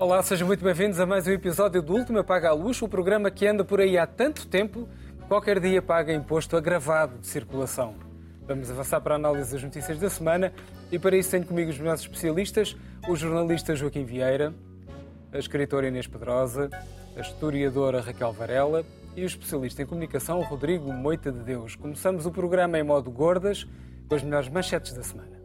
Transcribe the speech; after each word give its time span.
Olá, 0.00 0.22
sejam 0.22 0.46
muito 0.46 0.64
bem-vindos 0.64 0.98
a 0.98 1.04
mais 1.04 1.26
um 1.26 1.30
episódio 1.30 1.82
do 1.82 1.92
Último 1.92 2.24
Paga 2.24 2.48
a 2.48 2.52
Luz, 2.54 2.80
o 2.80 2.88
programa 2.88 3.30
que 3.30 3.46
anda 3.46 3.62
por 3.62 3.82
aí 3.82 3.98
há 3.98 4.06
tanto 4.06 4.46
tempo, 4.46 4.88
qualquer 5.28 5.60
dia 5.60 5.82
paga 5.82 6.10
imposto 6.10 6.56
agravado 6.56 7.18
de 7.18 7.26
circulação. 7.26 7.96
Vamos 8.48 8.70
avançar 8.70 8.98
para 9.02 9.16
a 9.16 9.16
análise 9.16 9.52
das 9.52 9.62
notícias 9.62 9.98
da 9.98 10.08
semana 10.08 10.54
e 10.90 10.98
para 10.98 11.18
isso 11.18 11.30
tenho 11.30 11.44
comigo 11.44 11.70
os 11.70 11.78
meus 11.78 12.00
especialistas, 12.00 12.74
o 13.10 13.14
jornalista 13.14 13.76
Joaquim 13.76 14.06
Vieira, 14.06 14.54
a 15.34 15.38
escritora 15.38 15.88
Inês 15.88 16.06
Pedrosa, 16.06 16.70
a 17.14 17.20
historiadora 17.20 18.00
Raquel 18.00 18.32
Varela 18.32 18.82
e 19.14 19.22
o 19.22 19.26
especialista 19.26 19.82
em 19.82 19.86
comunicação 19.86 20.40
Rodrigo 20.40 20.90
Moita 20.94 21.30
de 21.30 21.40
Deus. 21.40 21.76
Começamos 21.76 22.24
o 22.24 22.30
programa 22.30 22.78
em 22.78 22.82
modo 22.82 23.10
gordas 23.10 23.66
com 24.08 24.14
as 24.14 24.22
melhores 24.22 24.48
manchetes 24.48 24.94
da 24.94 25.02
semana. 25.02 25.40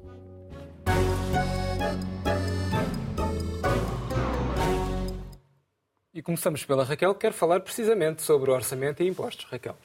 E 6.16 6.22
começamos 6.22 6.64
pela 6.64 6.86
Raquel, 6.86 7.14
que 7.14 7.28
quer 7.28 7.34
falar 7.34 7.60
precisamente 7.60 8.22
sobre 8.22 8.50
o 8.50 8.54
orçamento 8.54 9.04
e 9.04 9.08
impostos. 9.08 9.46
Raquel. 9.52 9.76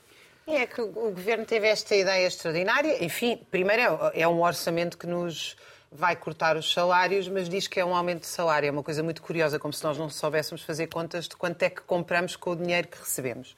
É 0.46 0.64
que 0.64 0.80
o 0.80 0.86
governo 0.86 1.44
teve 1.44 1.66
esta 1.66 1.96
ideia 1.96 2.24
extraordinária. 2.24 3.04
Enfim, 3.04 3.36
primeiro 3.50 3.82
é 4.14 4.28
um 4.28 4.40
orçamento 4.40 4.96
que 4.96 5.08
nos 5.08 5.56
vai 5.90 6.14
cortar 6.14 6.56
os 6.56 6.72
salários, 6.72 7.26
mas 7.26 7.48
diz 7.48 7.66
que 7.66 7.80
é 7.80 7.84
um 7.84 7.96
aumento 7.96 8.20
de 8.20 8.28
salário. 8.28 8.68
É 8.68 8.70
uma 8.70 8.84
coisa 8.84 9.02
muito 9.02 9.22
curiosa, 9.22 9.58
como 9.58 9.74
se 9.74 9.82
nós 9.82 9.98
não 9.98 10.08
soubéssemos 10.08 10.62
fazer 10.62 10.86
contas 10.86 11.26
de 11.26 11.34
quanto 11.34 11.60
é 11.64 11.68
que 11.68 11.80
compramos 11.80 12.36
com 12.36 12.52
o 12.52 12.56
dinheiro 12.56 12.86
que 12.86 12.98
recebemos. 12.98 13.56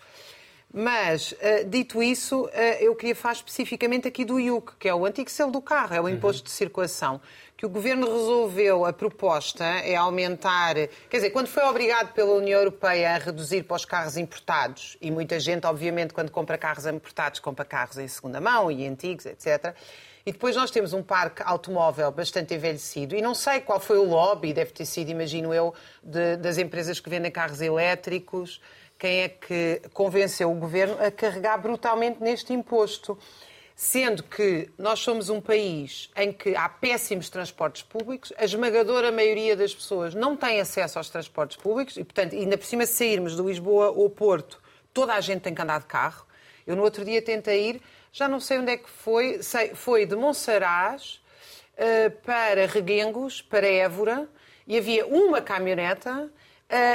Mas, 0.72 1.32
uh, 1.32 1.68
dito 1.68 2.02
isso, 2.02 2.46
uh, 2.46 2.50
eu 2.80 2.94
queria 2.94 3.14
falar 3.14 3.34
especificamente 3.34 4.08
aqui 4.08 4.24
do 4.24 4.40
IUC, 4.40 4.72
que 4.78 4.88
é 4.88 4.94
o 4.94 5.04
antigo 5.04 5.28
selo 5.28 5.52
do 5.52 5.60
carro, 5.60 5.94
é 5.94 6.00
o 6.00 6.08
imposto 6.08 6.40
uhum. 6.40 6.44
de 6.46 6.50
circulação, 6.50 7.20
que 7.56 7.66
o 7.66 7.68
Governo 7.68 8.06
resolveu, 8.06 8.86
a 8.86 8.92
proposta 8.92 9.64
é 9.64 9.94
aumentar, 9.94 10.74
quer 11.10 11.18
dizer, 11.18 11.30
quando 11.30 11.46
foi 11.46 11.62
obrigado 11.64 12.14
pela 12.14 12.32
União 12.32 12.58
Europeia 12.58 13.14
a 13.14 13.18
reduzir 13.18 13.64
para 13.64 13.76
os 13.76 13.84
carros 13.84 14.16
importados, 14.16 14.96
e 15.00 15.10
muita 15.10 15.38
gente, 15.38 15.66
obviamente, 15.66 16.14
quando 16.14 16.30
compra 16.30 16.56
carros 16.56 16.86
importados, 16.86 17.38
compra 17.38 17.66
carros 17.66 17.98
em 17.98 18.08
segunda 18.08 18.40
mão 18.40 18.70
e 18.70 18.86
antigos, 18.86 19.26
etc., 19.26 19.74
e 20.24 20.30
depois 20.32 20.54
nós 20.54 20.70
temos 20.70 20.92
um 20.92 21.02
parque 21.02 21.42
automóvel 21.44 22.10
bastante 22.12 22.54
envelhecido. 22.54 23.16
E 23.16 23.20
não 23.20 23.34
sei 23.34 23.60
qual 23.60 23.80
foi 23.80 23.98
o 23.98 24.04
lobby, 24.04 24.52
deve 24.52 24.70
ter 24.70 24.86
sido, 24.86 25.10
imagino 25.10 25.52
eu, 25.52 25.74
de, 26.00 26.36
das 26.36 26.58
empresas 26.58 27.00
que 27.00 27.10
vendem 27.10 27.30
carros 27.30 27.60
elétricos 27.60 28.60
quem 29.02 29.22
é 29.22 29.28
que 29.28 29.82
convenceu 29.92 30.48
o 30.48 30.54
governo 30.54 30.96
a 31.04 31.10
carregar 31.10 31.58
brutalmente 31.58 32.22
neste 32.22 32.52
imposto. 32.52 33.18
Sendo 33.74 34.22
que 34.22 34.70
nós 34.78 35.00
somos 35.00 35.28
um 35.28 35.40
país 35.40 36.08
em 36.14 36.32
que 36.32 36.54
há 36.54 36.68
péssimos 36.68 37.28
transportes 37.28 37.82
públicos, 37.82 38.32
a 38.36 38.44
esmagadora 38.44 39.10
maioria 39.10 39.56
das 39.56 39.74
pessoas 39.74 40.14
não 40.14 40.36
tem 40.36 40.60
acesso 40.60 40.98
aos 40.98 41.10
transportes 41.10 41.56
públicos 41.56 41.96
e, 41.96 42.04
portanto, 42.04 42.36
ainda 42.36 42.56
por 42.56 42.64
cima, 42.64 42.86
sairmos 42.86 43.34
de 43.34 43.42
Lisboa 43.42 43.90
ou 43.90 44.08
Porto, 44.08 44.62
toda 44.94 45.14
a 45.14 45.20
gente 45.20 45.40
tem 45.40 45.52
que 45.52 45.60
andar 45.60 45.80
de 45.80 45.86
carro. 45.86 46.24
Eu 46.64 46.76
no 46.76 46.84
outro 46.84 47.04
dia 47.04 47.20
tentei 47.20 47.70
ir, 47.70 47.82
já 48.12 48.28
não 48.28 48.38
sei 48.38 48.60
onde 48.60 48.70
é 48.70 48.76
que 48.76 48.88
foi, 48.88 49.42
sei, 49.42 49.74
foi 49.74 50.06
de 50.06 50.14
Monsaraz 50.14 51.20
uh, 51.74 52.10
para 52.24 52.66
Reguengos, 52.66 53.42
para 53.42 53.66
Évora, 53.66 54.28
e 54.64 54.78
havia 54.78 55.04
uma 55.06 55.40
caminhoneta 55.42 56.30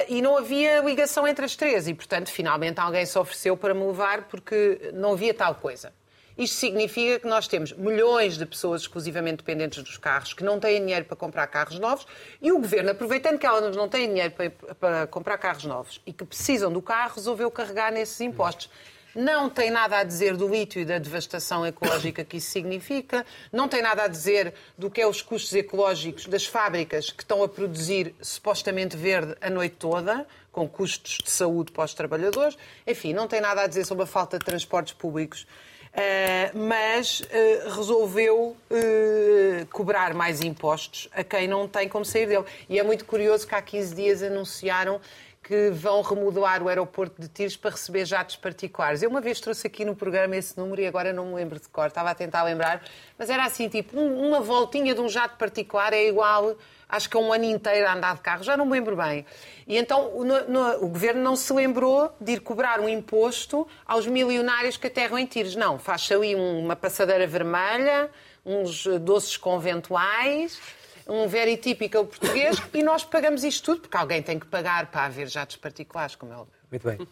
e 0.07 0.21
não 0.21 0.37
havia 0.37 0.81
ligação 0.81 1.27
entre 1.27 1.45
as 1.45 1.55
três. 1.55 1.87
E, 1.87 1.93
portanto, 1.93 2.29
finalmente 2.29 2.79
alguém 2.79 3.05
se 3.05 3.17
ofereceu 3.17 3.55
para 3.55 3.73
me 3.73 3.85
levar 3.85 4.23
porque 4.27 4.91
não 4.93 5.13
havia 5.13 5.33
tal 5.33 5.55
coisa. 5.55 5.93
Isto 6.37 6.57
significa 6.57 7.19
que 7.19 7.27
nós 7.27 7.47
temos 7.47 7.73
milhões 7.73 8.37
de 8.37 8.45
pessoas 8.45 8.81
exclusivamente 8.81 9.37
dependentes 9.37 9.81
dos 9.81 9.97
carros 9.97 10.33
que 10.33 10.43
não 10.43 10.59
têm 10.59 10.79
dinheiro 10.79 11.05
para 11.05 11.15
comprar 11.15 11.47
carros 11.47 11.79
novos 11.79 12.05
e 12.39 12.51
o 12.51 12.59
governo, 12.59 12.91
aproveitando 12.91 13.39
que 13.39 13.45
elas 13.45 13.75
não 13.75 13.89
têm 13.89 14.07
dinheiro 14.07 14.31
para, 14.31 14.75
para 14.75 15.07
comprar 15.07 15.39
carros 15.39 15.65
novos 15.65 15.99
e 16.05 16.13
que 16.13 16.23
precisam 16.23 16.71
do 16.71 16.79
carro, 16.79 17.15
resolveu 17.15 17.49
carregar 17.49 17.91
nesses 17.91 18.21
impostos 18.21 18.69
não 19.17 19.49
tem 19.49 19.71
nada 19.71 19.97
a 19.97 20.03
dizer 20.03 20.37
do 20.37 20.47
lítio 20.47 20.79
e 20.79 20.85
da 20.85 20.99
devastação 20.99 21.65
ecológica 21.65 22.23
que 22.23 22.37
isso 22.37 22.51
significa, 22.51 23.25
não 23.51 23.67
tem 23.67 23.81
nada 23.81 24.03
a 24.03 24.07
dizer 24.07 24.53
do 24.77 24.91
que 24.91 25.01
é 25.01 25.07
os 25.07 25.23
custos 25.23 25.51
ecológicos 25.53 26.27
das 26.27 26.45
fábricas 26.45 27.09
que 27.09 27.23
estão 27.23 27.41
a 27.41 27.49
produzir 27.49 28.13
supostamente 28.21 28.95
verde 28.95 29.35
a 29.41 29.49
noite 29.49 29.75
toda, 29.79 30.27
com 30.51 30.69
custos 30.69 31.17
de 31.23 31.31
saúde 31.31 31.71
para 31.71 31.85
os 31.85 31.95
trabalhadores, 31.95 32.55
enfim, 32.85 33.11
não 33.11 33.27
tem 33.27 33.41
nada 33.41 33.63
a 33.63 33.67
dizer 33.67 33.85
sobre 33.85 34.03
a 34.03 34.07
falta 34.07 34.37
de 34.37 34.45
transportes 34.45 34.93
públicos. 34.93 35.47
Uh, 35.93 36.55
mas 36.55 37.21
uh, 37.21 37.75
resolveu 37.75 38.55
uh, 38.69 39.65
cobrar 39.71 40.13
mais 40.13 40.41
impostos 40.41 41.09
a 41.11 41.23
quem 41.23 41.47
não 41.47 41.67
tem 41.67 41.89
como 41.89 42.05
sair 42.05 42.27
dele. 42.27 42.45
E 42.69 42.77
é 42.77 42.83
muito 42.83 43.03
curioso 43.03 43.47
que 43.47 43.55
há 43.55 43.61
15 43.63 43.95
dias 43.95 44.21
anunciaram 44.21 45.01
que 45.47 45.69
vão 45.69 46.01
remodelar 46.01 46.61
o 46.61 46.67
aeroporto 46.67 47.21
de 47.21 47.29
Tiros 47.29 47.55
para 47.55 47.71
receber 47.71 48.03
jatos 48.03 48.35
particulares. 48.35 49.01
Eu 49.01 49.09
uma 49.09 49.21
vez 49.21 49.39
trouxe 49.39 49.65
aqui 49.65 49.85
no 49.85 49.95
programa 49.95 50.35
esse 50.35 50.57
número 50.57 50.81
e 50.81 50.85
agora 50.85 51.13
não 51.13 51.27
me 51.27 51.35
lembro 51.35 51.57
de 51.57 51.69
cor, 51.69 51.87
estava 51.87 52.09
a 52.09 52.15
tentar 52.15 52.43
lembrar, 52.43 52.83
mas 53.17 53.29
era 53.29 53.45
assim, 53.45 53.69
tipo, 53.69 53.97
um, 53.97 54.27
uma 54.27 54.41
voltinha 54.41 54.93
de 54.93 54.99
um 54.99 55.07
jato 55.07 55.37
particular 55.37 55.93
é 55.93 56.05
igual, 56.05 56.57
acho 56.89 57.09
que 57.09 57.15
é 57.15 57.19
um 57.21 57.31
ano 57.31 57.45
inteiro 57.45 57.87
a 57.87 57.93
andar 57.93 58.15
de 58.15 58.21
carro, 58.21 58.43
já 58.43 58.57
não 58.57 58.65
me 58.65 58.73
lembro 58.73 58.97
bem. 58.97 59.25
E 59.65 59.77
então 59.77 60.21
no, 60.21 60.49
no, 60.49 60.83
o 60.83 60.89
governo 60.89 61.23
não 61.23 61.37
se 61.37 61.53
lembrou 61.53 62.13
de 62.19 62.33
ir 62.33 62.41
cobrar 62.41 62.81
um 62.81 62.89
imposto 62.89 63.65
aos 63.85 64.05
milionários 64.05 64.75
que 64.75 64.87
aterram 64.87 65.17
em 65.17 65.25
Tiros. 65.25 65.55
Não, 65.55 65.79
faz 65.79 66.11
ali 66.11 66.35
uma 66.35 66.75
passadeira 66.75 67.25
vermelha, 67.25 68.09
uns 68.45 68.85
doces 68.99 69.37
conventuais 69.37 70.59
um 71.07 71.27
very 71.27 71.57
típico 71.57 72.05
português 72.05 72.61
e 72.73 72.83
nós 72.83 73.03
pagamos 73.03 73.43
isto 73.43 73.63
tudo, 73.65 73.81
porque 73.81 73.97
alguém 73.97 74.21
tem 74.21 74.37
que 74.37 74.45
pagar 74.45 74.91
para 74.91 75.05
haver 75.05 75.27
jatos 75.27 75.55
particulares, 75.55 76.15
como 76.15 76.33
é 76.33 76.35
óbvio. 76.35 76.53
Muito 76.69 76.83
bem. 76.83 77.07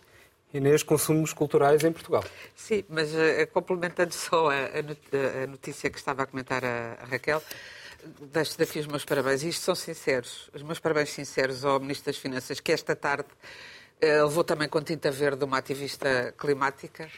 Inês, 0.53 0.83
consumos 0.83 1.33
culturais 1.33 1.83
em 1.83 1.91
Portugal. 1.91 2.23
Sim, 2.55 2.85
mas 2.87 3.09
uh, 3.13 3.47
complementando 3.51 4.13
só 4.13 4.49
a, 4.49 4.53
a, 5.43 5.47
notícia 5.47 5.89
que 5.89 5.97
estava 5.97 6.23
a 6.23 6.25
comentar 6.25 6.63
a, 6.63 6.97
a 7.01 7.05
Raquel, 7.05 7.41
deixo 8.31 8.57
daqui 8.57 8.79
os 8.79 8.87
meus 8.87 9.03
parabéns. 9.03 9.43
E 9.43 9.49
isto 9.49 9.63
são 9.63 9.75
sinceros, 9.75 10.49
os 10.53 10.61
meus 10.61 10.79
parabéns 10.79 11.09
sinceros 11.09 11.65
ao 11.65 11.79
Ministro 11.79 12.05
das 12.05 12.17
Finanças, 12.17 12.59
que 12.59 12.71
esta 12.71 12.95
tarde 12.95 13.27
uh, 14.01 14.25
levou 14.25 14.43
também 14.43 14.69
com 14.69 14.81
tinta 14.81 15.11
verde 15.11 15.43
uma 15.43 15.57
ativista 15.57 16.33
climática 16.37 17.09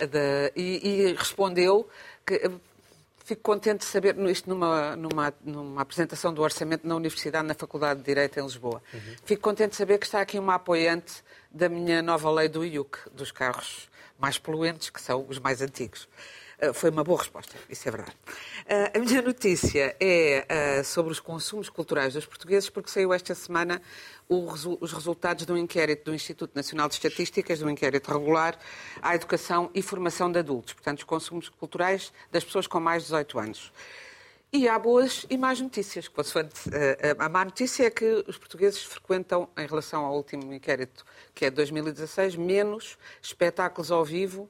uh, 0.00 0.06
de, 0.06 0.52
e, 0.56 0.88
e, 0.88 1.12
respondeu 1.12 1.88
que 2.26 2.50
Fico 3.32 3.44
contente 3.44 3.78
de 3.78 3.86
saber, 3.86 4.14
isto 4.28 4.50
numa, 4.50 4.94
numa, 4.94 5.32
numa 5.42 5.80
apresentação 5.80 6.34
do 6.34 6.42
orçamento 6.42 6.86
na 6.86 6.94
Universidade, 6.94 7.48
na 7.48 7.54
Faculdade 7.54 8.00
de 8.00 8.04
Direito 8.04 8.38
em 8.38 8.42
Lisboa. 8.42 8.82
Uhum. 8.92 9.00
Fico 9.24 9.40
contente 9.40 9.70
de 9.70 9.76
saber 9.76 9.96
que 9.96 10.04
está 10.04 10.20
aqui 10.20 10.38
uma 10.38 10.56
apoiante 10.56 11.24
da 11.50 11.66
minha 11.66 12.02
nova 12.02 12.30
lei 12.30 12.46
do 12.46 12.62
IUC, 12.62 12.98
dos 13.10 13.32
carros 13.32 13.88
mais 14.18 14.36
poluentes, 14.36 14.90
que 14.90 15.00
são 15.00 15.24
os 15.30 15.38
mais 15.38 15.62
antigos. 15.62 16.06
Uh, 16.62 16.72
foi 16.72 16.90
uma 16.90 17.02
boa 17.02 17.18
resposta, 17.18 17.56
isso 17.68 17.88
é 17.88 17.90
verdade. 17.90 18.16
Uh, 18.66 18.96
a 18.96 18.98
minha 19.00 19.20
notícia 19.20 19.96
é 19.98 20.46
uh, 20.80 20.84
sobre 20.84 21.10
os 21.10 21.18
consumos 21.18 21.68
culturais 21.68 22.14
dos 22.14 22.24
portugueses, 22.24 22.70
porque 22.70 22.88
saiu 22.88 23.12
esta 23.12 23.34
semana 23.34 23.82
os 24.28 24.92
resultados 24.92 25.44
do 25.44 25.58
inquérito 25.58 26.10
do 26.10 26.14
Instituto 26.14 26.54
Nacional 26.54 26.88
de 26.88 26.94
Estatísticas, 26.94 27.58
do 27.58 27.68
inquérito 27.68 28.12
regular 28.12 28.56
à 29.02 29.14
educação 29.14 29.70
e 29.74 29.82
formação 29.82 30.30
de 30.30 30.38
adultos, 30.38 30.72
portanto, 30.72 30.98
os 30.98 31.04
consumos 31.04 31.48
culturais 31.48 32.12
das 32.30 32.44
pessoas 32.44 32.66
com 32.68 32.78
mais 32.78 33.02
de 33.02 33.08
18 33.08 33.38
anos. 33.40 33.72
E 34.54 34.68
há 34.68 34.78
boas 34.78 35.26
e 35.30 35.36
más 35.38 35.60
notícias. 35.60 36.10
A 37.18 37.28
má 37.28 37.44
notícia 37.44 37.86
é 37.86 37.90
que 37.90 38.24
os 38.26 38.36
portugueses 38.36 38.82
frequentam, 38.82 39.48
em 39.56 39.66
relação 39.66 40.04
ao 40.04 40.14
último 40.14 40.52
inquérito, 40.52 41.04
que 41.34 41.46
é 41.46 41.50
de 41.50 41.56
2016, 41.56 42.36
menos 42.36 42.98
espetáculos 43.22 43.90
ao 43.90 44.04
vivo 44.04 44.48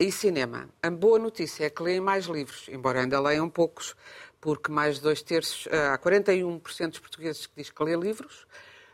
e 0.00 0.10
cinema. 0.10 0.66
A 0.82 0.90
boa 0.90 1.18
notícia 1.18 1.66
é 1.66 1.70
que 1.70 1.82
leem 1.82 2.00
mais 2.00 2.24
livros, 2.24 2.66
embora 2.70 3.02
ainda 3.02 3.20
leiam 3.20 3.50
poucos, 3.50 3.94
porque 4.40 4.72
mais 4.72 4.96
de 4.96 5.02
dois 5.02 5.20
terços, 5.20 5.68
eh, 5.70 5.88
há 5.88 5.98
41% 5.98 6.88
dos 6.88 6.98
portugueses 6.98 7.46
que 7.46 7.52
diz 7.54 7.70
que 7.70 7.84
lê 7.84 7.94
livros, 7.94 8.46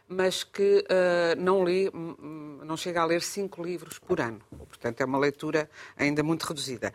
mas 0.08 0.44
que 0.44 0.84
uh, 0.84 1.40
não 1.40 1.64
lê, 1.64 1.90
não 2.64 2.76
chega 2.76 3.02
a 3.02 3.04
ler 3.04 3.20
cinco 3.22 3.62
livros 3.62 3.98
por 3.98 4.20
ano. 4.20 4.40
Portanto, 4.68 5.00
é 5.00 5.04
uma 5.04 5.18
leitura 5.18 5.68
ainda 5.96 6.22
muito 6.22 6.44
reduzida. 6.44 6.92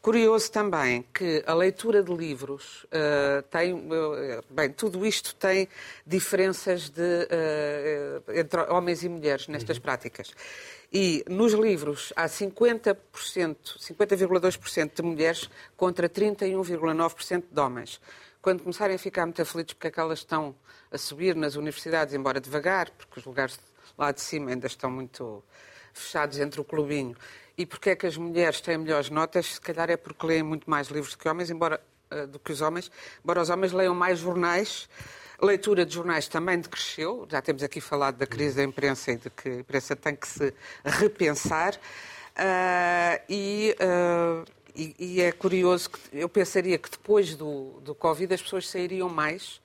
Curioso 0.00 0.50
também 0.50 1.04
que 1.12 1.42
a 1.46 1.52
leitura 1.52 2.02
de 2.02 2.10
livros 2.14 2.84
uh, 2.84 3.42
tem. 3.50 3.74
Uh, 3.74 4.42
bem, 4.48 4.70
tudo 4.70 5.04
isto 5.04 5.34
tem 5.34 5.68
diferenças 6.06 6.88
de, 6.88 7.28
entre 8.34 8.60
homens 8.70 9.02
e 9.02 9.10
mulheres 9.10 9.46
nestas 9.46 9.76
uhum. 9.76 9.82
práticas. 9.82 10.34
E 10.96 11.24
nos 11.28 11.52
livros 11.54 12.12
há 12.14 12.26
50%, 12.26 12.96
50,2% 13.12 14.94
de 14.94 15.02
mulheres 15.02 15.50
contra 15.76 16.08
31,9% 16.08 17.46
de 17.50 17.60
homens. 17.60 18.00
Quando 18.40 18.62
começarem 18.62 18.94
a 18.94 18.98
ficar 18.98 19.26
muito 19.26 19.42
aflitos 19.42 19.74
porque 19.74 19.88
é 19.88 19.90
que 19.90 19.98
elas 19.98 20.20
estão 20.20 20.54
a 20.92 20.96
subir 20.96 21.34
nas 21.34 21.56
universidades, 21.56 22.14
embora 22.14 22.40
devagar, 22.40 22.90
porque 22.90 23.18
os 23.18 23.26
lugares 23.26 23.58
lá 23.98 24.12
de 24.12 24.20
cima 24.20 24.50
ainda 24.50 24.68
estão 24.68 24.88
muito 24.88 25.42
fechados 25.92 26.38
entre 26.38 26.60
o 26.60 26.64
clubinho, 26.64 27.16
e 27.58 27.66
porque 27.66 27.90
é 27.90 27.96
que 27.96 28.06
as 28.06 28.16
mulheres 28.16 28.60
têm 28.60 28.78
melhores 28.78 29.10
notas, 29.10 29.54
se 29.54 29.60
calhar 29.60 29.90
é 29.90 29.96
porque 29.96 30.24
leem 30.24 30.44
muito 30.44 30.70
mais 30.70 30.86
livros 30.86 31.14
do 31.14 31.18
que 31.18 31.28
homens, 31.28 31.50
embora 31.50 31.80
uh, 32.12 32.28
do 32.28 32.38
que 32.38 32.52
os 32.52 32.60
homens, 32.60 32.88
embora 33.20 33.42
os 33.42 33.50
homens 33.50 33.72
leiam 33.72 33.96
mais 33.96 34.20
jornais 34.20 34.88
A 35.38 35.46
leitura 35.46 35.84
de 35.84 35.94
jornais 35.94 36.28
também 36.28 36.60
decresceu. 36.60 37.26
Já 37.30 37.42
temos 37.42 37.62
aqui 37.62 37.80
falado 37.80 38.16
da 38.16 38.26
crise 38.26 38.56
da 38.56 38.62
imprensa 38.62 39.12
e 39.12 39.16
de 39.16 39.30
que 39.30 39.48
a 39.48 39.54
imprensa 39.56 39.96
tem 39.96 40.14
que 40.14 40.28
se 40.28 40.54
repensar. 40.84 41.74
Uh, 41.74 43.22
e, 43.28 43.76
uh, 43.80 44.44
e, 44.74 44.96
e, 44.98 45.20
é 45.20 45.32
curioso 45.32 45.90
que 45.90 46.00
eu 46.12 46.28
pensaria 46.28 46.76
que 46.78 46.90
depois 46.90 47.36
do, 47.36 47.80
do 47.80 47.94
Covid 47.94 48.34
as 48.34 48.42
pessoas 48.42 48.68
sairiam 48.68 49.08
mais, 49.08 49.60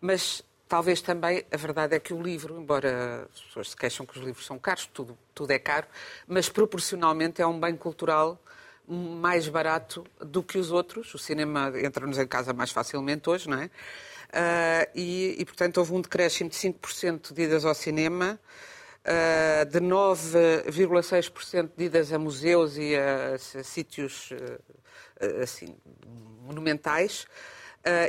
mas 0.00 0.42
talvez 0.68 1.00
também 1.00 1.44
a 1.50 1.56
verdade 1.56 1.96
é 1.96 2.00
que 2.00 2.14
o 2.14 2.22
livro, 2.22 2.60
embora 2.60 3.28
as 3.32 3.40
pessoas 3.40 3.70
se 3.70 3.76
queixam 3.76 4.06
que 4.06 4.18
os 4.18 4.24
livros 4.24 4.46
são 4.46 4.56
caros, 4.56 4.88
tudo, 4.92 5.18
tudo 5.34 5.50
é 5.50 5.58
caro, 5.58 5.86
mas 6.28 6.48
proporcionalmente 6.48 7.42
é 7.42 7.46
um 7.46 7.58
bem 7.58 7.76
cultural 7.76 8.40
mais 8.88 9.48
barato 9.48 10.04
do 10.20 10.44
que 10.44 10.58
os 10.58 10.70
outros. 10.70 11.12
O 11.12 11.18
cinema 11.18 11.72
entra-nos 11.74 12.18
em 12.18 12.26
casa 12.26 12.52
mais 12.52 12.70
facilmente 12.70 13.28
hoje, 13.28 13.48
não 13.48 13.60
é? 13.60 13.70
Uh, 14.26 14.90
e, 14.94 15.36
e, 15.38 15.44
portanto, 15.44 15.78
houve 15.78 15.92
um 15.94 16.00
decréscimo 16.00 16.50
de 16.50 16.56
5% 16.56 17.32
de 17.32 17.42
idas 17.42 17.64
ao 17.64 17.74
cinema, 17.74 18.38
uh, 19.04 19.64
de 19.66 19.80
9,6% 19.80 21.70
de 21.76 21.84
idas 21.84 22.12
a 22.12 22.18
museus 22.18 22.76
e 22.76 22.96
a, 22.96 23.34
a 23.34 23.38
sítios 23.64 24.30
uh, 24.32 25.42
assim, 25.42 25.76
monumentais. 26.42 27.26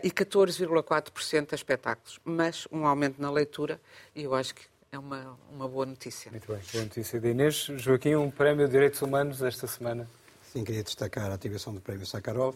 e 0.03 0.09
14,4% 0.09 1.53
a 1.53 1.55
espetáculos. 1.55 2.19
Mas 2.25 2.67
um 2.71 2.87
aumento 2.87 3.21
na 3.21 3.29
leitura, 3.29 3.79
e 4.15 4.23
eu 4.23 4.33
acho 4.33 4.55
que 4.55 4.63
é 4.91 4.97
uma, 4.97 5.37
uma 5.51 5.67
boa 5.67 5.85
notícia. 5.85 6.31
Muito 6.31 6.51
bem, 6.51 6.61
boa 6.73 6.83
notícia 6.83 7.19
de 7.19 7.29
Inês. 7.29 7.67
Joaquim, 7.77 8.15
um 8.15 8.31
prémio 8.31 8.65
de 8.65 8.71
Direitos 8.71 9.01
Humanos 9.01 9.41
esta 9.43 9.67
semana. 9.67 10.09
Sim, 10.51 10.63
queria 10.63 10.83
destacar 10.83 11.29
a 11.29 11.35
atribuição 11.35 11.73
do 11.73 11.81
prémio 11.81 12.05
Sakharov, 12.05 12.55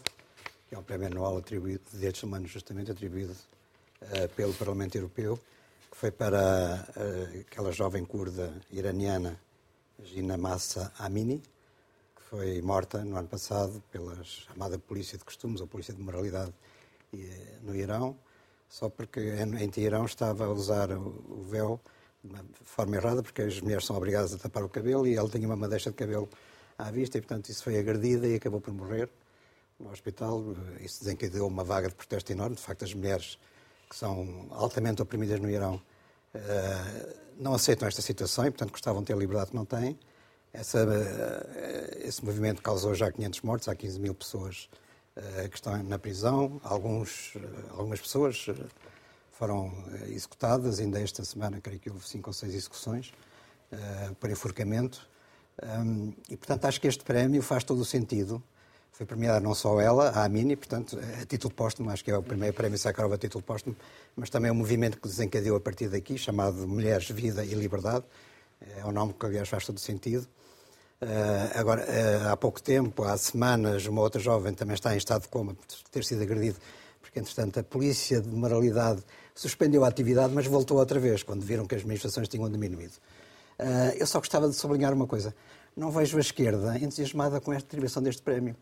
é 0.71 0.77
um 0.77 0.83
prémio 0.83 1.07
anual 1.07 1.38
atribuído 1.38 1.81
de 1.91 1.97
direitos 1.97 2.23
humanos, 2.23 2.50
justamente 2.50 2.91
atribuído 2.91 3.33
uh, 3.33 4.29
pelo 4.35 4.53
Parlamento 4.53 4.95
Europeu, 4.95 5.38
que 5.91 5.97
foi 5.97 6.12
para 6.12 6.88
uh, 6.95 7.39
aquela 7.41 7.73
jovem 7.73 8.06
curda 8.06 8.53
iraniana, 8.71 9.38
Gina 10.01 10.38
Massa 10.38 10.91
Amini, 10.97 11.39
que 12.15 12.23
foi 12.29 12.62
morta 12.62 13.03
no 13.03 13.18
ano 13.18 13.27
passado 13.27 13.83
pela 13.91 14.23
chamada 14.23 14.79
polícia 14.79 15.18
de 15.18 15.25
costumes 15.25 15.59
ou 15.59 15.68
polícia 15.68 15.94
de 15.94 16.01
moralidade 16.01 16.53
uh, 17.13 17.17
no 17.63 17.75
Irão, 17.75 18.15
só 18.69 18.88
porque 18.88 19.19
em, 19.19 19.69
Teherão 19.69 20.06
estava 20.06 20.45
a 20.45 20.50
usar 20.50 20.89
o 20.91 21.44
véu 21.50 21.81
de 22.24 22.29
uma 22.29 22.45
forma 22.63 22.95
errada, 22.95 23.21
porque 23.21 23.41
as 23.41 23.59
mulheres 23.59 23.85
são 23.85 23.97
obrigadas 23.97 24.33
a 24.33 24.38
tapar 24.38 24.63
o 24.63 24.69
cabelo 24.69 25.06
e 25.06 25.15
ela 25.15 25.27
tinha 25.27 25.45
uma 25.45 25.57
madeixa 25.57 25.89
de 25.89 25.97
cabelo 25.97 26.29
à 26.77 26.89
vista 26.89 27.17
e, 27.17 27.21
portanto, 27.21 27.50
isso 27.50 27.62
foi 27.62 27.77
agredida 27.77 28.25
e 28.25 28.35
acabou 28.35 28.62
por 28.62 28.74
morrer 28.74 29.09
no 29.81 29.92
hospital. 29.92 30.44
Isso 30.80 31.04
desencadeou 31.04 31.48
uma 31.48 31.63
vaga 31.63 31.89
de 31.89 31.95
protesto 31.95 32.31
enorme. 32.31 32.56
De 32.56 32.62
facto, 32.62 32.83
as 32.83 32.94
mulheres 32.94 33.38
que 33.92 33.95
são 33.98 34.48
altamente 34.51 35.01
oprimidas 35.01 35.38
no 35.39 35.50
Irão 35.50 35.75
uh, 35.75 37.18
não 37.38 37.54
aceitam 37.54 37.88
esta 37.88 38.01
situação 38.01 38.45
e, 38.45 38.51
portanto, 38.51 38.72
gostavam 38.72 39.01
de 39.01 39.07
ter 39.07 39.13
a 39.13 39.18
liberdade 39.18 39.51
que 39.51 39.56
não 39.56 39.66
têm. 39.66 40.00
Essa, 40.54 40.86
uh, 40.86 42.07
esse 42.07 42.24
movimento 42.24 42.62
causou 42.62 42.95
já 42.95 43.12
500 43.12 43.42
mortes, 43.42 43.68
há 43.68 43.75
15 43.75 44.00
mil 44.00 44.16
pessoas 44.16 44.69
uh, 45.18 45.50
que 45.50 45.56
estão 45.56 45.84
na 45.84 46.00
prisão. 46.00 46.62
Alguns, 46.63 47.34
algumas 47.72 48.00
pessoas 48.00 48.48
foram 49.31 49.74
executadas, 50.07 50.80
ainda 50.80 51.01
esta 51.01 51.25
semana, 51.25 51.60
creio 51.60 51.80
que 51.80 51.89
houve 51.89 52.07
cinco 52.07 52.30
ou 52.30 52.34
seis 52.34 52.54
execuções 52.54 53.12
por 54.19 54.30
enforcamento. 54.30 55.10
E, 56.30 56.38
portanto, 56.38 56.66
acho 56.66 56.80
que 56.80 56.88
este 56.88 57.04
prémio 57.04 57.42
faz 57.42 57.63
todo 57.63 57.80
o 57.80 57.86
sentido. 57.86 58.44
Foi 58.91 59.05
premiada 59.05 59.39
não 59.39 59.55
só 59.55 59.79
ela, 59.79 60.09
a 60.09 60.25
Amini, 60.25 60.55
portanto, 60.55 60.99
a 61.21 61.25
título 61.25 61.53
póstumo, 61.53 61.89
acho 61.89 62.03
que 62.03 62.11
é 62.11 62.17
o 62.17 62.21
primeiro 62.21 62.53
prémio 62.53 62.77
Sakharov 62.77 63.13
a 63.13 63.17
título 63.17 63.43
póstumo, 63.43 63.75
mas 64.15 64.29
também 64.29 64.49
é 64.49 64.51
um 64.51 64.55
movimento 64.55 64.99
que 64.99 65.07
desencadeou 65.07 65.55
a 65.55 65.59
partir 65.61 65.88
daqui, 65.88 66.17
chamado 66.17 66.67
Mulheres, 66.67 67.09
Vida 67.09 67.43
e 67.43 67.53
Liberdade. 67.53 68.03
É 68.77 68.85
um 68.85 68.91
nome 68.91 69.13
que, 69.13 69.25
aliás, 69.25 69.49
faz 69.49 69.65
todo 69.65 69.79
sentido. 69.79 70.27
Uh, 71.01 71.57
agora, 71.59 71.83
uh, 71.83 72.29
há 72.29 72.38
pouco 72.38 72.61
tempo, 72.61 73.03
há 73.03 73.17
semanas, 73.17 73.88
uma 73.88 74.01
outra 74.01 74.21
jovem 74.21 74.53
também 74.53 74.75
está 74.75 74.93
em 74.93 74.97
estado 74.97 75.23
de 75.23 75.29
coma 75.29 75.55
por 75.55 75.65
ter 75.89 76.03
sido 76.03 76.21
agredido, 76.21 76.59
porque, 77.01 77.17
entretanto, 77.17 77.59
a 77.59 77.63
polícia 77.63 78.21
de 78.21 78.29
moralidade 78.29 79.01
suspendeu 79.33 79.83
a 79.83 79.88
atividade, 79.88 80.31
mas 80.31 80.45
voltou 80.45 80.77
outra 80.77 80.99
vez, 80.99 81.23
quando 81.23 81.41
viram 81.41 81.65
que 81.65 81.73
as 81.73 81.83
manifestações 81.83 82.27
tinham 82.27 82.47
diminuído. 82.47 82.93
Uh, 83.57 83.97
eu 83.97 84.05
só 84.05 84.19
gostava 84.19 84.47
de 84.47 84.55
sublinhar 84.55 84.93
uma 84.93 85.07
coisa. 85.07 85.33
Não 85.75 85.89
vejo 85.89 86.17
a 86.17 86.21
esquerda 86.21 86.77
entusiasmada 86.77 87.41
com 87.41 87.51
esta 87.51 87.65
atribuição 87.65 88.03
deste 88.03 88.21
prémio. 88.21 88.55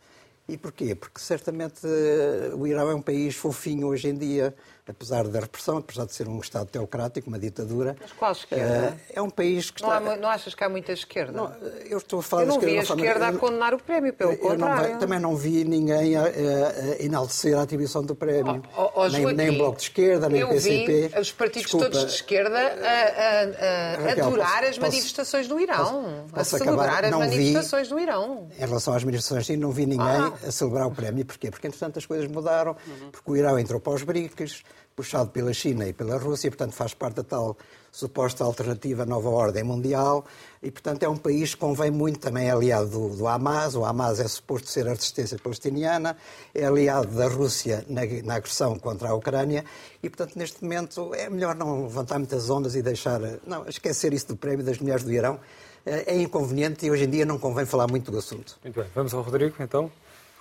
E 0.50 0.58
porquê? 0.58 0.96
Porque 0.96 1.20
certamente 1.20 1.86
uh, 1.86 2.58
o 2.58 2.66
Irão 2.66 2.90
é 2.90 2.96
um 2.96 3.02
país 3.02 3.36
fofinho 3.36 3.88
hoje 3.88 4.10
em 4.10 4.18
dia, 4.18 4.56
apesar 4.90 5.28
da 5.28 5.40
repressão, 5.40 5.78
apesar 5.78 6.06
de 6.06 6.14
ser 6.14 6.28
um 6.28 6.40
Estado 6.40 6.68
teocrático, 6.68 7.28
uma 7.28 7.40
ditadura. 7.40 7.96
Mas 8.00 8.12
qual 8.14 8.32
esquerda? 8.32 8.98
Uh, 8.98 9.00
é 9.14 9.22
um 9.22 9.30
país 9.30 9.70
que 9.72 9.82
não 9.82 9.98
está... 9.98 10.14
Há, 10.14 10.18
não 10.18 10.30
achas 10.30 10.56
que 10.56 10.64
há 10.64 10.70
muita 10.70 10.92
esquerda? 10.92 11.32
Não, 11.32 11.54
eu 11.86 11.98
estou 11.98 12.20
a 12.20 12.24
falar 12.24 12.44
eu 12.44 12.48
não 12.48 12.60
vi 12.60 12.78
a 12.78 12.86
forma... 12.86 13.02
esquerda 13.04 13.28
a 13.28 13.34
condenar 13.34 13.74
o 13.74 13.80
prémio, 13.80 14.14
pelo 14.14 14.38
contrário. 14.38 14.94
Não, 14.94 15.00
também 15.00 15.20
não 15.20 15.36
vi 15.36 15.64
ninguém 15.64 16.16
a, 16.16 16.24
a, 16.24 16.26
a, 16.26 17.04
enaltecer 17.04 17.58
a 17.58 17.62
atribuição 17.62 18.04
do 18.04 18.16
prémio. 18.16 18.64
Oh, 18.78 18.90
oh, 18.96 19.08
nem, 19.08 19.26
nem 19.34 19.50
o 19.50 19.58
Bloco 19.58 19.78
de 19.78 19.84
Esquerda, 19.84 20.30
nem 20.30 20.42
eu 20.42 20.48
o 20.48 20.52
PCP. 20.52 21.08
vi 21.10 21.20
os 21.20 21.32
partidos 21.32 21.64
Desculpa. 21.64 21.90
todos 21.90 22.06
de 22.06 22.14
esquerda 22.16 22.60
a, 22.60 24.02
Raquel, 24.02 24.28
adorar 24.28 24.60
posso, 24.60 24.70
as 24.70 24.78
manifestações 24.78 25.48
do 25.48 25.60
Irão, 25.60 26.26
posso, 26.32 26.34
posso 26.34 26.56
a 26.56 26.60
celebrar 26.60 26.90
acabar? 26.90 27.06
as 27.06 27.12
não 27.12 27.20
manifestações 27.20 27.88
vi, 27.88 27.94
do 27.94 28.00
Irão. 28.00 28.48
Em 28.58 28.66
relação 28.66 28.94
às 28.94 29.04
manifestações, 29.04 29.46
sim, 29.46 29.58
não 29.58 29.72
vi 29.72 29.86
ninguém 29.86 30.06
ah. 30.06 30.34
a 30.48 30.52
celebrar 30.52 30.88
o 30.88 30.92
prémio. 30.92 31.26
Porquê? 31.26 31.52
Porque, 31.52 31.68
entretanto, 31.68 32.00
as 32.00 32.06
coisas 32.06 32.28
mudaram, 32.28 32.76
uhum. 32.88 33.12
porque 33.12 33.32
o 33.32 33.36
Irão 33.36 33.60
entrou 33.60 33.80
para 33.80 33.94
os 33.94 34.04
BRICS, 34.04 34.64
puxado 35.00 35.30
pela 35.30 35.54
China 35.54 35.88
e 35.88 35.94
pela 35.94 36.18
Rússia, 36.18 36.52
portanto 36.52 36.74
faz 36.74 36.94
parte 36.94 37.16
da 37.16 37.24
tal 37.24 37.58
suposta 37.90 38.44
alternativa 38.44 39.06
nova 39.06 39.30
ordem 39.30 39.64
mundial 39.64 40.26
e, 40.62 40.70
portanto, 40.70 41.04
é 41.04 41.08
um 41.08 41.16
país 41.16 41.56
que 41.56 41.62
convém 41.62 41.90
muito, 41.90 42.20
também 42.20 42.50
é 42.50 42.52
aliado 42.52 42.90
do, 42.90 43.16
do 43.16 43.26
Hamas, 43.26 43.76
o 43.76 43.86
Hamas 43.86 44.20
é 44.20 44.28
suposto 44.28 44.68
ser 44.68 44.90
a 44.90 44.90
resistência 44.90 45.40
palestiniana, 45.40 46.18
é 46.54 46.66
aliado 46.66 47.16
da 47.16 47.30
Rússia 47.30 47.86
na, 47.88 48.02
na, 48.26 48.36
agressão 48.36 48.78
contra 48.78 49.08
a 49.08 49.14
Ucrânia 49.14 49.64
e, 50.04 50.10
portanto, 50.10 50.36
neste 50.36 50.62
momento 50.62 51.16
é 51.16 51.30
melhor 51.30 51.56
não 51.56 51.84
levantar 51.84 52.20
muitas 52.20 52.50
ondas 52.50 52.76
e 52.76 52.82
deixar, 52.82 53.22
não, 53.48 53.66
esquecer 53.70 54.12
isso 54.12 54.28
do 54.28 54.36
prémio 54.36 54.66
das 54.66 54.80
mulheres 54.80 55.06
do 55.06 55.14
Irão, 55.14 55.40
é, 55.86 56.14
é 56.14 56.22
inconveniente 56.22 56.86
e 56.86 56.92
hoje 56.92 57.06
em 57.06 57.10
dia 57.10 57.26
não 57.26 57.40
convém 57.40 57.66
falar 57.66 57.88
muito 57.88 58.12
do 58.12 58.18
assunto. 58.18 58.60
Muito 58.62 58.78
bem, 58.78 58.90
vamos 58.94 59.14
ao 59.14 59.22
Rodrigo, 59.22 59.56
então. 59.62 59.90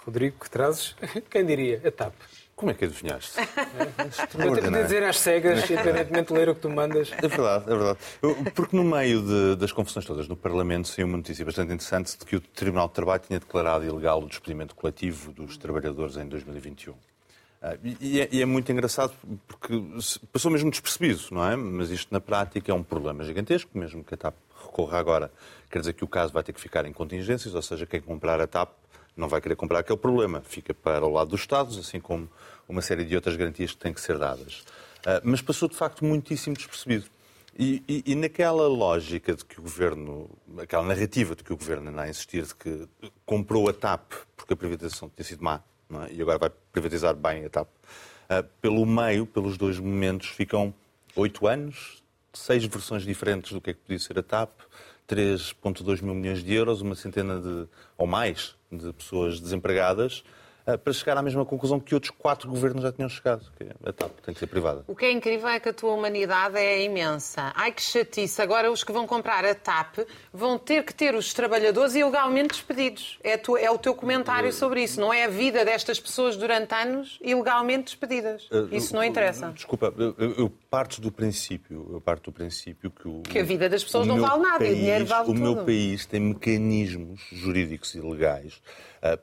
Rodrigo, 0.05 0.37
que 0.41 0.51
trazes? 0.51 0.97
Quem 1.31 1.47
diria? 1.47 1.81
A 1.85 1.93
TAP. 1.93 2.15
Como 2.59 2.73
é 2.73 2.75
que 2.75 2.87
adivinhaste? 2.87 3.39
É, 3.39 3.43
eu 4.45 4.57
tenho 4.57 4.73
que 4.73 4.83
dizer 4.83 5.05
às 5.05 5.21
cegas, 5.21 5.71
independentemente 5.71 6.33
de 6.33 6.39
ler 6.41 6.49
o 6.49 6.57
que 6.57 6.61
tu 6.61 6.69
mandas. 6.69 7.13
É 7.13 7.29
verdade, 7.29 7.65
é 7.67 7.77
verdade. 7.77 7.99
Porque 8.53 8.77
no 8.77 8.83
meio 8.83 9.23
de, 9.23 9.55
das 9.55 9.71
confusões 9.71 10.05
todas 10.05 10.27
no 10.27 10.37
Parlamento 10.37 10.89
saiu 10.89 11.07
uma 11.07 11.19
notícia 11.19 11.45
bastante 11.45 11.73
interessante 11.73 12.19
de 12.19 12.25
que 12.27 12.35
o 12.35 12.41
Tribunal 12.41 12.89
de 12.89 12.95
Trabalho 12.95 13.23
tinha 13.25 13.39
declarado 13.39 13.85
ilegal 13.85 14.21
o 14.21 14.27
despedimento 14.27 14.75
coletivo 14.75 15.31
dos 15.31 15.57
trabalhadores 15.57 16.17
em 16.17 16.27
2021. 16.27 16.95
Ah, 17.63 17.77
e, 18.01 18.21
é, 18.21 18.29
e, 18.33 18.43
é, 18.43 18.45
muito 18.45 18.73
engraçado 18.73 19.13
porque 19.47 19.81
passou 20.33 20.51
mesmo 20.51 20.69
despercebido, 20.69 21.23
não 21.31 21.49
é? 21.49 21.55
Mas 21.55 21.91
isto 21.91 22.13
na 22.13 22.21
prática 22.21 22.73
é 22.73 22.75
um 22.75 22.83
problema 22.83 23.23
gigantesco, 23.23 23.71
mesmo 23.79 24.03
que 24.03 24.15
a 24.15 24.17
TAP 24.17 24.35
recorra 24.65 24.99
agora. 24.99 25.31
Quer 25.71 25.79
dizer 25.79 25.93
que 25.93 26.03
o 26.03 26.09
caso 26.09 26.33
vai 26.33 26.43
ter 26.43 26.53
que 26.53 26.61
ficar 26.61 26.85
em 26.87 26.93
contingências, 26.93 27.55
ou 27.55 27.63
seja, 27.63 27.87
quem 27.87 28.01
comprar 28.01 28.41
a 28.41 28.49
TAP 28.49 28.71
não 29.19 29.29
vai 29.29 29.41
querer 29.41 29.57
comprar 29.57 29.81
aquele 29.81 29.99
problema. 29.99 30.41
Fica 30.47 30.73
para 30.73 31.05
o 31.05 31.13
lado 31.13 31.31
dos 31.31 31.41
Estados, 31.41 31.77
assim 31.77 32.01
como 32.01 32.29
uma 32.69 32.81
série 32.81 33.05
de 33.05 33.15
outras 33.15 33.37
garantias 33.37 33.73
que 33.73 33.79
têm 33.79 33.93
que 33.93 34.01
ser 34.01 34.19
dadas. 34.19 34.61
Uh, 35.01 35.21
mas 35.25 35.43
passou, 35.43 35.69
de 35.69 35.75
facto, 35.75 36.05
muitíssimo 36.05 36.57
despercebido. 36.57 37.07
E, 37.59 37.83
e, 37.89 38.13
e, 38.13 38.15
naquela 38.15 38.69
lógica 38.69 39.35
de 39.35 39.45
que 39.45 39.59
o 39.59 39.63
governo, 39.63 40.31
aquela 40.59 40.85
narrativa 40.85 41.35
de 41.35 41.43
que 41.43 41.53
o 41.53 41.57
governo 41.57 41.91
anda 41.91 42.03
a 42.03 42.09
insistir 42.09 42.45
de 42.45 42.55
que 42.55 42.89
comprou 43.27 43.69
a 43.69 43.73
TAP 43.73 44.13
porque 44.37 44.53
a 44.53 44.57
privatização 44.57 45.11
tinha 45.13 45.25
sido 45.25 45.43
má 45.43 45.61
é? 46.07 46.13
e 46.13 46.23
agora 46.23 46.39
vai 46.39 46.51
privatizar 46.71 47.17
bem 47.17 47.45
a 47.45 47.51
TAP, 47.51 47.67
uh, 47.67 48.45
pelo 48.61 48.87
meio, 48.87 49.27
pelos 49.27 49.59
dois 49.59 49.81
momentos, 49.81 50.29
ficam 50.29 50.73
oito 51.17 51.49
anos, 51.49 52.01
seis 52.33 52.65
versões 52.65 53.03
diferentes 53.03 53.51
do 53.51 53.61
que 53.61 53.71
é 53.71 53.75
que 53.75 53.81
podia 53.81 53.99
ser 53.99 54.19
a 54.21 54.23
TAP, 54.23 54.51
3,2 55.09 56.03
mil 56.03 56.15
milhões 56.15 56.45
de 56.45 56.55
euros, 56.55 56.81
uma 56.81 56.95
centena 56.95 57.41
de, 57.41 57.67
ou 57.97 58.07
mais 58.07 58.55
de 58.71 58.93
pessoas 58.93 59.41
desempregadas, 59.41 60.23
para 60.77 60.93
chegar 60.93 61.17
à 61.17 61.23
mesma 61.23 61.45
conclusão 61.45 61.81
que 61.81 61.95
outros 61.95 62.13
quatro 62.17 62.49
governos 62.49 62.83
já 62.83 62.93
tinham 62.93 63.09
chegado, 63.09 63.45
que 63.57 63.65
a 63.89 63.93
TAP 63.93 64.11
tem 64.23 64.35
que 64.35 64.41
ser 64.41 64.47
privada. 64.47 64.85
O 64.87 64.95
que 64.95 65.07
é 65.07 65.13
incrível 65.13 65.49
é 65.49 65.59
que 65.59 65.69
a 65.69 65.73
tua 65.73 65.93
humanidade 65.93 66.59
é 66.59 66.83
imensa. 66.83 67.53
Ai 67.55 67.73
que 67.73 67.81
chatice, 67.83 68.43
agora 68.43 68.71
os 68.71 68.85
que 68.85 68.93
vão 68.93 69.07
comprar 69.07 69.45
a 69.45 69.55
TAP 69.55 70.01
vão 70.33 70.59
ter 70.59 70.85
que 70.85 70.93
ter 70.93 71.15
os 71.15 71.33
trabalhadores 71.33 71.95
ilegalmente 71.95 72.49
despedidos. 72.49 73.19
É, 73.23 73.37
tua, 73.37 73.61
é 73.61 73.71
o 73.71 73.79
teu 73.79 73.95
comentário 73.95 74.53
sobre 74.53 74.83
isso, 74.83 75.01
não 75.01 75.13
é 75.13 75.25
a 75.25 75.29
vida 75.29 75.65
destas 75.65 75.99
pessoas 75.99 76.37
durante 76.37 76.75
anos 76.75 77.19
ilegalmente 77.23 77.85
despedidas. 77.85 78.49
Eh, 78.51 78.77
isso 78.77 78.95
não 78.95 79.03
interessa. 79.05 79.51
Desculpa, 79.53 79.93
eu, 79.97 80.15
eu 80.19 80.53
parto 80.69 81.01
do 81.01 81.11
princípio, 81.11 81.89
eu 81.93 82.01
parto 82.01 82.31
do 82.31 82.35
princípio 82.35 82.91
que 82.91 83.09
o, 83.09 83.23
que 83.23 83.39
a 83.39 83.45
vida 83.45 83.69
das 83.69 83.83
pessoas 83.85 84.07
não 84.07 84.21
vale 84.21 84.43
nada 84.43 84.59
país, 84.59 84.71
e 84.71 84.75
o 84.75 84.77
dinheiro 84.77 85.07
vale 85.07 85.23
o 85.23 85.27
tudo. 85.27 85.39
O 85.39 85.55
meu 85.55 85.65
país 85.65 86.05
tem 86.05 86.21
mecanismos 86.21 87.21
jurídicos 87.33 87.95
e 87.95 88.01
legais 88.01 88.61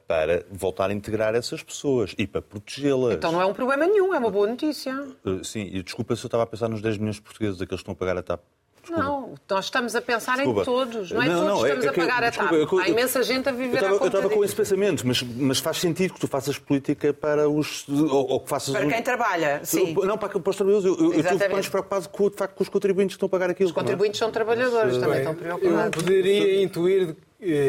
para 0.08 0.46
voltar 0.52 0.90
a 0.90 0.94
integrar 0.94 1.36
essas 1.36 1.62
pessoas 1.64 2.16
e 2.18 2.26
para 2.26 2.42
protegê-las. 2.42 3.16
Então 3.16 3.32
não 3.32 3.42
é 3.42 3.46
um 3.46 3.54
problema 3.54 3.86
nenhum, 3.86 4.14
é 4.14 4.18
uma 4.18 4.32
boa 4.32 4.48
notícia. 4.48 4.94
Uh, 5.26 5.44
sim, 5.44 5.70
e 5.72 5.84
desculpa 5.84 6.16
se 6.16 6.24
eu 6.24 6.28
estava 6.28 6.44
a 6.44 6.48
pensar 6.48 6.70
nos 6.70 6.82
10 6.82 6.98
milhões 6.98 7.16
de 7.16 7.22
portugueses, 7.22 7.62
aqueles 7.62 7.82
que 7.82 7.84
estão 7.84 7.94
a 7.94 7.96
pagar 7.96 8.18
a 8.18 8.24
TAP. 8.24 8.42
Desculpa. 8.86 9.04
Não, 9.04 9.34
nós 9.50 9.66
estamos 9.66 9.96
a 9.96 10.02
pensar 10.02 10.36
Desculpa. 10.36 10.62
em 10.62 10.66
todos, 10.66 11.12
não 11.12 11.22
é 11.22 11.28
não, 11.28 11.36
todos 11.36 11.48
não, 11.48 11.66
estamos 11.66 11.86
é, 11.86 11.88
é 11.88 11.92
que, 11.92 12.00
a 12.00 12.04
pagar 12.04 12.30
desculpa, 12.30 12.56
a 12.56 12.60
TAP. 12.60 12.74
Eu, 12.74 12.80
Há 12.80 12.90
imensa 12.90 13.24
gente 13.24 13.50
a 13.50 13.52
viver 13.52 13.78
eu 13.78 13.84
estava, 13.84 13.96
Eu 13.96 14.08
estava 14.08 14.30
com 14.30 14.44
esse 14.44 14.56
pensamento, 14.56 15.08
mas, 15.08 15.24
mas 15.24 15.60
faz 15.60 15.78
sentido 15.78 16.14
que 16.14 16.20
tu 16.20 16.28
faças 16.28 16.60
política 16.60 17.12
para 17.12 17.50
os... 17.50 17.88
Ou, 17.90 18.30
ou 18.30 18.40
que 18.40 18.50
faças 18.50 18.76
para 18.76 18.86
quem 18.86 19.02
trabalha, 19.02 19.62
sim. 19.64 19.94
Não, 19.94 20.18
para, 20.18 20.40
para 20.40 20.50
os 20.50 20.56
trabalhadores. 20.56 21.00
Eu, 21.00 21.14
eu 21.14 21.20
estou 21.20 21.50
mais 21.50 21.68
preocupado 21.68 22.10
com, 22.10 22.30
de 22.30 22.36
facto, 22.36 22.54
com 22.54 22.64
os 22.64 22.70
contribuintes 22.70 23.16
que 23.16 23.18
estão 23.18 23.28
a 23.28 23.30
pagar 23.30 23.50
aquilo. 23.50 23.70
Os 23.70 23.76
contribuintes 23.76 24.20
são 24.20 24.30
trabalhadores, 24.30 24.98
também 24.98 25.18
estão 25.18 25.34
preocupados. 25.34 25.86
Eu 25.86 25.92
poderia 25.92 26.64
intuir 26.64 27.16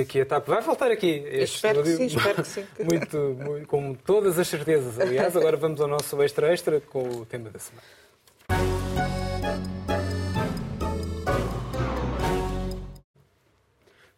que 0.08 0.20
a 0.20 0.26
TAP 0.26 0.46
vai 0.48 0.62
voltar 0.62 0.90
aqui. 0.90 1.24
Espero 1.30 1.82
que 1.82 1.96
sim, 1.96 2.06
espero 2.06 2.42
que 2.42 2.48
sim. 2.48 2.64
Muito, 2.78 3.18
muito, 3.18 3.66
com 3.66 3.94
todas 3.94 4.38
as 4.38 4.46
certezas. 4.48 4.98
Aliás, 5.00 5.36
agora 5.36 5.56
vamos 5.56 5.80
ao 5.80 5.88
nosso 5.88 6.22
extra-extra 6.22 6.80
com 6.80 7.02
o 7.02 7.26
tema 7.26 7.50
da 7.50 7.58
semana. 7.58 7.86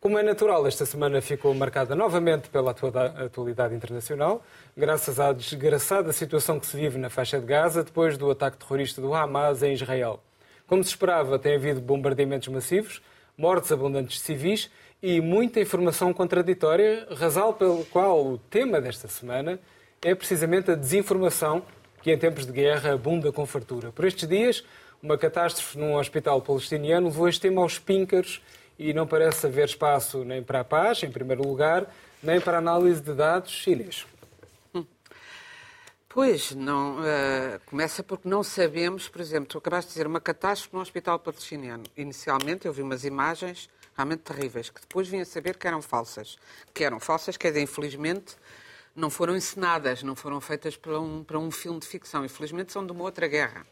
Como 0.01 0.17
é 0.17 0.23
natural, 0.23 0.67
esta 0.67 0.87
semana 0.87 1.21
ficou 1.21 1.53
marcada 1.53 1.95
novamente 1.95 2.49
pela 2.49 2.71
atualidade 2.71 3.75
internacional, 3.75 4.45
graças 4.77 5.19
à 5.19 5.33
desgraçada 5.33 6.13
situação 6.13 6.61
que 6.61 6.67
se 6.67 6.77
vive 6.77 6.97
na 6.99 7.11
faixa 7.11 7.41
de 7.41 7.45
Gaza 7.45 7.83
depois 7.83 8.17
do 8.17 8.31
ataque 8.31 8.59
terrorista 8.59 9.03
do 9.03 9.13
Hamas 9.13 9.63
em 9.63 9.73
Israel. 9.73 10.23
Como 10.69 10.85
se 10.85 10.91
esperava, 10.91 11.39
tem 11.39 11.57
havido 11.57 11.81
bombardeamentos 11.81 12.49
massivos, 12.49 13.03
mortes 13.37 13.73
abundantes 13.73 14.19
de 14.19 14.23
civis 14.23 14.71
e 15.03 15.21
muita 15.21 15.61
informação 15.61 16.13
contraditória, 16.13 17.07
razão 17.17 17.53
pelo 17.53 17.85
qual 17.87 18.27
o 18.27 18.39
tema 18.39 18.81
desta 18.81 19.07
semana 19.07 19.61
é 20.03 20.15
precisamente 20.15 20.71
a 20.71 20.75
desinformação 20.75 21.63
que 22.03 22.13
em 22.13 22.19
tempos 22.19 22.47
de 22.47 22.53
guerra 22.53 22.93
abunda 22.93 23.33
com 23.33 23.47
fartura. 23.47 23.93
Por 23.93 24.05
estes 24.05 24.29
dias, 24.29 24.65
uma 25.03 25.17
catástrofe 25.17 25.79
num 25.79 25.95
hospital 25.95 26.41
palestiniano 26.41 27.07
levou 27.07 27.29
este 27.29 27.43
tema 27.43 27.63
aos 27.63 27.79
píncaros 27.79 28.43
e 28.79 28.93
não 28.93 29.07
parece 29.07 29.47
haver 29.47 29.67
espaço 29.67 30.25
nem 30.25 30.43
para 30.43 30.61
a 30.61 30.65
paz, 30.65 31.03
em 31.03 31.11
primeiro 31.11 31.47
lugar, 31.47 31.93
nem 32.23 32.41
para 32.41 32.57
a 32.57 32.59
análise 32.59 33.01
de 33.01 33.13
dados 33.13 33.53
chineses. 33.53 34.07
Pois, 36.09 36.53
não, 36.53 36.97
uh, 36.99 37.61
começa 37.67 38.03
porque 38.03 38.29
não 38.29 38.43
sabemos, 38.43 39.09
por 39.09 39.21
exemplo, 39.21 39.47
tu 39.47 39.59
acabaste 39.59 39.91
de 39.91 39.95
dizer 39.95 40.07
uma 40.07 40.21
catástrofe 40.21 40.75
no 40.75 40.81
hospital 40.81 41.19
patrociniano. 41.19 41.85
Inicialmente 41.97 42.67
eu 42.67 42.73
vi 42.73 42.83
umas 42.83 43.05
imagens 43.05 43.69
realmente 43.99 44.21
terríveis, 44.21 44.71
que 44.71 44.81
depois 44.81 45.09
vim 45.09 45.21
a 45.21 45.25
saber 45.25 45.57
que 45.57 45.67
eram 45.67 45.83
falsas. 45.83 46.39
Que 46.73 46.85
eram 46.85 47.01
falsas, 47.01 47.37
quer 47.37 47.49
dizer, 47.49 47.63
infelizmente, 47.63 48.37
não 48.95 49.11
foram 49.11 49.37
encenadas, 49.37 50.05
não 50.05 50.15
foram 50.15 50.41
feitas 50.41 50.77
para 50.77 51.01
um, 51.01 51.25
para 51.25 51.37
um 51.37 51.51
filme 51.51 51.81
de 51.81 51.87
ficção. 51.87 52.25
Infelizmente 52.25 52.73
são 52.73 52.87
de 52.87 52.93
uma 52.93 53.03
outra 53.03 53.27
guerra. 53.27 53.67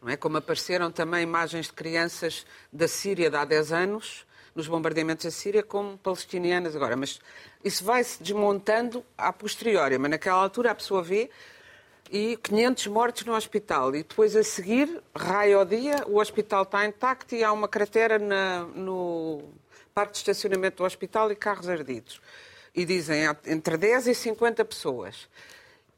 Não 0.00 0.08
é? 0.08 0.16
Como 0.16 0.36
apareceram 0.36 0.92
também 0.92 1.24
imagens 1.24 1.66
de 1.66 1.72
crianças 1.72 2.46
da 2.72 2.86
Síria 2.86 3.28
de 3.28 3.36
há 3.36 3.44
10 3.44 3.72
anos, 3.72 4.24
nos 4.54 4.68
bombardeamentos 4.68 5.24
da 5.24 5.30
Síria 5.32 5.62
como 5.64 5.98
palestinianas 5.98 6.76
agora. 6.76 6.96
Mas 6.96 7.18
isso 7.64 7.84
vai-se 7.84 8.22
desmontando 8.22 9.04
a 9.18 9.32
posteriori. 9.32 9.98
Mas 9.98 10.12
naquela 10.12 10.40
altura 10.40 10.70
a 10.70 10.74
pessoa 10.74 11.02
vê 11.02 11.28
e 12.12 12.36
500 12.36 12.86
mortes 12.88 13.24
no 13.24 13.34
hospital. 13.34 13.94
E 13.94 14.04
depois, 14.04 14.36
a 14.36 14.44
seguir, 14.44 15.02
raio 15.16 15.58
ao 15.58 15.64
dia, 15.64 16.04
o 16.06 16.20
hospital 16.20 16.62
está 16.62 16.86
intacto 16.86 17.34
e 17.34 17.42
há 17.42 17.52
uma 17.52 17.66
cratera 17.66 18.20
na, 18.20 18.64
no 18.74 19.42
parque 19.94 20.12
de 20.12 20.18
estacionamento 20.18 20.78
do 20.78 20.84
hospital 20.84 21.30
e 21.30 21.36
carros 21.36 21.68
ardidos. 21.68 22.20
E 22.74 22.84
dizem 22.84 23.22
entre 23.46 23.76
10 23.76 24.08
e 24.08 24.14
50 24.14 24.64
pessoas. 24.64 25.28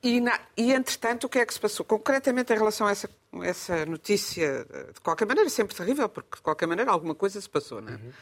E, 0.03 0.21
na, 0.21 0.39
e, 0.57 0.73
entretanto, 0.73 1.25
o 1.25 1.29
que 1.29 1.39
é 1.39 1.47
que 1.47 1.55
se 1.55 1.59
passou? 1.59 1.85
Concretamente, 1.85 2.53
em 2.53 2.57
relação 2.57 2.87
a 2.87 2.91
essa, 2.91 3.09
essa 3.43 3.87
notícia, 3.87 4.67
de 4.93 5.01
qualquer 5.01 5.27
maneira, 5.27 5.49
sempre 5.49 5.75
terrível, 5.75 6.09
porque 6.09 6.37
de 6.37 6.43
qualquer 6.43 6.67
maneira 6.67 6.91
alguma 6.91 7.15
coisa 7.15 7.41
se 7.41 7.49
passou, 7.49 7.81
não 7.81 7.95
é? 7.95 7.97
Uhum 7.97 8.13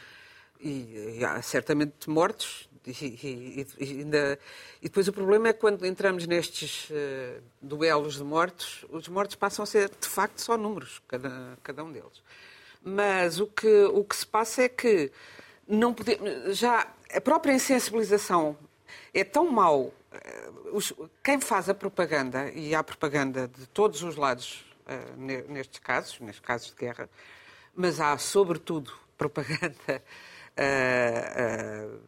e, 0.59 1.17
e 1.19 1.25
há 1.25 1.41
certamente 1.41 2.09
mortos. 2.09 2.69
E, 2.85 3.65
e, 3.79 3.99
ainda, 3.99 4.39
e 4.79 4.83
depois 4.83 5.07
o 5.07 5.13
problema 5.13 5.47
é 5.47 5.53
que 5.53 5.59
quando 5.59 5.85
entramos 5.87 6.27
nestes 6.27 6.87
uh, 6.91 7.41
duelos 7.59 8.17
de 8.17 8.23
mortos, 8.23 8.85
os 8.89 9.07
mortos 9.07 9.35
passam 9.35 9.63
a 9.63 9.65
ser 9.65 9.89
de 9.89 10.07
facto 10.07 10.39
só 10.39 10.55
números, 10.55 11.01
cada, 11.07 11.57
cada 11.63 11.83
um 11.83 11.91
deles. 11.91 12.21
Mas 12.83 13.39
o 13.39 13.47
que, 13.47 13.85
o 13.85 14.03
que 14.03 14.15
se 14.15 14.27
passa 14.27 14.63
é 14.63 14.69
que 14.69 15.11
não 15.67 15.93
podemos, 15.93 16.57
já 16.57 16.87
a 17.13 17.21
própria 17.21 17.53
insensibilização 17.53 18.57
é 19.13 19.23
tão 19.23 19.49
mau. 19.51 19.93
Eh, 20.11 20.49
quem 21.23 21.39
faz 21.39 21.69
a 21.69 21.73
propaganda, 21.73 22.49
e 22.51 22.75
há 22.75 22.83
propaganda 22.83 23.47
de 23.47 23.65
todos 23.67 24.03
os 24.03 24.15
lados 24.15 24.65
uh, 24.85 25.51
nestes 25.51 25.79
casos, 25.79 26.19
nestes 26.19 26.43
casos 26.43 26.69
de 26.69 26.75
guerra, 26.75 27.09
mas 27.75 27.99
há 27.99 28.17
sobretudo 28.17 28.91
propaganda 29.17 30.03
uh, 30.57 31.99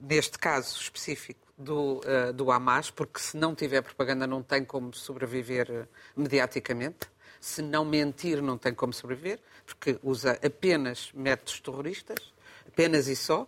neste 0.00 0.38
caso 0.38 0.80
específico 0.80 1.46
do, 1.56 2.02
do 2.34 2.50
Hamas, 2.50 2.90
porque 2.90 3.18
se 3.18 3.36
não 3.36 3.54
tiver 3.54 3.80
propaganda 3.80 4.26
não 4.26 4.42
tem 4.42 4.62
como 4.62 4.92
sobreviver 4.92 5.88
mediaticamente. 6.14 7.08
Se 7.40 7.62
não 7.62 7.84
mentir, 7.84 8.42
não 8.42 8.58
tem 8.58 8.74
como 8.74 8.92
sobreviver, 8.92 9.38
porque 9.64 9.98
usa 10.02 10.38
apenas 10.44 11.10
métodos 11.14 11.60
terroristas, 11.60 12.34
apenas 12.68 13.08
e 13.08 13.16
só. 13.16 13.46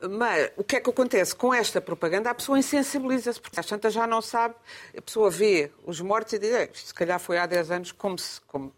Mas 0.00 0.50
o 0.56 0.64
que 0.64 0.76
é 0.76 0.80
que 0.80 0.90
acontece? 0.90 1.34
Com 1.34 1.54
esta 1.54 1.80
propaganda, 1.80 2.30
a 2.30 2.34
pessoa 2.34 2.58
insensibiliza-se, 2.58 3.40
porque 3.40 3.58
às 3.58 3.66
tantas 3.66 3.94
já 3.94 4.06
não 4.06 4.20
sabe, 4.20 4.54
a 4.96 5.00
pessoa 5.00 5.30
vê 5.30 5.70
os 5.84 6.00
mortos 6.00 6.34
e 6.34 6.38
diz, 6.38 6.68
se 6.74 6.94
calhar 6.94 7.18
foi 7.18 7.38
há 7.38 7.46
10 7.46 7.70
anos, 7.70 7.92
como 7.92 8.18
se, 8.18 8.40
como, 8.42 8.72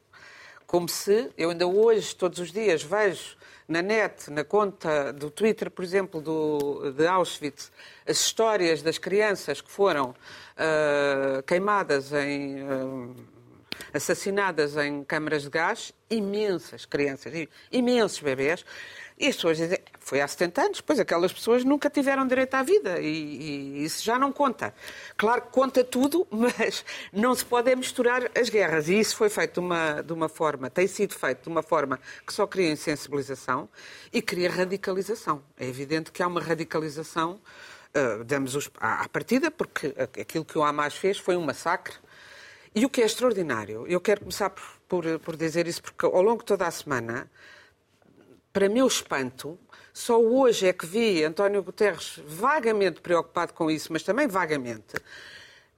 como 0.67 0.89
se 0.89 1.31
eu 1.37 1.51
ainda 1.51 1.67
hoje, 1.67 2.15
todos 2.15 2.39
os 2.39 2.53
dias, 2.53 2.85
vejo 2.85 3.37
na 3.67 3.83
net, 3.83 4.31
na 4.31 4.45
conta 4.45 5.13
do 5.13 5.29
Twitter, 5.29 5.71
por 5.71 5.85
exemplo, 5.85 6.21
do, 6.21 6.93
de 6.93 7.07
Auschwitz, 7.07 7.73
as 8.07 8.21
histórias 8.21 8.81
das 8.81 8.97
crianças 8.97 9.61
que 9.61 9.71
foram 9.71 10.11
uh, 10.11 11.43
queimadas 11.43 12.13
em. 12.13 12.63
Uh, 12.63 13.39
assassinadas 13.93 14.77
em 14.77 15.05
câmaras 15.05 15.43
de 15.43 15.51
gás, 15.51 15.93
imensas 16.11 16.85
crianças, 16.85 17.33
imensos 17.71 18.21
bebés, 18.21 18.65
e 19.19 19.27
as 19.27 19.35
pessoas 19.35 19.57
dizem, 19.57 19.79
foi 19.99 20.21
há 20.21 20.29
70 20.29 20.63
anos, 20.63 20.81
pois 20.81 21.01
aquelas 21.01 21.33
pessoas 21.33 21.65
nunca 21.65 21.91
tiveram 21.91 22.27
direito 22.27 22.55
à 22.55 22.63
vida 22.63 23.01
e, 23.01 23.81
e, 23.81 23.85
isso 23.85 24.05
já 24.05 24.19
não 24.19 24.33
conta. 24.33 24.73
Claro 25.17 25.43
que 25.43 25.49
conta 25.49 25.83
tudo, 25.83 26.27
mas 26.33 26.85
não 27.13 27.35
se 27.35 27.45
pode 27.45 27.75
misturar 27.75 28.31
as 28.39 28.49
guerras. 28.49 28.89
E 28.89 28.99
isso 28.99 29.17
foi 29.17 29.29
feito 29.29 29.55
de 29.55 29.61
uma, 29.61 30.03
de 30.03 30.13
uma 30.13 30.29
forma, 30.29 30.71
tem 30.71 30.87
sido 30.87 31.15
feito 31.15 31.43
de 31.43 31.49
uma 31.49 31.63
forma 31.63 31.99
que 32.27 32.33
só 32.33 32.47
cria 32.47 32.71
insensibilização 32.71 33.69
e 34.13 34.23
cria 34.23 34.51
radicalização. 34.51 35.43
É 35.59 35.67
evidente 35.67 36.13
que 36.13 36.23
há 36.23 36.27
uma 36.27 36.41
radicalização, 36.41 37.41
uh, 37.95 38.25
damos 38.25 38.55
os, 38.55 38.71
à, 38.81 39.03
à 39.03 39.09
partida, 39.09 39.51
porque 39.51 39.95
aquilo 39.99 40.45
que 40.45 40.57
o 40.57 40.63
Hamas 40.63 40.95
fez 40.95 41.19
foi 41.19 41.37
um 41.37 41.43
massacre. 41.45 41.95
E 42.75 42.87
o 42.87 42.89
que 42.89 43.03
é 43.03 43.05
extraordinário, 43.05 43.85
eu 43.89 44.01
quero 44.01 44.21
começar 44.21 44.51
por, 44.51 44.63
por, 44.89 45.19
por 45.19 45.37
dizer 45.37 45.67
isso, 45.67 45.83
porque 45.83 46.07
ao 46.07 46.23
longo 46.23 46.39
de 46.39 46.45
toda 46.45 46.67
a 46.67 46.71
semana 46.71 47.29
para 48.59 48.69
meu 48.69 48.89
espanto, 48.89 49.57
só 49.95 50.21
hoje 50.21 50.67
é 50.67 50.73
que 50.73 50.85
vi 50.85 51.23
António 51.23 51.63
Guterres 51.63 52.21
vagamente 52.27 53.01
preocupado 53.01 53.55
com 53.55 53.71
isso, 53.71 53.93
mas 53.93 54.03
também 54.03 54.27
vagamente. 54.27 54.97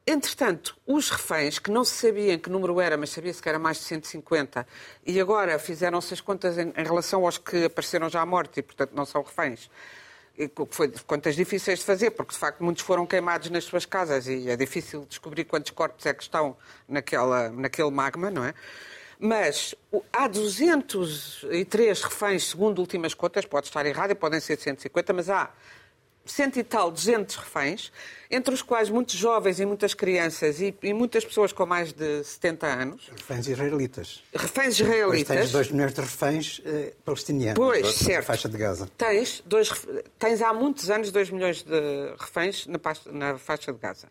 Entretanto, 0.07 0.75
os 0.87 1.11
reféns, 1.11 1.59
que 1.59 1.71
não 1.71 1.85
se 1.85 2.07
sabia 2.07 2.33
em 2.33 2.39
que 2.39 2.49
número 2.49 2.81
era, 2.81 2.97
mas 2.97 3.11
sabia-se 3.11 3.43
que 3.43 3.51
era 3.51 3.59
mais 3.59 3.77
de 3.77 3.85
150, 3.85 4.67
e 5.07 5.21
agora 5.21 5.59
fizeram-se 5.59 6.15
as 6.15 6.23
contas 6.23 6.57
em, 6.57 6.73
em, 6.75 6.83
relação 6.83 7.27
aos 7.27 7.37
que 7.37 7.67
apareceram 7.67 8.09
já 8.09 8.23
à 8.23 8.25
morte 8.25 8.61
e, 8.61 8.63
portanto, 8.63 8.93
não 8.95 9.05
são 9.05 9.21
reféns. 9.21 9.71
E 10.39 10.51
foi 10.71 10.91
contas 11.07 11.37
difíceis 11.37 11.81
de 11.81 11.85
fazer, 11.85 12.13
porque 12.13 12.33
de 12.33 12.39
facto 12.39 12.65
muitos 12.65 12.83
foram 12.83 13.05
queimados 13.05 13.51
nas 13.51 13.65
suas 13.65 13.85
casas 13.85 14.27
e 14.27 14.49
é 14.49 14.57
difícil 14.57 15.05
descobrir 15.05 15.45
quantos 15.45 15.71
corpos 15.71 16.07
é 16.07 16.15
que 16.15 16.23
estão 16.23 16.57
naquela, 16.89 17.51
naquele 17.51 17.91
magma, 17.91 18.31
não 18.31 18.43
é? 18.43 18.55
Mas 19.23 19.75
há 20.11 20.27
203 20.27 22.03
reféns, 22.03 22.49
segundo 22.49 22.79
últimas 22.79 23.13
contas, 23.13 23.45
pode 23.45 23.67
estar 23.67 23.85
errado, 23.85 24.17
podem 24.17 24.41
ser 24.41 24.59
150, 24.59 25.13
mas 25.13 25.29
há 25.29 25.51
cento 26.25 26.59
e 26.59 26.65
tal, 26.65 26.91
200 26.91 27.37
reféns, 27.37 27.93
entre 28.31 28.55
os 28.55 28.63
quais 28.63 28.89
muitos 28.89 29.15
jovens 29.17 29.59
e 29.59 29.67
muitas 29.67 29.95
crianças 29.95 30.61
e, 30.61 30.75
e, 30.83 30.95
muitas 30.95 31.25
pessoas 31.25 31.53
com 31.53 31.67
mais 31.67 31.93
de 31.93 32.23
70 32.23 32.67
anos. 32.67 33.11
Reféns 33.15 33.49
israelitas. 33.49 34.23
Reféns 34.35 34.81
israelitas. 34.81 35.27
Pois 35.27 35.39
tens 35.41 35.53
2 35.53 35.71
milhões 35.73 35.93
de 35.93 36.01
reféns 36.01 36.63
eh, 36.65 36.93
palestinianos. 37.05 37.59
Pois, 37.59 37.95
certo. 37.95 38.27
faixa 38.27 38.49
de 38.49 38.57
Gaza. 38.57 38.89
Tens, 38.97 39.43
dois, 39.45 39.71
tens 40.19 40.41
há 40.41 40.53
muitos 40.53 40.89
anos 40.89 41.11
2 41.11 41.31
milhões 41.31 41.63
de 41.63 42.15
reféns 42.19 42.67
na, 42.67 42.79
na 43.13 43.39
faixa 43.39 43.73
de 43.73 43.79
Gaza. 43.79 44.09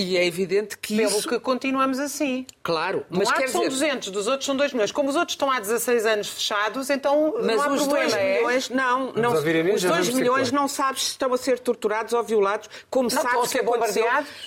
E 0.00 0.16
é 0.16 0.24
evidente 0.26 0.78
que 0.78 0.96
Pelo 0.96 1.18
isso... 1.18 1.28
que 1.28 1.38
continuamos 1.38 1.98
assim. 1.98 2.46
Claro, 2.62 3.04
Mas 3.10 3.28
um 3.28 3.32
quer 3.32 3.40
lado 3.40 3.50
são 3.52 3.60
dizer... 3.62 3.70
200, 3.88 4.10
dos 4.10 4.26
outros 4.26 4.46
são 4.46 4.56
2 4.56 4.72
milhões. 4.72 4.92
Como 4.92 5.08
os 5.10 5.16
outros 5.16 5.34
estão 5.34 5.50
há 5.50 5.60
16 5.60 6.06
anos 6.06 6.28
fechados, 6.28 6.88
então 6.90 7.34
Mas 7.36 7.46
não 7.56 7.62
há 7.62 7.68
os 7.68 7.82
problema. 7.82 8.10
2 8.10 8.14
é? 8.14 8.34
milhões, 8.38 8.68
não, 8.70 9.12
não 9.12 9.32
os 9.32 9.80
já 9.80 9.88
2 9.88 10.06
vamos 10.06 10.08
milhões 10.10 10.52
não 10.52 10.68
sabes 10.68 11.02
se 11.04 11.10
estão 11.10 11.32
a 11.34 11.36
ser 11.36 11.58
torturados 11.58 12.12
ou 12.12 12.22
violados, 12.22 12.68
como 12.88 13.08
a 13.08 13.10
sabes 13.10 13.50
que 13.52 13.58
aconteceu, 13.58 14.06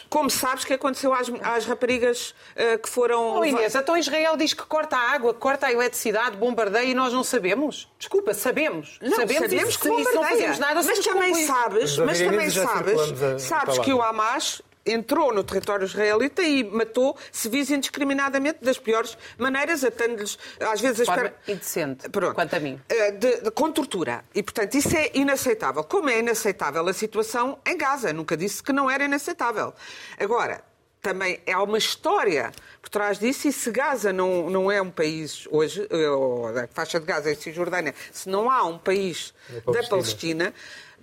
como 0.09 0.29
sabes 0.29 0.63
que 0.63 0.73
aconteceu 0.73 1.13
às, 1.13 1.27
às 1.41 1.65
raparigas 1.65 2.33
eh, 2.55 2.77
que 2.77 2.89
foram 2.89 3.37
Oh, 3.39 3.45
Inês, 3.45 3.75
então 3.75 3.95
Israel 3.97 4.35
diz 4.37 4.53
que 4.53 4.63
corta 4.63 4.95
a 4.95 5.11
água, 5.11 5.33
que 5.33 5.39
corta 5.39 5.67
a 5.67 5.71
eletricidade, 5.71 6.35
bombardeia 6.37 6.85
e 6.85 6.93
nós 6.93 7.13
não 7.13 7.23
sabemos. 7.23 7.87
Desculpa, 7.99 8.33
sabemos. 8.33 8.97
Não, 9.01 9.15
sabemos, 9.17 9.51
e 9.51 9.57
que 9.57 9.71
se 9.73 9.87
não 9.87 9.97
bombardeia. 9.97 10.27
fazemos 10.29 10.59
nada, 10.59 10.81
mas 10.83 10.99
também 10.99 11.45
sabes, 11.45 11.97
mas 11.97 12.19
também 12.19 12.49
sabes, 12.49 13.21
a- 13.23 13.39
sabes 13.39 13.77
que 13.79 13.93
o 13.93 14.01
Hamas 14.01 14.61
entrou 14.85 15.33
no 15.33 15.43
território 15.43 15.85
israelita 15.85 16.41
e 16.41 16.63
matou 16.63 17.17
civis 17.31 17.71
indiscriminadamente 17.71 18.59
das 18.61 18.77
piores 18.77 19.17
maneiras, 19.37 19.83
atando-lhes 19.83 20.37
às 20.59 20.81
vezes 20.81 21.01
a 21.01 21.05
Forma 21.05 21.23
espera- 21.27 21.41
indecente, 21.47 22.09
Pronto. 22.09 22.35
quanto 22.35 22.53
a 22.55 22.59
mim. 22.59 22.79
Eh, 22.89 23.11
de- 23.11 23.41
de- 23.41 23.51
com 23.51 23.71
tortura. 23.71 24.23
E, 24.35 24.43
portanto, 24.43 24.75
isso 24.75 24.95
é 24.95 25.11
inaceitável. 25.13 25.83
Como 25.83 26.09
é 26.09 26.19
inaceitável 26.19 26.87
a 26.87 26.93
situação 26.93 27.57
em 27.65 27.77
Gaza? 27.77 28.11
Nunca 28.11 28.35
disse 28.35 28.61
que 28.61 28.73
não 28.73 28.89
era 28.89 29.05
inaceitável. 29.05 29.73
Agora, 30.19 30.61
também 31.01 31.41
há 31.51 31.61
uma 31.61 31.77
história 31.77 32.51
por 32.81 32.89
trás 32.89 33.19
disso, 33.19 33.47
e 33.47 33.51
se 33.51 33.69
Gaza 33.71 34.13
não, 34.13 34.49
não 34.49 34.71
é 34.71 34.81
um 34.81 34.89
país 34.89 35.45
hoje, 35.51 35.85
eh, 35.89 36.09
ou 36.09 36.47
a 36.47 36.67
faixa 36.67 36.97
de 36.99 37.05
Gaza 37.05 37.29
e 37.31 37.35
Cisjordânia, 37.35 37.93
se 38.11 38.29
não 38.29 38.49
há 38.49 38.63
um 38.65 38.77
país 38.77 39.33
Da 39.65 39.73
da 39.73 39.83
Palestina. 39.87 40.53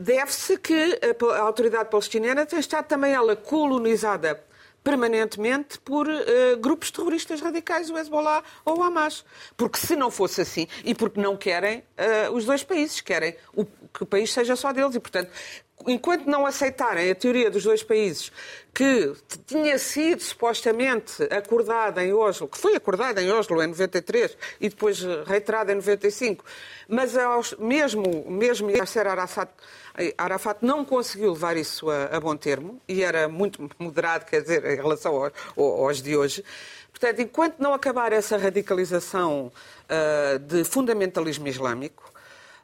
Deve-se 0.03 0.57
que 0.57 0.99
a 1.03 1.35
a 1.37 1.41
autoridade 1.43 1.91
palestiniana 1.91 2.47
tem 2.47 2.59
estado 2.59 2.87
também 2.87 3.13
ela 3.13 3.37
colonizada 3.37 4.43
permanentemente 4.83 5.79
por 5.81 6.09
eh, 6.09 6.57
grupos 6.59 6.91
terroristas 6.91 7.43
radicais, 7.43 7.91
o 7.91 7.99
Hezbollah 7.99 8.43
ou 8.65 8.79
o 8.79 8.83
Hamas. 8.83 9.23
Porque 9.55 9.77
se 9.79 9.95
não 9.95 10.11
fosse 10.11 10.41
assim, 10.41 10.67
e 10.83 10.95
porque 10.95 11.21
não 11.21 11.37
querem 11.37 11.85
eh, 11.99 12.31
os 12.31 12.47
dois 12.47 12.63
países, 12.65 13.03
querem 13.03 13.37
o- 13.55 13.67
que 13.67 14.03
o 14.03 14.07
país 14.07 14.33
seja 14.33 14.57
só 14.57 14.73
deles. 14.73 14.95
E, 14.95 15.01
portanto, 15.01 15.31
enquanto 15.87 16.25
não 16.27 16.47
aceitarem 16.47 17.11
a 17.11 17.15
teoria 17.15 17.51
dos 17.51 17.63
dois 17.65 17.83
países, 17.83 18.33
que 18.73 19.13
tinha 19.47 19.79
sido 19.79 20.23
supostamente 20.23 21.23
acordada 21.25 22.03
em 22.03 22.15
Oslo, 22.15 22.49
que 22.49 22.57
foi 22.57 22.75
acordada 22.75 23.23
em 23.23 23.31
Oslo 23.31 23.63
em 23.63 23.67
93 23.67 24.35
e 24.63 24.71
depois 24.71 25.01
reiterada 25.27 25.73
em 25.73 25.75
95, 25.75 26.43
mas 26.89 27.13
mesmo, 27.59 28.25
mesmo 28.31 28.71
Yasser 28.71 29.07
Arafat, 29.07 29.51
Arafat 30.17 30.59
não 30.63 30.85
conseguiu 30.85 31.33
levar 31.33 31.57
isso 31.57 31.91
a, 31.91 32.05
a 32.05 32.21
bom 32.21 32.37
termo 32.37 32.81
e 32.89 33.03
era 33.03 33.29
muito 33.29 33.69
moderado, 33.79 34.25
quer 34.25 34.43
dizer, 34.43 34.65
em 34.65 34.77
relação 34.77 35.15
aos, 35.17 35.33
aos 35.57 36.03
de 36.03 36.17
hoje. 36.17 36.45
Portanto, 36.91 37.21
enquanto 37.21 37.59
não 37.59 37.73
acabar 37.73 38.13
essa 38.13 38.37
radicalização 38.37 39.53
ah, 39.89 40.39
de 40.39 40.65
fundamentalismo 40.65 41.49
islâmico, 41.49 42.11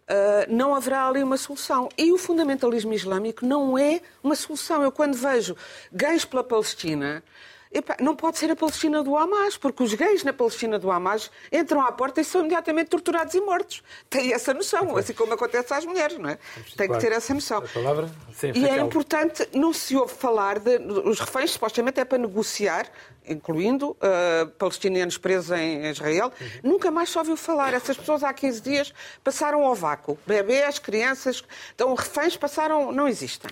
Uh, 0.08 0.46
não 0.48 0.72
haverá 0.72 1.08
ali 1.08 1.20
uma 1.20 1.36
solução. 1.36 1.88
E 1.98 2.12
o 2.12 2.16
fundamentalismo 2.16 2.92
islâmico 2.92 3.44
não 3.44 3.76
é 3.76 4.00
uma 4.22 4.36
solução. 4.36 4.80
Eu, 4.80 4.92
quando 4.92 5.16
vejo 5.16 5.56
gays 5.92 6.24
pela 6.24 6.44
Palestina, 6.44 7.24
epá, 7.72 7.96
não 8.00 8.14
pode 8.14 8.38
ser 8.38 8.50
a 8.50 8.56
Palestina 8.56 9.02
do 9.02 9.16
Hamas, 9.16 9.56
porque 9.56 9.82
os 9.82 9.94
gays 9.94 10.24
na 10.24 10.32
Palestina 10.32 10.78
do 10.78 10.90
Hamas 10.90 11.30
entram 11.52 11.80
à 11.80 11.92
porta 11.92 12.20
e 12.20 12.24
são 12.24 12.40
imediatamente 12.42 12.88
torturados 12.88 13.34
e 13.34 13.40
mortos. 13.40 13.82
Tem 14.08 14.32
essa 14.32 14.52
noção, 14.52 14.96
assim 14.96 15.12
como 15.12 15.32
acontece 15.34 15.72
às 15.72 15.84
mulheres, 15.84 16.18
não 16.18 16.30
é? 16.30 16.38
Tem 16.76 16.88
que 16.88 16.98
ter 16.98 17.12
essa 17.12 17.32
noção. 17.32 17.58
A 17.58 17.68
palavra? 17.68 18.10
Sim, 18.32 18.52
E 18.54 18.66
é 18.66 18.78
importante, 18.78 19.48
não 19.54 19.72
se 19.72 19.96
ouve 19.96 20.14
falar 20.14 20.58
de. 20.58 20.76
Os 21.04 21.20
reféns, 21.20 21.52
supostamente, 21.52 22.00
é 22.00 22.04
para 22.04 22.18
negociar, 22.18 22.90
incluindo 23.26 23.96
ah, 24.00 24.48
palestinianos 24.58 25.18
presos 25.18 25.50
em 25.50 25.86
Israel. 25.90 26.32
Uhum. 26.40 26.70
Nunca 26.72 26.90
mais 26.90 27.10
se 27.10 27.18
ouviu 27.18 27.36
falar. 27.36 27.74
Essas 27.74 27.96
pessoas 27.96 28.22
há 28.22 28.32
15 28.32 28.60
dias 28.60 28.94
passaram 29.22 29.64
ao 29.64 29.74
vácuo. 29.74 30.18
Bebês, 30.26 30.78
crianças. 30.78 31.42
Então, 31.74 31.94
reféns 31.94 32.36
passaram. 32.36 32.92
não 32.92 33.08
existem. 33.08 33.50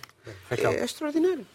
É 0.51 0.85
extraordinário. 0.85 1.47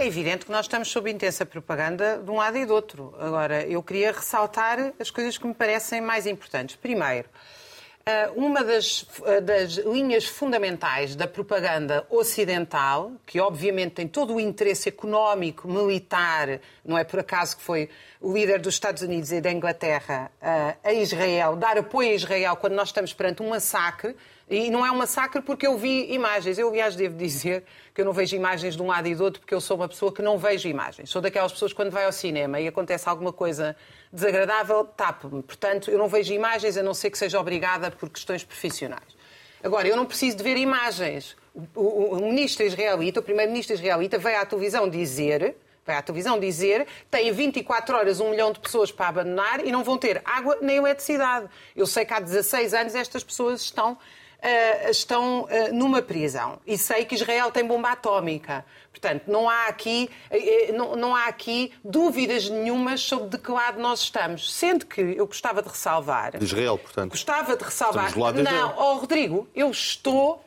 É 0.00 0.06
evidente 0.06 0.46
que 0.46 0.52
nós 0.52 0.66
estamos 0.66 0.86
sob 0.92 1.10
intensa 1.10 1.44
propaganda 1.44 2.18
de 2.18 2.30
um 2.30 2.36
lado 2.36 2.56
e 2.56 2.64
do 2.64 2.72
outro. 2.72 3.12
Agora, 3.18 3.66
eu 3.66 3.82
queria 3.82 4.12
ressaltar 4.12 4.92
as 4.96 5.10
coisas 5.10 5.36
que 5.36 5.44
me 5.44 5.52
parecem 5.52 6.00
mais 6.00 6.24
importantes. 6.24 6.76
Primeiro, 6.76 7.28
ah, 8.06 8.30
uma 8.36 8.62
das, 8.62 9.04
ah, 9.26 9.40
das 9.40 9.72
linhas 9.72 10.24
fundamentais 10.24 11.16
da 11.16 11.26
propaganda 11.26 12.06
ocidental, 12.08 13.10
que 13.26 13.40
obviamente 13.40 13.94
tem 13.94 14.06
todo 14.06 14.36
o 14.36 14.40
interesse 14.40 14.88
económico, 14.88 15.66
militar, 15.66 16.60
não 16.84 16.96
é 16.96 17.02
por 17.02 17.18
acaso 17.18 17.56
que 17.56 17.62
foi 17.64 17.90
o 18.20 18.32
líder 18.32 18.60
dos 18.60 18.74
Estados 18.74 19.02
Unidos 19.02 19.32
e 19.32 19.40
da 19.40 19.50
Inglaterra 19.50 20.30
ah, 20.40 20.76
a 20.84 20.92
Israel, 20.92 21.56
dar 21.56 21.76
apoio 21.76 22.10
a 22.10 22.14
Israel 22.14 22.54
quando 22.54 22.74
nós 22.74 22.90
estamos 22.90 23.12
perante 23.12 23.42
um 23.42 23.48
massacre, 23.48 24.14
e 24.50 24.70
não 24.70 24.84
é 24.84 24.90
um 24.90 24.96
massacre 24.96 25.42
porque 25.42 25.66
eu 25.66 25.76
vi 25.76 26.12
imagens. 26.12 26.58
Eu, 26.58 26.68
aliás, 26.68 26.96
devo 26.96 27.16
dizer 27.16 27.64
que 27.94 28.00
eu 28.00 28.04
não 28.04 28.12
vejo 28.12 28.34
imagens 28.34 28.74
de 28.76 28.82
um 28.82 28.86
lado 28.86 29.06
e 29.08 29.14
do 29.14 29.24
outro 29.24 29.40
porque 29.40 29.54
eu 29.54 29.60
sou 29.60 29.76
uma 29.76 29.88
pessoa 29.88 30.12
que 30.12 30.22
não 30.22 30.38
vejo 30.38 30.68
imagens. 30.68 31.10
Sou 31.10 31.20
daquelas 31.20 31.52
pessoas 31.52 31.72
que 31.72 31.76
quando 31.76 31.90
vai 31.90 32.04
ao 32.04 32.12
cinema 32.12 32.58
e 32.60 32.66
acontece 32.68 33.08
alguma 33.08 33.32
coisa 33.32 33.76
desagradável, 34.12 34.84
tapo-me. 34.84 35.42
Portanto, 35.42 35.90
eu 35.90 35.98
não 35.98 36.08
vejo 36.08 36.32
imagens 36.32 36.76
a 36.76 36.82
não 36.82 36.94
ser 36.94 37.10
que 37.10 37.18
seja 37.18 37.38
obrigada 37.38 37.90
por 37.90 38.08
questões 38.08 38.42
profissionais. 38.42 39.16
Agora, 39.62 39.86
eu 39.88 39.96
não 39.96 40.06
preciso 40.06 40.36
de 40.36 40.42
ver 40.42 40.56
imagens. 40.56 41.36
O, 41.74 41.80
o- 41.80 42.12
o 42.18 42.20
ministro 42.26 42.64
israelita, 42.64 43.20
o 43.20 43.22
primeiro-ministro 43.22 43.74
israelita, 43.74 44.16
veio 44.18 44.40
à 44.40 44.46
televisão 44.46 44.88
dizer 44.88 45.56
vai 45.84 45.96
à 45.96 46.02
televisão 46.02 46.38
dizer 46.38 46.86
tem 47.10 47.32
24 47.32 47.96
horas 47.96 48.20
um 48.20 48.28
milhão 48.28 48.52
de 48.52 48.60
pessoas 48.60 48.92
para 48.92 49.08
abandonar 49.08 49.64
e 49.66 49.72
não 49.72 49.82
vão 49.82 49.96
ter 49.96 50.20
água 50.22 50.58
nem 50.60 50.76
eletricidade. 50.76 51.48
Eu 51.74 51.86
sei 51.86 52.04
que 52.04 52.12
há 52.12 52.20
16 52.20 52.74
anos 52.74 52.94
estas 52.94 53.24
pessoas 53.24 53.62
estão, 53.62 53.96
ah, 54.42 54.90
estão 54.90 55.46
ah, 55.50 55.72
numa 55.72 56.00
prisão. 56.02 56.58
E 56.66 56.76
sei 56.78 57.04
que 57.04 57.14
Israel 57.14 57.50
tem 57.50 57.64
bomba 57.66 57.90
atómica. 57.92 58.64
Portanto, 58.90 59.24
não 59.28 59.48
há 59.48 59.66
aqui, 59.66 60.10
eh, 60.30 60.68
eh, 60.70 60.72
não, 60.72 60.96
não 60.96 61.14
há 61.14 61.26
aqui 61.26 61.72
dúvidas 61.84 62.48
nenhumas 62.48 63.00
sobre 63.00 63.28
de 63.28 63.38
que 63.38 63.50
lado 63.50 63.78
nós 63.80 64.00
estamos. 64.00 64.52
Sendo 64.52 64.86
que 64.86 65.00
eu 65.00 65.26
gostava 65.26 65.62
de 65.62 65.68
ressalvar. 65.68 66.36
De 66.36 66.44
Israel, 66.44 66.76
portanto. 66.78 67.10
Gostava 67.12 67.56
de 67.56 67.62
ressalvar. 67.64 68.12
De 68.12 68.18
Não, 68.18 68.32
Israel. 68.42 68.74
oh, 68.76 68.94
Rodrigo, 68.94 69.48
eu 69.54 69.70
estou, 69.70 70.44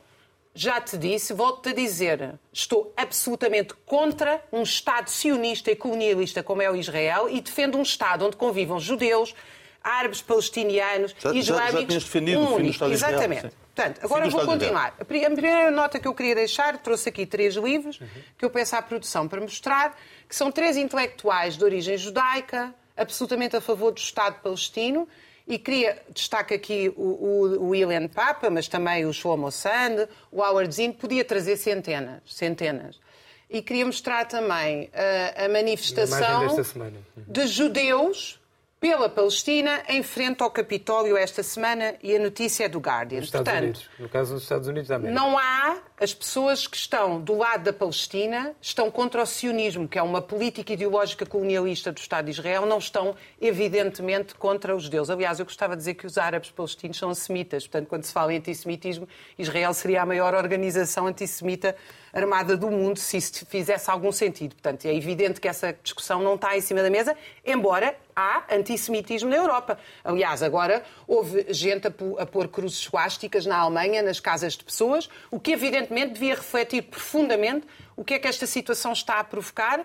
já 0.54 0.82
te 0.82 0.98
disse, 0.98 1.32
volto-te 1.32 1.70
a 1.70 1.74
dizer, 1.74 2.34
estou 2.52 2.92
absolutamente 2.94 3.72
contra 3.86 4.42
um 4.52 4.62
Estado 4.62 5.08
sionista 5.08 5.70
e 5.70 5.76
colonialista 5.76 6.42
como 6.42 6.60
é 6.60 6.70
o 6.70 6.76
Israel 6.76 7.28
e 7.30 7.40
defendo 7.40 7.78
um 7.78 7.82
Estado 7.82 8.26
onde 8.26 8.36
convivam 8.36 8.78
judeus, 8.78 9.34
árabes, 9.82 10.20
palestinianos, 10.20 11.14
Já- 11.18 11.28
já- 11.30 11.32
já 11.32 11.38
islâmicos. 11.40 11.86
tinhas 11.86 12.04
defendido 12.04 12.42
o 12.42 12.56
fim 12.56 12.64
do. 12.64 12.70
Estado 12.70 12.92
Israel, 12.92 13.14
Exatamente. 13.14 13.61
Portanto, 13.74 14.00
agora 14.02 14.28
vou 14.28 14.44
continuar. 14.44 14.94
A 15.00 15.04
pri- 15.04 15.24
a 15.24 15.30
primeira 15.30 15.70
nota 15.70 15.98
que 15.98 16.06
eu 16.06 16.14
queria 16.14 16.34
deixar, 16.34 16.76
trouxe 16.78 17.08
aqui 17.08 17.24
três 17.24 17.54
livros 17.54 17.98
Uhum. 18.00 18.06
que 18.38 18.44
eu 18.44 18.50
peço 18.50 18.76
à 18.76 18.82
produção 18.82 19.26
para 19.26 19.40
mostrar, 19.40 19.96
que 20.28 20.36
são 20.36 20.52
três 20.52 20.76
intelectuais 20.76 21.56
de 21.56 21.64
origem 21.64 21.96
judaica, 21.96 22.74
absolutamente 22.96 23.56
a 23.56 23.60
favor 23.60 23.90
do 23.92 23.98
Estado 23.98 24.40
palestino, 24.42 25.08
e 25.48 25.58
queria 25.58 26.00
destacar 26.10 26.56
aqui 26.56 26.92
o, 26.96 27.02
o, 27.02 27.42
o 27.64 27.68
William 27.70 28.06
Papa, 28.08 28.50
mas 28.50 28.68
também 28.68 29.06
o 29.06 29.12
Shlomo 29.12 29.50
Sand, 29.50 30.06
o 30.30 30.42
Howard 30.42 30.72
Zinn, 30.74 30.92
podia 30.92 31.24
trazer 31.24 31.56
centenas, 31.56 32.20
centenas. 32.26 33.00
E 33.50 33.60
queria 33.60 33.84
mostrar 33.84 34.24
também 34.26 34.84
uh, 34.84 35.44
a 35.44 35.48
manifestação 35.48 36.40
desta 36.46 36.64
semana. 36.64 36.98
de 37.16 37.46
judeus 37.46 38.38
pela 38.82 39.08
Palestina 39.08 39.80
em 39.88 40.02
frente 40.02 40.42
ao 40.42 40.50
Capitólio 40.50 41.16
esta 41.16 41.40
semana 41.40 41.94
e 42.02 42.16
a 42.16 42.18
notícia 42.18 42.64
é 42.64 42.68
do 42.68 42.80
Guardian. 42.80 43.20
Nos 43.20 43.26
Estados 43.26 43.48
Portanto, 43.48 43.62
Unidos. 43.62 43.90
No 43.96 44.08
caso 44.08 44.34
dos 44.34 44.42
Estados 44.42 44.66
Unidos 44.66 44.90
América. 44.90 45.20
não 45.20 45.38
há 45.38 45.76
as 46.00 46.12
pessoas 46.12 46.66
que 46.66 46.76
estão 46.76 47.20
do 47.20 47.38
lado 47.38 47.62
da 47.62 47.72
Palestina, 47.72 48.56
estão 48.60 48.90
contra 48.90 49.22
o 49.22 49.26
sionismo, 49.26 49.86
que 49.86 49.96
é 49.96 50.02
uma 50.02 50.20
política 50.20 50.72
ideológica 50.72 51.24
colonialista 51.24 51.92
do 51.92 51.98
Estado 51.98 52.24
de 52.24 52.32
Israel, 52.32 52.66
não 52.66 52.78
estão, 52.78 53.14
evidentemente, 53.40 54.34
contra 54.34 54.74
os 54.74 54.82
judeus. 54.82 55.10
Aliás, 55.10 55.38
eu 55.38 55.44
gostava 55.44 55.74
de 55.74 55.78
dizer 55.78 55.94
que 55.94 56.04
os 56.04 56.18
árabes 56.18 56.50
palestinos 56.50 56.98
são 56.98 57.14
semitas. 57.14 57.68
Portanto, 57.68 57.86
quando 57.86 58.02
se 58.02 58.12
fala 58.12 58.34
em 58.34 58.38
antissemitismo, 58.38 59.08
Israel 59.38 59.72
seria 59.74 60.02
a 60.02 60.06
maior 60.06 60.34
organização 60.34 61.06
antissemita 61.06 61.76
armada 62.12 62.56
do 62.56 62.68
mundo, 62.68 62.98
se 62.98 63.16
isso 63.16 63.46
fizesse 63.46 63.88
algum 63.88 64.10
sentido. 64.10 64.56
Portanto, 64.56 64.84
é 64.86 64.94
evidente 64.94 65.40
que 65.40 65.46
essa 65.46 65.72
discussão 65.84 66.20
não 66.20 66.34
está 66.34 66.56
em 66.56 66.60
cima 66.60 66.82
da 66.82 66.90
mesa, 66.90 67.16
embora 67.46 67.96
há 68.14 68.44
antissemitismo 68.54 69.28
na 69.30 69.36
Europa. 69.36 69.78
Aliás, 70.04 70.42
agora 70.42 70.82
houve 71.06 71.46
gente 71.50 71.86
a 71.86 71.90
pô- 71.90 72.16
a 72.18 72.26
pôr 72.26 72.48
cruzes 72.48 72.78
suásticas 72.78 73.46
na 73.46 73.56
Alemanha, 73.58 74.02
nas 74.02 74.20
casas 74.20 74.54
de 74.54 74.64
pessoas, 74.64 75.08
o 75.30 75.38
que 75.40 75.52
evidentemente 75.52 76.14
devia 76.14 76.34
refletir 76.34 76.82
profundamente 76.82 77.66
o 77.96 78.04
que 78.04 78.14
é 78.14 78.18
que 78.18 78.26
esta 78.28 78.46
situação 78.46 78.92
está 78.92 79.20
a 79.20 79.24
provocar 79.24 79.84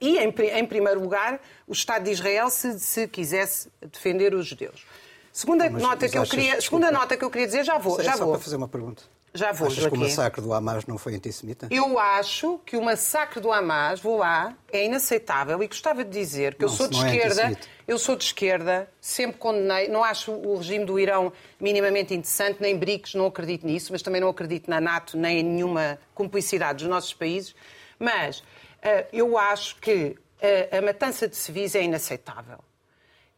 e, 0.00 0.18
em, 0.18 0.30
pri- 0.30 0.50
em 0.50 0.64
primeiro 0.64 1.00
lugar, 1.00 1.40
o 1.66 1.72
Estado 1.72 2.04
de 2.04 2.10
Israel 2.12 2.50
se, 2.50 2.78
se 2.78 3.08
quisesse 3.08 3.68
defender 3.82 4.34
os 4.34 4.46
judeus. 4.46 4.86
Segunda 5.32 5.68
Mas- 5.70 5.82
nota 5.82 5.98
mas 6.02 6.10
que 6.10 6.18
eu 6.18 6.22
queria, 6.24 6.56
desculpa. 6.56 6.62
segunda 6.86 6.90
nota 6.90 7.16
que 7.16 7.24
eu 7.24 7.30
queria 7.30 7.46
dizer, 7.46 7.64
já 7.64 7.78
vou, 7.78 8.00
É 8.00 8.04
já 8.04 8.12
só 8.16 8.24
vou. 8.24 8.34
para 8.34 8.42
fazer 8.42 8.56
uma 8.56 8.68
pergunta. 8.68 9.02
Já 9.34 9.52
vou, 9.52 9.66
Achas 9.68 9.78
que 9.78 9.86
o 9.86 9.90
Joaquim. 9.90 10.00
massacre 10.04 10.40
do 10.40 10.52
Hamas 10.52 10.86
não 10.86 10.96
foi 10.98 11.14
antissemita? 11.14 11.68
Eu 11.70 11.98
acho 11.98 12.58
que 12.64 12.76
o 12.76 12.82
massacre 12.82 13.40
do 13.40 13.52
Hamas, 13.52 14.00
vou 14.00 14.16
lá, 14.18 14.54
é 14.72 14.84
inaceitável 14.86 15.62
e 15.62 15.66
gostava 15.68 16.02
de 16.04 16.10
dizer 16.10 16.54
que 16.54 16.64
eu 16.64 16.68
Não, 16.68 16.74
sou 16.74 16.86
se 16.86 16.92
de 16.92 16.98
é 16.98 17.06
esquerda, 17.14 17.42
antissemita. 17.42 17.68
eu 17.86 17.98
sou 17.98 18.16
de 18.16 18.24
esquerda, 18.24 18.90
sempre 19.00 19.38
condenei, 19.38 19.88
não 19.88 20.02
acho 20.02 20.32
o 20.32 20.56
regime 20.56 20.84
do 20.84 20.98
Irão 20.98 21.32
minimamente 21.60 22.14
interessante, 22.14 22.60
nem 22.60 22.76
BRICS, 22.76 23.14
não 23.14 23.26
acredito 23.26 23.66
nisso, 23.66 23.92
mas 23.92 24.02
também 24.02 24.20
não 24.20 24.28
acredito 24.28 24.68
na 24.68 24.80
NATO, 24.80 25.16
nem 25.16 25.40
em 25.40 25.42
nenhuma 25.44 25.98
cumplicidade 26.14 26.78
dos 26.78 26.88
nossos 26.88 27.12
países, 27.12 27.54
mas 27.98 28.42
eh, 28.82 29.06
eu 29.12 29.36
acho 29.36 29.76
que 29.76 30.16
eh, 30.40 30.68
a 30.78 30.80
matança 30.82 31.28
de 31.28 31.36
civis 31.36 31.74
é 31.74 31.82
inaceitável. 31.82 32.58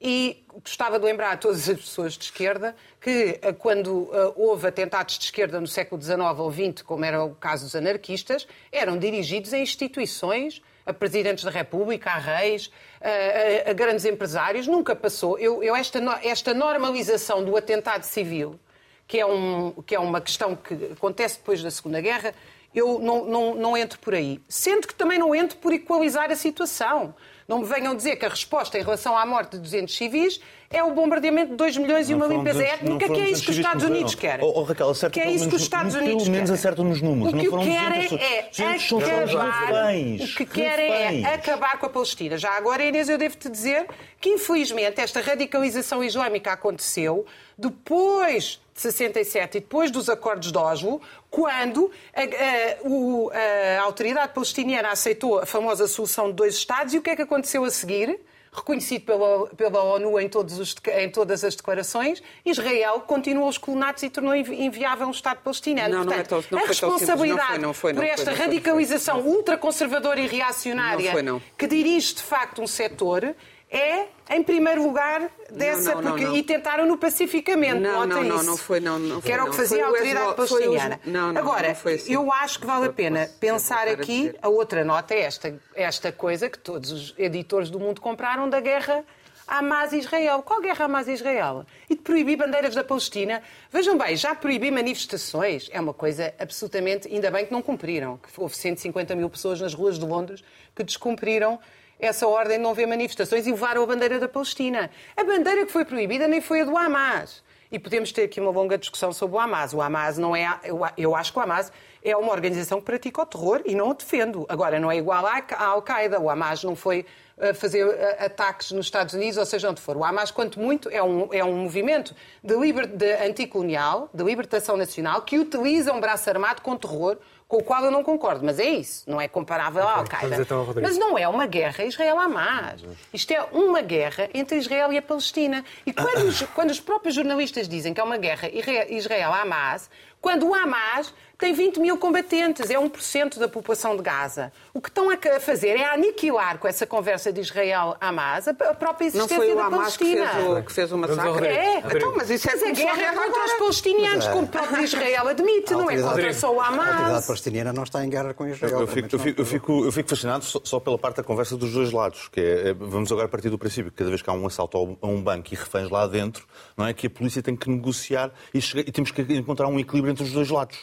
E 0.00 0.42
gostava 0.64 0.98
de 0.98 1.04
lembrar 1.04 1.32
a 1.32 1.36
todas 1.36 1.68
as 1.68 1.78
pessoas 1.78 2.14
de 2.14 2.24
esquerda 2.24 2.74
que 3.00 3.38
eh, 3.42 3.52
quando 3.52 4.08
eh, 4.12 4.32
houve 4.34 4.66
atentados 4.66 5.18
de 5.18 5.24
esquerda 5.26 5.60
no 5.60 5.66
século 5.66 6.00
XIX 6.00 6.18
ou 6.38 6.50
XX, 6.50 6.80
como 6.82 7.04
era 7.04 7.22
o 7.22 7.34
caso 7.34 7.64
dos 7.64 7.76
anarquistas, 7.76 8.46
eram 8.72 8.96
dirigidos 8.98 9.52
a 9.52 9.58
instituições, 9.58 10.62
a 10.86 10.92
presidentes 10.94 11.44
da 11.44 11.50
República, 11.50 12.10
a 12.12 12.16
reis, 12.18 12.70
a, 13.00 13.68
a- 13.68 13.70
a 13.70 13.72
grandes 13.74 14.06
empresários. 14.06 14.66
Nunca 14.66 14.96
passou. 14.96 15.38
Eu, 15.38 15.62
eu 15.62 15.76
esta, 15.76 15.98
esta 16.22 16.54
normalização 16.54 17.44
do 17.44 17.54
atentado 17.54 18.04
civil, 18.04 18.58
que 19.06 19.20
é, 19.20 19.26
um, 19.26 19.70
que 19.86 19.94
é 19.94 20.00
uma 20.00 20.20
questão 20.22 20.56
que 20.56 20.92
acontece 20.92 21.36
depois 21.38 21.62
da 21.62 21.70
Segunda 21.70 22.00
Guerra, 22.00 22.32
eu 22.74 22.98
não, 23.00 23.24
não, 23.24 23.54
não 23.54 23.76
entro 23.76 23.98
por 23.98 24.14
aí. 24.14 24.40
Sendo 24.48 24.86
que 24.86 24.94
também 24.94 25.18
não 25.18 25.34
entro 25.34 25.56
por 25.58 25.72
equalizar 25.72 26.30
a 26.30 26.36
situação. 26.36 27.14
Não 27.48 27.58
me 27.58 27.64
venham 27.64 27.96
dizer 27.96 28.14
que 28.14 28.24
a 28.24 28.28
resposta 28.28 28.78
em 28.78 28.82
relação 28.82 29.18
à 29.18 29.26
morte 29.26 29.56
de 29.56 29.58
200 29.58 29.92
civis 29.96 30.40
é 30.70 30.84
o 30.84 30.92
bombardeamento 30.92 31.50
de 31.50 31.56
2 31.56 31.78
milhões 31.78 32.08
e 32.08 32.12
Não 32.12 32.18
uma 32.20 32.26
foram 32.26 32.38
limpeza 32.38 32.58
200 32.60 32.78
étnica, 32.80 33.08
não 33.08 33.14
que 33.16 33.20
é 33.22 33.24
isso 33.30 33.42
que 33.42 33.50
os 33.50 33.56
200 33.56 33.58
Estados 33.58 33.84
Unidos 33.84 34.14
querem. 34.14 34.46
Oh, 34.46 34.52
oh, 34.60 34.62
Raquel, 34.62 34.88
acerta 34.90 35.14
que 35.14 35.18
é 35.18 35.22
pelo 35.24 35.34
isso 35.34 35.48
que 35.48 35.56
os 35.56 35.62
menos- 35.62 35.62
Estados 35.64 35.92
pelo 35.94 36.04
Unidos 36.06 36.28
menos 36.28 36.48
querem. 36.48 36.54
acerta 36.60 36.84
nos 36.84 37.02
números. 37.02 37.32
O 37.32 37.36
Não 37.36 37.42
que 37.42 37.50
200 37.50 37.74
querem 37.82 38.02
pessoas. 38.02 38.20
é 38.22 38.42
200 38.50 38.88
são 38.88 38.98
os 38.98 39.34
acabar, 39.34 39.66
reféns. 39.88 40.30
o 40.32 40.36
que 40.36 40.46
querem 40.46 41.24
é 41.24 41.34
acabar 41.34 41.76
com 41.80 41.86
a 41.86 41.88
Palestina. 41.90 42.38
Já 42.38 42.52
agora, 42.56 42.84
Inês, 42.84 43.08
eu 43.08 43.18
devo-te 43.18 43.48
dizer 43.50 43.84
que, 44.20 44.28
infelizmente, 44.28 45.00
esta 45.00 45.20
radicalização 45.20 46.04
islâmica 46.04 46.52
aconteceu 46.52 47.26
depois 47.58 48.60
de 48.69 48.69
67 48.80 49.58
e 49.58 49.60
depois 49.60 49.90
dos 49.90 50.08
acordos 50.08 50.50
de 50.50 50.58
Oslo, 50.58 51.00
quando 51.30 51.90
a, 52.14 52.22
a- 52.22 52.88
o- 52.88 53.30
a 53.78 53.82
autoridade 53.82 54.32
palestiniana 54.32 54.90
aceitou 54.90 55.38
a 55.38 55.46
famosa 55.46 55.86
solução 55.86 56.28
de 56.28 56.32
dois 56.34 56.54
Estados 56.54 56.94
e 56.94 56.98
o 56.98 57.02
que 57.02 57.10
é 57.10 57.16
que 57.16 57.22
aconteceu 57.22 57.62
a 57.64 57.70
seguir? 57.70 58.18
Reconhecido 58.52 59.02
pela, 59.04 59.46
pela 59.50 59.80
ONU 59.80 60.18
em, 60.18 60.28
todos 60.28 60.58
os- 60.58 60.74
em 60.98 61.08
todas 61.08 61.44
as 61.44 61.54
declarações, 61.54 62.20
Israel 62.44 62.98
continuou 63.06 63.48
os 63.48 63.56
colonatos 63.56 64.02
e 64.02 64.10
tornou 64.10 64.34
invi- 64.34 64.64
inviável 64.64 65.06
um 65.06 65.12
Estado 65.12 65.38
palestiniano. 65.44 65.98
Não, 65.98 66.04
não 66.04 66.12
é 66.12 66.16
Portanto, 66.24 66.46
tão- 66.48 66.58
não 66.58 66.64
a 66.64 66.66
foi. 66.66 66.88
Não 66.88 66.90
responsabilidade 66.96 67.48
foi, 67.50 67.58
não 67.58 67.72
foi, 67.74 67.92
não 67.92 68.00
por 68.02 68.06
foi, 68.06 68.14
esta 68.14 68.24
foi, 68.24 68.34
foi. 68.34 68.46
radicalização 68.46 69.20
ultraconservadora 69.20 70.18
e 70.20 70.26
reacionária 70.26 71.12
foi, 71.12 71.22
que 71.56 71.66
dirige 71.68 72.14
de 72.14 72.22
facto 72.24 72.60
um 72.60 72.66
setor 72.66 73.36
é, 73.70 74.06
em 74.30 74.42
primeiro 74.42 74.82
lugar, 74.82 75.30
dessa. 75.50 75.94
não, 75.94 76.02
não, 76.02 76.10
porque- 76.10 76.24
não. 76.24 76.36
E 76.36 76.42
tentaram-no 76.42 76.98
pacificamente. 76.98 77.78
Não, 77.80 78.04
não, 78.06 78.22
não, 78.24 78.42
não 78.42 78.56
foi, 78.56 78.80
não, 78.80 78.98
não 78.98 79.16
Que 79.20 79.28
foi, 79.28 79.32
era 79.32 79.44
o 79.44 79.50
que 79.50 79.56
fazia 79.56 79.84
a 79.84 79.88
autoridade 79.88 80.34
palestiniana. 80.34 81.00
não, 81.04 81.32
não, 81.32 81.40
Agora, 81.40 81.70
assim. 81.70 82.12
eu 82.12 82.32
acho 82.32 82.58
que 82.60 82.66
vale 82.66 82.86
a 82.86 82.92
pena 82.92 83.28
pensar 83.38 83.86
aqui, 83.86 84.34
a 84.42 84.48
outra 84.48 84.84
nota 84.84 85.14
é 85.14 85.20
esta, 85.20 85.56
esta 85.74 86.10
coisa 86.10 86.50
que 86.50 86.58
todos 86.58 86.90
os 86.90 87.14
editores 87.16 87.70
do 87.70 87.78
mundo 87.78 88.00
compraram 88.00 88.48
da 88.48 88.58
guerra 88.60 89.04
Hamas-Israel. 89.46 90.42
Qual 90.42 90.60
guerra 90.60 90.84
Hamas-Israel? 90.86 91.64
E 91.88 91.94
de 91.96 92.00
proibir 92.02 92.36
bandeiras 92.36 92.74
da 92.74 92.84
Palestina. 92.84 93.42
Vejam 93.72 93.98
bem, 93.98 94.16
já 94.16 94.34
proibir 94.34 94.70
manifestações 94.70 95.68
é 95.72 95.80
uma 95.80 95.92
coisa 95.92 96.32
absolutamente... 96.38 97.08
Ainda 97.08 97.30
bem 97.30 97.44
que 97.46 97.52
não 97.52 97.60
cumpriram. 97.60 98.16
Que 98.18 98.28
houve 98.40 98.56
150 98.56 99.14
mil 99.16 99.28
pessoas 99.28 99.60
nas 99.60 99.74
ruas 99.74 99.98
de 99.98 100.04
Londres 100.04 100.42
que 100.74 100.84
descumpriram 100.84 101.58
essa 102.00 102.26
ordem 102.26 102.56
de 102.56 102.62
não 102.62 102.70
haver 102.70 102.86
manifestações 102.86 103.46
e 103.46 103.50
levaram 103.50 103.82
a 103.82 103.86
bandeira 103.86 104.18
da 104.18 104.28
Palestina. 104.28 104.90
A 105.16 105.24
bandeira 105.24 105.66
que 105.66 105.72
foi 105.72 105.84
proibida 105.84 106.26
nem 106.26 106.40
foi 106.40 106.62
a 106.62 106.64
do 106.64 106.76
Hamas. 106.76 107.42
E 107.72 107.78
podemos 107.78 108.10
ter 108.10 108.24
aqui 108.24 108.40
uma 108.40 108.50
longa 108.50 108.76
discussão 108.76 109.12
sobre 109.12 109.36
o 109.36 109.38
Hamas. 109.38 109.72
O 109.72 109.80
Hamas 109.80 110.18
não 110.18 110.34
é. 110.34 110.58
Eu, 110.96 111.14
acho 111.14 111.32
que 111.32 111.38
o 111.38 111.42
Hamas 111.42 111.72
é 112.02 112.16
uma 112.16 112.32
organização 112.32 112.80
que 112.80 112.86
pratica 112.86 113.22
o 113.22 113.26
terror 113.26 113.62
e 113.64 113.76
não 113.76 113.90
o 113.90 113.94
defendo. 113.94 114.44
Agora, 114.48 114.80
não 114.80 114.90
é 114.90 114.96
igual 114.96 115.24
à, 115.24 115.44
à 115.52 115.66
Al-Qaeda. 115.66 116.18
O 116.18 116.28
Hamas 116.28 116.64
não 116.64 116.74
foi 116.74 117.06
eh, 117.38 117.54
fazer 117.54 117.86
eh, 117.86 118.26
ataques 118.26 118.70
nos 118.72 118.86
Estados 118.86 119.14
Unidos, 119.14 119.38
ou 119.38 119.46
seja, 119.46 119.70
onde 119.70 119.80
for. 119.80 119.96
O 119.96 120.04
Hamas, 120.04 120.30
quanto 120.30 120.60
muito, 120.60 120.90
é 120.90 121.02
um, 121.02 121.28
é 121.32 121.42
um 121.42 121.56
movimento 121.56 122.14
de, 122.44 122.54
liber, 122.54 122.86
de 122.86 123.14
anticolonial, 123.24 124.10
de 124.12 124.22
libertação 124.22 124.76
nacional, 124.76 125.22
que 125.22 125.38
utiliza 125.38 125.92
um 125.92 126.00
braço 126.00 126.28
armado 126.28 126.60
com 126.60 126.76
terror, 126.76 127.16
com 127.50 127.56
o 127.56 127.62
qual 127.64 127.84
eu 127.84 127.90
não 127.90 128.04
concordo. 128.04 128.44
Mas 128.46 128.60
é 128.60 128.64
isso. 128.68 129.02
Não 129.10 129.20
é 129.20 129.26
comparável 129.26 129.82
à 129.86 129.96
Al-Qaeda. 129.96 130.36
então. 130.40 130.64
Mas 130.80 130.96
não 130.96 131.18
é 131.18 131.26
uma 131.26 131.46
guerra 131.46 131.84
Israel-Hamas. 131.84 132.80
Isto 133.12 133.32
é 133.32 133.42
uma 133.52 133.82
guerra 133.82 134.30
entre 134.32 134.56
Israel 134.56 134.92
e 134.92 134.96
a 134.96 135.02
Palestina. 135.02 135.64
E 135.84 135.92
quando 135.92 136.28
os, 136.28 136.42
quando 136.54 136.70
os 136.70 136.80
próprios 136.80 137.14
jornalistas 137.16 137.68
dizem 137.68 137.92
que 137.92 138.00
é 138.00 138.04
uma 138.04 138.16
guerra 138.16 138.48
Isra- 138.48 138.86
Israel-Hamas, 138.88 139.90
quando 140.20 140.46
o 140.48 140.54
Hamas 140.54 141.12
tem 141.38 141.54
20 141.54 141.80
mil 141.80 141.96
combatentes, 141.96 142.68
é 142.68 142.74
1% 142.74 143.38
da 143.38 143.48
população 143.48 143.96
de 143.96 144.02
Gaza. 144.02 144.52
O 144.74 144.80
que 144.80 144.90
estão 144.90 145.08
a 145.08 145.16
fazer 145.40 145.68
é 145.68 145.86
aniquilar 145.90 146.58
com 146.58 146.68
essa 146.68 146.86
conversa 146.86 147.32
de 147.32 147.40
Israel-Hamas 147.40 148.46
a 148.46 148.50
a 148.50 148.74
própria 148.74 149.04
Não 149.14 149.24
existência 149.24 149.36
foi 149.36 149.52
o 149.52 149.56
da 149.56 149.64
Hamas 149.64 149.96
que 149.96 150.04
Palestina. 150.16 150.28
fez 150.28 150.46
o, 150.58 150.62
que 150.62 150.72
fez 150.72 150.92
o 150.92 150.98
massacre? 150.98 151.46
É. 151.46 151.78
Então, 151.78 152.14
mas 152.14 152.28
isso 152.28 152.46
é 152.46 152.52
Mas 152.52 152.62
a 152.62 152.66
se 152.66 152.72
guerra 152.72 152.92
é 152.92 152.96
guerra 152.98 153.14
contra 153.24 153.44
os 153.46 153.52
palestinianos, 153.54 154.26
é. 154.26 154.30
como 154.32 154.42
o 154.44 154.48
próprio 154.48 154.82
Israel 154.84 155.28
admite, 155.28 155.72
não 155.72 155.90
é 155.90 156.02
contra 156.02 156.34
só 156.34 156.54
o 156.54 156.60
A 156.60 156.66
autoridade 156.66 157.02
Hamas. 157.04 157.26
palestina 157.26 157.72
não 157.72 157.82
está 157.84 158.04
em 158.04 158.10
guerra 158.10 158.34
com 158.34 158.46
Israel. 158.46 158.80
Eu 158.80 158.86
fico, 158.86 159.08
eu, 159.10 159.18
não. 159.18 159.24
fico, 159.24 159.40
eu, 159.40 159.46
fico, 159.46 159.84
eu 159.86 159.92
fico 159.92 160.08
fascinado 160.10 160.44
só, 160.44 160.60
só 160.62 160.78
pela 160.78 160.98
parte 160.98 161.16
da 161.16 161.22
conversa 161.22 161.56
dos 161.56 161.72
dois 161.72 161.90
lados, 161.90 162.28
que 162.28 162.38
é, 162.40 162.68
é, 162.68 162.74
vamos 162.74 163.10
agora 163.10 163.28
partir 163.28 163.48
do 163.48 163.56
princípio 163.58 163.90
que 163.90 163.96
cada 163.96 164.10
vez 164.10 164.20
que 164.20 164.28
há 164.28 164.34
um 164.34 164.46
assalto 164.46 164.98
a 165.00 165.06
um 165.06 165.22
banco 165.22 165.48
e 165.52 165.56
reféns 165.56 165.88
lá 165.88 166.06
dentro, 166.06 166.46
não 166.76 166.86
é 166.86 166.92
que 166.92 167.06
a 167.06 167.10
polícia 167.10 167.42
tem 167.42 167.56
que 167.56 167.70
negociar 167.70 168.30
e, 168.52 168.60
chega- 168.60 168.86
e 168.86 168.92
temos 168.92 169.10
que 169.10 169.22
encontrar 169.22 169.66
um 169.66 169.78
equilíbrio 169.80 170.09
entre 170.10 170.24
os 170.24 170.32
dois 170.32 170.48
lados. 170.50 170.76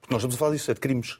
Porque 0.00 0.14
nós 0.14 0.20
estamos 0.20 0.36
a 0.36 0.38
falar 0.38 0.52
disso, 0.52 0.70
é 0.70 0.74
de 0.74 0.80
crimes. 0.80 1.18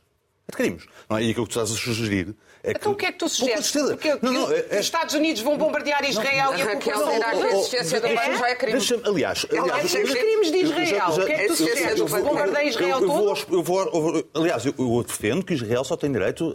É 0.49 0.53
de 0.53 0.57
crimes. 0.57 0.85
Não 1.09 1.19
é? 1.19 1.25
E 1.25 1.31
aquilo 1.31 1.47
que 1.47 1.53
tu 1.53 1.61
estás 1.61 1.71
a 1.77 1.81
sugerir 1.81 2.37
é 2.63 2.73
que... 2.73 2.79
Então 2.81 2.93
o 2.93 2.95
que 2.97 3.07
é 3.07 3.13
que 3.13 3.19
tu 3.19 3.29
sugeres? 3.29 3.71
Porque 3.71 4.19
Não, 4.23 4.33
não, 4.33 4.53
é- 4.53 4.61
os 4.73 4.81
Estados 4.81 5.15
Unidos 5.15 5.41
vão 5.43 5.57
bombardear 5.57 6.05
Israel 6.05 6.53
e 6.57 6.63
a 6.63 6.65
Raquel, 6.65 6.99
da 6.99 7.29
a 7.29 7.37
existência 7.37 8.01
do 8.01 8.09
banco 8.09 8.37
já 8.39 8.49
é 8.49 8.55
crime. 8.57 8.79
Aliás, 9.05 9.47
Ela 9.51 9.63
aliás, 9.63 9.85
Os 9.95 10.15
crimes 10.15 10.51
de 10.51 10.59
Israel. 10.59 11.11
O 11.11 11.27
que 11.27 11.33
é 11.33 11.39
que 11.39 11.47
tu 11.47 11.57
sugeres? 11.57 12.01
Bombardeia 12.01 12.69
Israel 12.69 13.01
todo? 13.01 14.29
aliás, 14.35 14.67
eu, 14.67 15.05
defendo 15.07 15.45
que 15.45 15.55
Israel 15.55 15.85
só 15.85 15.97
tem 15.97 16.11
direito 16.11 16.55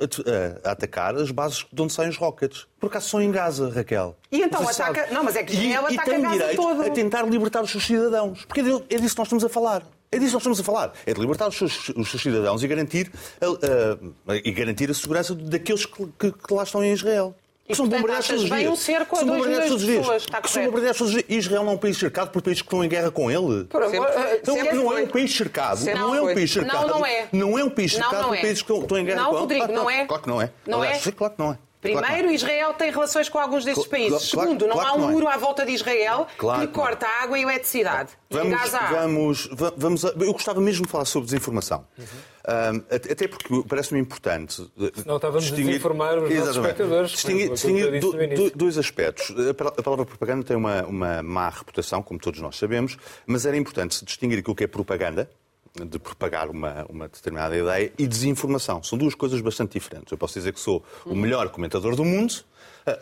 a, 0.66 0.72
atacar 0.72 1.16
as 1.16 1.32
bases 1.32 1.66
de 1.72 1.82
onde 1.82 1.94
saem 1.94 2.10
os 2.10 2.18
rockets. 2.18 2.68
Por 2.80 2.88
acaso 2.88 3.08
são 3.10 3.22
em 3.22 3.32
Gaza, 3.32 3.70
Raquel. 3.70 4.18
E 4.32 4.42
então 4.42 4.68
ataca- 4.68 5.08
não, 5.12 5.24
mas 5.24 5.36
é 5.38 5.44
que 5.44 5.54
Israel 5.54 5.86
ataca 5.88 6.12
tem 6.12 6.22
Gaza 6.22 6.56
todo. 6.56 6.82
a 6.82 6.90
tentar 6.90 7.24
libertar 7.24 7.62
os 7.62 7.72
seus 7.72 7.86
cidadãos. 7.86 8.44
Porque 8.46 8.60
é 8.62 8.64
é 8.64 8.98
disso 8.98 9.16
que 9.16 9.20
nós 9.20 9.28
estamos 9.28 9.44
a 9.46 9.50
falar. 9.50 9.84
É 10.14 10.20
disso 10.20 10.32
que 10.32 10.34
nós 10.34 10.58
estamos 10.58 10.60
a 10.60 10.64
falar. 10.64 10.94
É 11.06 11.14
de 11.14 11.22
libertar 11.22 11.48
os 11.48 11.56
seus, 11.58 11.90
os 11.90 12.10
seus 12.10 12.22
cidadãos 12.22 12.62
e 12.62 12.68
garantir 12.68 13.10
a, 13.40 14.34
a- 14.34 14.36
e 14.44 14.52
garantir 14.52 14.92
a 14.92 14.94
segurança 14.94 15.34
daqueles 15.34 15.86
que, 15.86 16.06
que- 16.20 16.32
que 16.34 16.54
lá 16.54 16.64
estão 16.64 16.84
em 16.84 16.92
Israel. 16.92 17.34
E, 17.70 17.74
são 17.76 17.88
bombardeados 17.88 18.28
todos 18.28 18.44
os 18.44 18.50
dias. 18.50 18.70
um 18.70 18.76
cerco 18.76 19.16
São 19.16 19.26
bombardeados 19.26 19.68
todos 19.70 19.82
os 19.84 19.88
dias. 19.88 20.00
pessoas, 20.06 20.26
são 20.52 20.66
bombardeados 20.66 20.98
todos 20.98 21.14
os 21.16 21.24
dias. 21.24 21.46
Israel 21.46 21.64
não 21.64 21.72
é 21.72 21.76
um 21.76 21.78
país 21.78 21.98
cercado 21.98 22.30
por 22.32 22.42
países 22.42 22.62
que 22.62 22.68
estão 22.68 22.84
em 22.84 22.90
guerra 22.90 23.10
com 23.12 23.32
ele. 23.32 23.64
Por 23.64 23.84
Sempre- 23.90 24.10
eh, 24.10 24.40
Então, 24.42 24.56
sempre 24.56 24.76
não 24.76 24.98
é 24.98 25.02
um 25.04 25.08
país 25.08 25.34
cercado. 25.38 25.78
Sempre 25.80 26.00
não 26.02 26.14
é 26.16 26.22
um 26.22 26.34
país 26.34 26.52
cercado. 26.52 26.88
Não, 26.88 27.00
não 27.00 27.06
é. 27.06 27.28
Não 27.32 27.58
é 27.60 27.64
um 27.64 27.70
país 27.70 27.94
Não, 27.94 28.00
cercado 28.02 28.22
não 28.24 28.30
por 28.30 28.36
é. 28.38 28.42
países 28.42 28.62
que 28.64 28.74
estão- 28.74 28.98
em 28.98 29.06
guerra 29.06 29.22
Não, 29.22 29.30
com 29.30 29.32
ele. 29.36 29.40
Rodrigo, 29.42 29.66
Claro 29.66 29.72
que 29.74 29.80
não 29.80 29.90
é. 29.90 30.06
Claro 30.06 30.24
que 30.24 30.28
não 30.30 30.42
é. 30.42 30.52
Não 30.68 30.82
Aliás, 30.82 31.08
é? 31.08 31.12
claro 31.14 31.34
que 31.34 31.40
não 31.40 31.52
é. 31.54 31.58
Primeiro, 31.82 32.28
não. 32.28 32.32
Israel 32.34 32.74
tem 32.76 32.92
relações 32.92 33.28
com 33.28 33.40
alguns 33.40 33.66
destes 33.66 33.86
Cla- 33.88 33.98
países. 33.98 34.32
claro- 34.32 34.48
Segundo, 34.50 34.68
não 34.68 34.76
claro 34.76 34.90
há 34.90 34.94
um 34.94 35.00
não 35.00 35.10
é. 35.10 35.12
muro 35.14 35.28
à 35.28 35.36
volta 35.38 35.66
de 35.66 35.72
Israel 35.72 36.28
Claro 36.38 36.60
que 36.60 36.66
não 36.68 36.72
é. 36.84 36.88
corta 36.88 37.08
a 37.08 37.24
água 37.24 37.38
e 37.38 37.42
a 37.42 37.44
eletricidade. 37.44 38.12
Vamos, 38.30 38.72
vamos, 38.92 39.50
va- 39.52 39.74
vamos 39.76 40.06
a- 40.06 40.14
eu 40.20 40.32
gostava 40.34 40.62
mesmo 40.62 40.86
de 40.86 40.92
falar 40.92 41.06
sobre 41.06 41.26
desinformação. 41.26 41.86
Uhum. 41.98 42.06
Ahm, 42.48 42.82
até 42.90 43.28
porque 43.28 43.64
parece-me 43.68 44.00
importante. 44.00 44.62
eh, 44.80 44.92
Senão 44.96 45.16
estávamos 45.18 45.52
a 45.52 45.56
desinformar 45.56 46.18
os 46.18 46.34
nossos 46.34 46.56
espectadores, 46.56 47.12
Distinguir, 47.12 47.50
distinguir 47.52 48.00
do- 48.00 48.12
do- 48.50 48.52
dois 48.58 48.78
aspectos. 48.80 49.32
A 49.78 49.82
palavra 49.84 50.06
propaganda 50.06 50.44
tem 50.44 50.58
uma, 50.58 50.84
uma 50.84 51.22
má 51.24 51.50
reputação, 51.50 52.02
como 52.02 52.20
todos 52.20 52.40
nós 52.42 52.58
sabemos, 52.58 52.98
mas 53.28 53.46
era 53.46 53.56
importante 53.58 54.04
distinguir 54.04 54.40
aquilo 54.40 54.56
que 54.56 54.64
é 54.64 54.68
propaganda, 54.68 55.30
de 55.74 55.98
propagar 56.00 56.50
uma, 56.50 56.86
uma 56.90 57.08
determinada 57.08 57.58
ideia, 57.58 57.92
e 57.98 58.06
desinformação. 58.06 58.84
São 58.84 58.98
duas 58.98 59.16
coisas 59.16 59.40
bastante 59.42 59.74
diferentes. 59.74 60.12
Eu 60.12 60.18
posso 60.18 60.34
dizer 60.34 60.54
que 60.54 60.60
sou 60.60 60.84
o 61.06 61.16
melhor 61.16 61.50
comentador 61.50 61.96
do 61.96 62.04
mundo, 62.04 62.34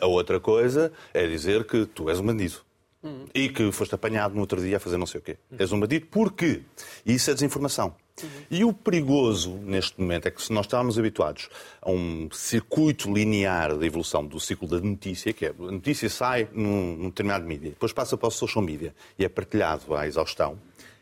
a 0.00 0.06
outra 0.06 0.38
coisa 0.38 0.92
é 1.12 1.26
dizer 1.26 1.64
que 1.64 1.86
tu 1.86 2.08
és 2.08 2.20
um 2.20 2.26
bandido. 2.26 2.56
E 3.34 3.48
que 3.48 3.72
foste 3.72 3.94
apanhado 3.94 4.34
no 4.34 4.42
outro 4.42 4.60
dia 4.60 4.76
a 4.76 4.80
fazer 4.80 4.98
não 4.98 5.06
sei 5.06 5.20
o 5.20 5.22
quê. 5.22 5.38
És 5.58 5.72
um 5.72 5.80
bandido 5.80 6.06
porque 6.10 6.60
isso 7.04 7.30
é 7.30 7.34
desinformação. 7.34 7.94
E 8.50 8.62
o 8.62 8.74
perigoso 8.74 9.52
neste 9.52 9.98
momento 9.98 10.28
é 10.28 10.30
que 10.30 10.42
se 10.42 10.52
nós 10.52 10.66
estávamos 10.66 10.98
habituados 10.98 11.48
a 11.80 11.90
um 11.90 12.28
circuito 12.30 13.10
linear 13.10 13.74
da 13.74 13.86
evolução 13.86 14.26
do 14.26 14.38
ciclo 14.38 14.68
da 14.68 14.78
notícia, 14.78 15.32
que 15.32 15.46
é 15.46 15.48
a 15.48 15.72
notícia 15.72 16.10
sai 16.10 16.46
num, 16.52 16.96
num 16.96 17.08
determinado 17.08 17.46
mídia, 17.46 17.70
depois 17.70 17.90
passa 17.90 18.18
para 18.18 18.28
o 18.28 18.30
social 18.30 18.62
media 18.62 18.94
e 19.18 19.24
é 19.24 19.28
partilhado 19.30 19.94
à 19.94 20.06
exaustão, 20.06 20.58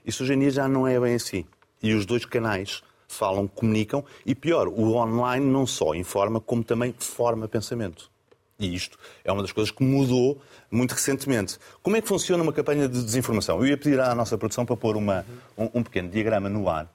isso 0.07 0.23
hoje 0.23 0.35
em 0.35 0.39
dia 0.39 0.51
já 0.51 0.69
não 0.69 0.87
é 0.87 0.99
bem 1.01 1.15
assim. 1.15 1.45
E 1.83 1.95
os 1.95 2.05
dois 2.07 2.25
canais 2.25 2.83
falam, 3.09 3.49
comunicam 3.49 4.05
e, 4.25 4.35
pior, 4.35 4.69
o 4.69 4.95
online 4.95 5.45
não 5.45 5.67
só 5.67 5.95
informa, 5.95 6.41
como 6.41 6.63
também 6.63 6.95
forma 6.99 7.49
pensamento. 7.49 8.11
E 8.59 8.75
isto 8.75 8.99
é 9.25 9.31
uma 9.31 9.41
das 9.41 9.53
coisas 9.53 9.71
que 9.71 9.83
mudou 9.85 10.41
muito 10.71 10.93
recentemente. 10.93 11.59
Como 11.81 11.97
é 11.97 12.01
que 12.03 12.09
funciona 12.09 12.43
uma 12.43 12.53
campanha 12.53 12.89
de 12.89 13.03
desinformação? 13.03 13.59
Eu 13.59 13.67
ia 13.69 13.77
pedir 13.77 14.01
à 14.01 14.15
nossa 14.15 14.37
produção 14.37 14.67
para 14.67 14.77
pôr 14.77 14.97
uma, 14.97 15.25
um, 15.57 15.71
um 15.75 15.83
pequeno 15.83 16.09
diagrama 16.09 16.49
no 16.49 16.69
ar. 16.69 16.93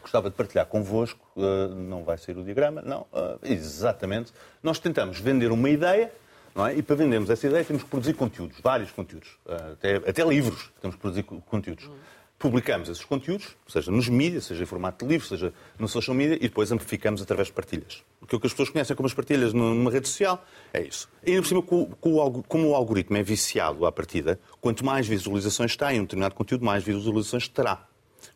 Gostava 0.00 0.30
de 0.30 0.36
partilhar 0.36 0.66
convosco. 0.66 1.18
Uh, 1.34 1.74
não 1.74 2.04
vai 2.04 2.16
ser 2.18 2.38
o 2.38 2.44
diagrama? 2.44 2.82
Não. 2.82 3.00
Uh, 3.12 3.38
exatamente. 3.42 4.32
Nós 4.62 4.78
tentamos 4.78 5.18
vender 5.18 5.50
uma 5.50 5.68
ideia 5.68 6.12
não 6.54 6.66
é? 6.66 6.76
E 6.76 6.82
para 6.82 6.94
vendermos 6.94 7.28
essa 7.28 7.46
ideia 7.48 7.64
temos 7.64 7.82
que 7.82 7.88
produzir 7.88 8.14
conteúdos, 8.14 8.58
vários 8.62 8.92
conteúdos, 8.92 9.28
uh, 9.44 9.72
até, 9.72 9.96
até 9.96 10.24
livros 10.24 10.70
temos 10.80 10.94
que 10.94 11.02
produzir 11.02 11.24
conteúdos 11.24 11.90
publicamos 12.44 12.90
esses 12.90 13.02
conteúdos, 13.02 13.56
seja 13.66 13.90
nos 13.90 14.06
mídias, 14.06 14.44
seja 14.44 14.62
em 14.62 14.66
formato 14.66 15.02
de 15.02 15.10
livro, 15.10 15.26
seja 15.26 15.50
no 15.78 15.88
social 15.88 16.14
media, 16.14 16.36
e 16.36 16.40
depois 16.40 16.70
amplificamos 16.70 17.22
através 17.22 17.48
de 17.48 17.54
partilhas. 17.54 18.02
O 18.20 18.26
que 18.26 18.34
as 18.36 18.52
pessoas 18.52 18.68
conhecem 18.68 18.94
como 18.94 19.06
as 19.06 19.14
partilhas 19.14 19.54
numa 19.54 19.90
rede 19.90 20.08
social 20.08 20.44
é 20.70 20.82
isso. 20.82 21.08
E 21.24 21.30
ainda 21.30 21.40
por 21.40 21.48
cima, 21.48 21.62
como 22.46 22.68
o 22.68 22.74
algoritmo 22.74 23.16
é 23.16 23.22
viciado 23.22 23.86
à 23.86 23.90
partida, 23.90 24.38
quanto 24.60 24.84
mais 24.84 25.06
visualizações 25.06 25.74
tem 25.74 26.00
um 26.00 26.02
determinado 26.02 26.34
conteúdo, 26.34 26.66
mais 26.66 26.84
visualizações 26.84 27.48
terá. 27.48 27.86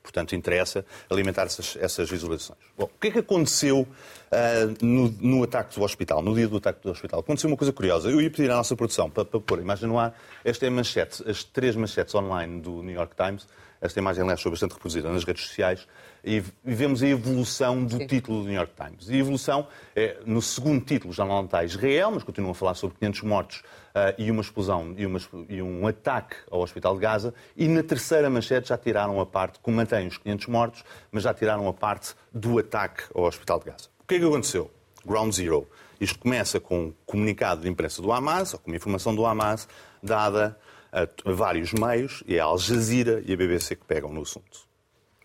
Portanto, 0.02 0.34
interessa 0.34 0.86
alimentar 1.10 1.42
essas, 1.42 1.76
essas 1.76 2.08
visualizações. 2.08 2.58
Bom, 2.78 2.84
o 2.84 2.98
que 2.98 3.08
é 3.08 3.10
que 3.10 3.18
aconteceu 3.18 3.80
uh, 3.80 4.84
no, 4.84 5.10
no, 5.20 5.42
ataque 5.42 5.78
do 5.78 5.84
hospital, 5.84 6.22
no 6.22 6.34
dia 6.34 6.48
do 6.48 6.56
ataque 6.56 6.82
do 6.82 6.90
hospital? 6.90 7.20
Aconteceu 7.20 7.50
uma 7.50 7.58
coisa 7.58 7.74
curiosa. 7.74 8.10
Eu 8.10 8.22
ia 8.22 8.30
pedir 8.30 8.50
à 8.50 8.56
nossa 8.56 8.74
produção 8.74 9.10
para, 9.10 9.26
para 9.26 9.38
pôr 9.38 9.58
a 9.58 9.62
imagem 9.62 9.86
no 9.86 9.98
ar. 9.98 10.18
Esta 10.42 10.64
é 10.64 10.68
a 10.68 10.70
manchete, 10.70 11.28
as 11.28 11.44
três 11.44 11.76
manchetes 11.76 12.14
online 12.14 12.62
do 12.62 12.82
New 12.82 12.94
York 12.94 13.14
Times 13.14 13.46
esta 13.80 13.98
imagem, 14.00 14.22
aliás, 14.22 14.40
foi 14.40 14.50
bastante 14.50 14.72
reproduzida 14.72 15.10
nas 15.10 15.24
redes 15.24 15.46
sociais. 15.46 15.86
E 16.24 16.42
vemos 16.64 17.02
a 17.02 17.06
evolução 17.06 17.84
do 17.84 17.96
Sim. 17.96 18.06
título 18.06 18.40
do 18.40 18.44
New 18.46 18.54
York 18.54 18.72
Times. 18.74 19.08
E 19.08 19.14
a 19.14 19.18
evolução, 19.18 19.68
é, 19.94 20.18
no 20.26 20.42
segundo 20.42 20.84
título, 20.84 21.12
já 21.12 21.24
não 21.24 21.44
está 21.44 21.64
Israel, 21.64 22.10
mas 22.10 22.24
continuam 22.24 22.50
a 22.50 22.54
falar 22.54 22.74
sobre 22.74 22.96
500 22.98 23.22
mortos 23.22 23.58
uh, 23.58 24.14
e 24.18 24.30
uma 24.30 24.42
explosão 24.42 24.94
e, 24.96 25.06
uma, 25.06 25.20
e, 25.48 25.62
um 25.62 25.86
ataque 25.86 26.36
ao 26.50 26.60
Hospital 26.60 26.94
de 26.94 27.00
Gaza. 27.00 27.34
E 27.56 27.68
na 27.68 27.82
terceira 27.82 28.28
manchete 28.28 28.68
já 28.68 28.76
tiraram 28.76 29.20
a 29.20 29.26
parte, 29.26 29.60
como 29.60 29.76
mantém 29.76 30.08
os 30.08 30.18
500 30.18 30.46
mortos, 30.48 30.84
mas 31.12 31.22
já 31.22 31.32
tiraram 31.32 31.68
a 31.68 31.72
parte 31.72 32.14
do 32.32 32.58
ataque 32.58 33.04
ao 33.14 33.24
Hospital 33.24 33.60
de 33.60 33.66
Gaza. 33.66 33.88
O 34.00 34.06
que 34.06 34.16
é 34.16 34.18
que 34.18 34.24
aconteceu? 34.24 34.70
Ground 35.06 35.32
Zero. 35.32 35.68
Isto 36.00 36.18
começa 36.18 36.60
com 36.60 36.86
um 36.86 36.92
comunicado 37.06 37.62
de 37.62 37.68
imprensa 37.68 38.02
do 38.02 38.12
Hamas, 38.12 38.54
ou 38.54 38.60
com 38.60 38.70
uma 38.70 38.76
informação 38.76 39.14
do 39.14 39.24
Hamas, 39.24 39.68
dada 40.02 40.56
a 40.92 41.06
vários 41.32 41.72
meios, 41.72 42.22
e 42.26 42.36
é 42.36 42.40
a 42.40 42.44
Al 42.44 42.58
Jazeera 42.58 43.22
e 43.24 43.32
a 43.32 43.36
BBC 43.36 43.76
que 43.76 43.84
pegam 43.84 44.12
no 44.12 44.22
assunto. 44.22 44.68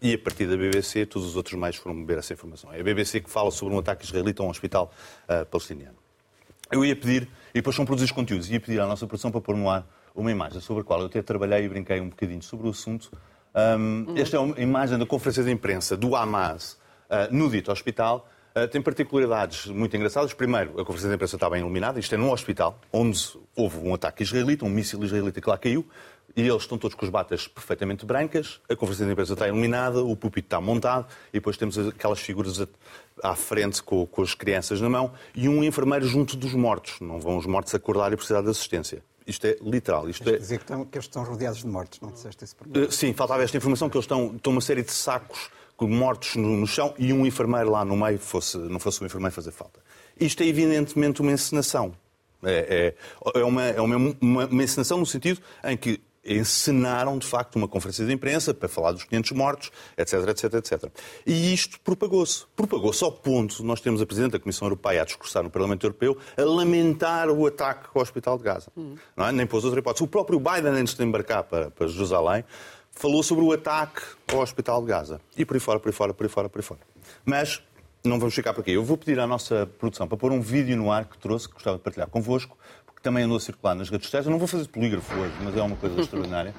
E 0.02 0.14
a 0.14 0.18
partir 0.18 0.46
da 0.48 0.58
BBC, 0.58 1.06
todos 1.06 1.30
os 1.30 1.38
outros 1.38 1.58
meios 1.58 1.78
foram 1.78 1.96
beber 1.96 2.18
essa 2.18 2.34
informação. 2.34 2.74
É 2.74 2.82
a 2.82 2.84
BBC 2.84 3.22
que 3.22 3.30
fala 3.30 3.50
sobre 3.52 3.74
um 3.74 3.80
ataque 3.80 4.04
israelita 4.04 4.44
a 4.44 4.46
um 4.46 4.50
hospital 4.50 4.92
uh, 5.24 5.46
palestiniano. 5.46 5.96
Eu 6.70 6.84
ia 6.84 6.96
pedir, 6.96 7.24
e 7.52 7.56
depois 7.56 7.76
são 7.76 7.86
produzidos 7.86 8.12
conteúdos, 8.12 8.50
ia 8.50 8.60
pedir 8.60 8.82
à 8.82 8.86
nossa 8.86 9.08
produção 9.08 9.32
para 9.32 9.40
pôr 9.40 9.56
no 9.56 9.70
ar 9.70 9.88
uma 10.14 10.30
imagem 10.30 10.60
sobre 10.60 10.82
a 10.82 10.84
qual 10.84 11.00
eu 11.00 11.06
até 11.06 11.22
trabalhei 11.22 11.66
e 11.66 11.70
brinquei 11.70 12.02
um 12.02 12.10
bocadinho 12.10 12.42
sobre 12.42 12.68
o 12.68 12.72
assunto. 12.72 13.12
Um, 13.56 14.06
uhum. 14.10 14.18
Esta 14.18 14.38
é 14.38 14.40
uma 14.40 14.60
imagem 14.60 14.98
da 14.98 15.06
conferência 15.06 15.44
de 15.44 15.52
imprensa 15.52 15.96
do 15.96 16.16
Hamas 16.16 16.74
uh, 17.10 17.34
no 17.34 17.50
dito 17.50 17.72
hospital, 17.72 18.28
Uh, 18.56 18.68
tem 18.68 18.82
particularidades 18.82 19.66
muito 19.66 19.96
engraçadas. 19.98 20.32
Primeiro, 20.32 20.80
a 20.80 20.86
conferência 20.86 21.10
de 21.10 21.16
imprensa 21.16 21.36
está 21.36 21.50
bem 21.50 21.62
iluminada. 21.62 22.00
Isto 22.00 22.14
é 22.14 22.18
num 22.20 22.32
hospital, 22.32 22.80
onde 22.92 23.20
houve 23.56 23.80
um 23.80 23.94
ataque 23.96 24.22
israelita, 24.22 24.64
um 24.64 24.70
míssil 24.70 25.04
israelita 25.04 25.42
que 25.42 25.50
lá 25.50 25.58
caiu, 25.58 25.88
e 26.36 26.42
eles 26.42 26.62
estão 26.62 26.78
todos 26.78 26.96
com 26.96 27.04
as 27.04 27.10
batas 27.10 27.48
perfeitamente 27.48 28.06
brancas. 28.06 28.62
A 28.70 28.76
conferência 28.76 29.08
de 29.08 29.12
imprensa 29.12 29.34
está 29.34 29.48
iluminada, 29.48 30.04
o 30.04 30.16
púlpito 30.16 30.46
está 30.46 30.62
montado, 30.62 31.08
e 31.30 31.34
depois 31.34 31.58
temos 31.58 31.78
aquelas 31.80 32.20
figuras 32.20 32.64
à 33.24 33.36
frente 33.36 33.82
com, 33.82 34.06
com 34.06 34.22
as 34.22 34.36
crianças 34.36 34.80
na 34.80 34.90
mão, 34.90 35.12
e 35.34 35.50
um 35.50 35.64
enfermeiro 35.64 36.06
junto 36.06 36.38
dos 36.38 36.54
mortos. 36.54 37.00
Não 37.02 37.20
vão 37.20 37.38
os 37.38 37.48
mortos 37.48 37.74
acordar 37.74 38.14
e 38.14 38.16
precisar 38.16 38.42
de 38.42 38.50
assistência. 38.50 39.04
Isto 39.26 39.48
é 39.48 39.58
literal. 39.62 40.08
Isto 40.10 40.30
é... 40.30 40.38
dizer 40.38 40.58
que, 40.58 40.64
estão, 40.64 40.86
que 40.86 40.98
eles 40.98 41.06
estão 41.06 41.24
rodeados 41.24 41.60
de 41.60 41.68
mortos, 41.68 42.00
não 42.02 42.12
disseste 42.12 42.44
isso 42.44 42.56
para 42.56 42.68
mim? 42.68 42.86
Uh, 42.86 42.92
sim, 42.92 43.14
faltava 43.14 43.42
esta 43.42 43.58
informação, 43.58 43.90
que 43.90 43.98
eles 43.98 44.04
estão, 44.04 44.36
estão 44.36 44.52
uma 44.52 44.62
série 44.62 44.84
de 44.84 44.92
sacos 44.92 45.50
mortos 45.88 46.36
no, 46.36 46.58
no, 46.58 46.68
chão 46.68 46.94
e 46.98 47.12
um 47.12 47.26
enfermeiro 47.26 47.70
lá 47.70 47.84
no 47.84 47.96
meio, 47.96 48.20
fosse, 48.20 48.58
não 48.58 48.80
fosse 48.80 49.02
um 49.04 49.06
enfermeiro 49.06 49.34
fazer 49.34 49.52
falta. 49.52 49.80
Isto 50.20 50.44
é 50.44 50.48
evidentemente 50.48 51.22
uma 51.22 51.32
encenação. 51.32 51.94
É, 52.44 52.94
é, 53.36 53.40
é, 53.40 53.44
uma, 53.44 53.64
é 53.64 53.82
uma, 53.82 54.16
uma, 54.20 54.46
uma 54.46 54.64
encenação 54.64 54.98
no 54.98 55.06
sentido 55.06 55.42
em 55.64 55.78
que 55.78 56.02
encenaram, 56.26 57.18
de 57.18 57.28
facto, 57.28 57.58
uma 57.58 57.68
conferência 57.68 58.06
de 58.06 58.14
imprensa 58.14 58.54
para 58.54 58.70
falar 58.70 58.94
dos 58.94 59.04
500 59.04 59.32
mortos, 59.34 59.72
etc, 59.98 60.28
etc, 60.30 60.54
etc. 60.54 60.92
E 61.26 61.54
isto 61.54 61.80
propagou-se. 61.82 62.46
Propagou-se 62.56 63.04
ao 63.04 63.12
ponto 63.12 63.58
de 63.58 63.64
nós 63.64 63.82
temos 63.82 64.02
a 64.02 64.06
Presidente 64.06 64.32
da 64.32 64.40
Comissão 64.40 64.66
Europeia 64.66 65.02
a 65.02 65.06
discursar 65.06 65.44
no 65.44 65.50
Parlamento 65.50 65.86
Europeu 65.86 66.18
a 66.38 66.42
lamentar 66.44 67.30
o 67.30 67.46
ataque 67.46 67.90
ao 67.94 68.02
Hospital 68.02 68.38
de 68.38 68.44
Gaza. 68.44 68.72
Hum. 68.78 68.96
Não 69.18 69.28
é? 69.28 69.32
Nem 69.32 69.46
pôs 69.46 69.66
outra 69.66 69.80
hipótese. 69.80 70.04
O 70.04 70.08
próprio 70.08 70.40
Biden, 70.40 70.72
antes 70.72 70.94
de 70.94 71.04
embarcar 71.04 71.44
para, 71.44 71.70
para 71.72 71.88
Jerusalém, 71.88 72.46
falou 72.96 73.24
sobre 73.24 73.44
o 73.44 73.52
ataque 73.52 74.02
ao 74.32 74.40
Hospital 74.40 74.82
de 74.82 74.88
Gaza. 74.88 75.22
E 75.38 75.46
por 75.46 75.56
aí 75.56 75.60
fora, 75.60 75.80
por 75.80 75.90
aí 75.90 75.94
fora, 75.94 76.14
por 76.14 76.24
aí 76.24 76.30
fora, 76.30 76.50
por 76.50 76.60
aí 76.60 76.64
fora. 76.64 76.80
Mas 77.26 77.62
não 78.04 78.20
vamos 78.20 78.36
ficar 78.36 78.54
por 78.54 78.62
aqui. 78.62 78.72
Eu 78.72 78.84
vou 78.84 78.98
pedir 78.98 79.20
à 79.20 79.28
nossa 79.28 79.70
produção 79.80 80.08
para 80.08 80.18
pôr 80.18 80.32
um 80.32 80.42
vídeo 80.42 80.76
no 80.76 80.92
ar 80.92 81.06
que 81.06 81.18
trouxe, 81.18 81.48
que 81.48 81.54
gostava 81.54 81.78
de 81.78 81.84
partilhar 81.84 82.08
convosco, 82.08 82.58
porque 82.86 83.02
também 83.02 83.24
andou 83.24 83.38
a 83.38 83.40
circular 83.40 83.76
nas 83.76 83.90
redes 83.90 84.08
sociais. 84.08 84.26
Eu 84.26 84.32
não 84.32 84.40
vou 84.40 84.48
fazer 84.48 84.68
polígrafo 84.68 85.14
hoje, 85.18 85.34
mas 85.42 85.56
é 85.56 85.62
uma 85.62 85.76
coisa 85.76 86.02
extraordinária. 86.02 86.54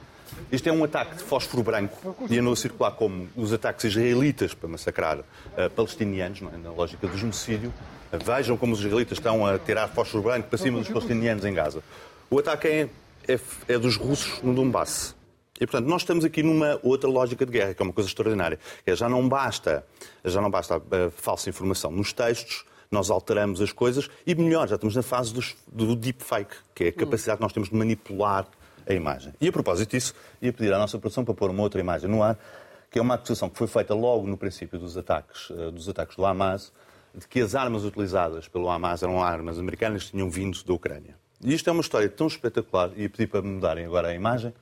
Isto 0.51 0.69
é 0.69 0.73
um 0.73 0.83
ataque 0.83 1.17
de 1.17 1.23
fósforo 1.23 1.63
branco 1.63 2.17
e 2.29 2.39
andou 2.39 2.53
a 2.53 2.57
circular 2.57 2.93
como 2.93 3.29
os 3.37 3.53
ataques 3.53 3.85
israelitas 3.85 4.55
para 4.55 4.69
massacrar 4.69 5.19
uh, 5.19 5.71
palestinianos, 5.75 6.41
é? 6.43 6.57
na 6.57 6.71
lógica 6.71 7.07
do 7.07 7.17
genocídio. 7.17 7.73
Uh, 8.13 8.25
vejam 8.25 8.57
como 8.57 8.73
os 8.73 8.81
israelitas 8.81 9.19
estão 9.19 9.47
a 9.47 9.59
tirar 9.59 9.89
fósforo 9.89 10.25
branco 10.25 10.49
para 10.49 10.59
cima 10.59 10.79
dos 10.79 10.89
palestinianos 10.89 11.45
em 11.45 11.53
Gaza. 11.53 11.83
O 12.31 12.39
ataque 12.39 12.69
é, 12.69 12.89
é, 13.29 13.41
é 13.69 13.79
dos 13.79 13.97
russos 13.97 14.43
no 14.43 14.55
Donbass. 14.55 15.15
E, 15.61 15.67
portanto, 15.67 15.89
nós 15.89 16.03
estamos 16.03 16.25
aqui 16.25 16.43
numa 16.43 16.81
outra 16.83 17.09
lógica 17.09 17.47
de 17.47 17.53
guerra, 17.53 17.75
que 17.75 17.83
é 17.83 17.85
uma 17.85 17.93
coisa 17.93 18.09
extraordinária. 18.09 18.59
É, 18.85 18.97
já 18.97 19.09
não 19.09 19.29
basta, 19.29 19.87
já 20.25 20.41
não 20.41 20.51
basta 20.51 20.77
a 20.77 21.11
falsa 21.11 21.49
informação 21.49 21.93
nos 21.93 22.13
textos, 22.13 22.65
nós 22.91 23.11
alteramos 23.11 23.61
as 23.61 23.73
coisas 23.73 24.09
e, 24.27 24.35
melhor, 24.35 24.69
já 24.69 24.75
estamos 24.75 24.97
na 24.97 25.03
fase 25.03 25.33
dos, 25.33 25.57
do 25.67 25.95
deepfake, 25.95 26.57
que 26.75 26.85
é 26.85 26.89
a 26.89 26.93
capacidade 26.93 27.39
que 27.39 27.43
nós 27.43 27.53
temos 27.53 27.69
de 27.69 27.77
manipular 27.77 28.47
a 28.87 28.93
imagem. 28.93 29.33
E, 29.41 29.49
a 29.49 29.53
propósito 29.53 29.91
disso, 29.91 30.15
ia 30.43 30.53
pedir 30.53 30.73
à 30.73 30.79
nossa 30.79 30.99
produção 30.99 31.25
para 31.25 31.35
pôr 31.35 31.51
uma 31.51 31.63
outra 31.63 31.81
imagem 31.81 32.11
no 32.11 32.23
ar, 32.23 32.39
que 32.91 32.99
é 32.99 33.03
uma 33.03 33.15
acusação 33.15 33.49
que 33.49 33.59
foi 33.59 33.67
feita 33.67 33.95
logo 33.95 34.27
no 34.27 34.37
princípio 34.37 34.79
dos 34.79 34.97
ataques, 34.97 35.51
eh, 35.51 35.71
dos 35.71 35.89
ataques 35.89 36.17
do 36.17 36.25
Hamas, 36.25 36.73
de 37.15 37.27
que 37.27 37.41
as 37.41 37.55
armas 37.55 37.85
utilizadas 37.85 38.49
pelo 38.49 38.69
Hamas 38.69 39.03
eram 39.03 39.23
armas 39.23 39.59
americanas 39.59 40.05
que 40.05 40.11
tinham 40.13 40.31
vindo 40.31 40.63
da 40.65 40.73
Ucrânia. 40.73 41.17
E 41.43 41.53
isto 41.53 41.69
é 41.69 41.73
uma 41.73 41.81
história 41.81 42.09
tão 42.09 42.27
espetacular, 42.27 42.91
e 42.97 43.03
ia 43.03 43.11
pedir 43.11 43.27
para 43.29 43.43
mudarem 43.43 43.85
agora 43.85 44.09
a 44.09 44.15
imagem, 44.15 44.55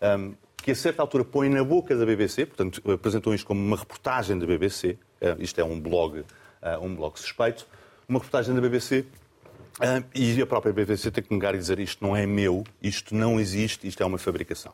um, 0.00 0.34
que 0.56 0.72
a 0.72 0.74
certa 0.74 1.02
altura 1.02 1.24
põe 1.24 1.48
na 1.48 1.62
boca 1.64 1.96
da 1.96 2.04
BBC, 2.04 2.46
portanto 2.46 2.82
apresentam 2.90 3.32
isto 3.34 3.46
como 3.46 3.60
uma 3.60 3.76
reportagem 3.76 4.38
da 4.38 4.46
BBC, 4.46 4.98
uh, 5.20 5.28
ah, 5.28 5.36
isto 5.38 5.60
é 5.60 5.64
um 5.64 5.80
blog, 5.80 6.20
uh, 6.20 6.24
um 6.82 6.94
blog 6.94 7.18
suspeito, 7.18 7.66
uma 8.08 8.18
reportagem 8.18 8.54
da 8.54 8.60
BBC 8.60 9.06
uh, 9.80 10.04
e 10.14 10.40
a 10.40 10.46
própria 10.46 10.72
BBC 10.72 11.10
tem 11.10 11.22
que 11.24 11.32
negar 11.32 11.54
e 11.54 11.58
dizer 11.58 11.78
isto 11.78 12.04
não 12.04 12.16
é 12.16 12.26
meu, 12.26 12.64
isto 12.82 13.14
não 13.14 13.38
existe, 13.40 13.86
isto 13.86 14.02
é 14.02 14.06
uma 14.06 14.18
fabricação. 14.18 14.72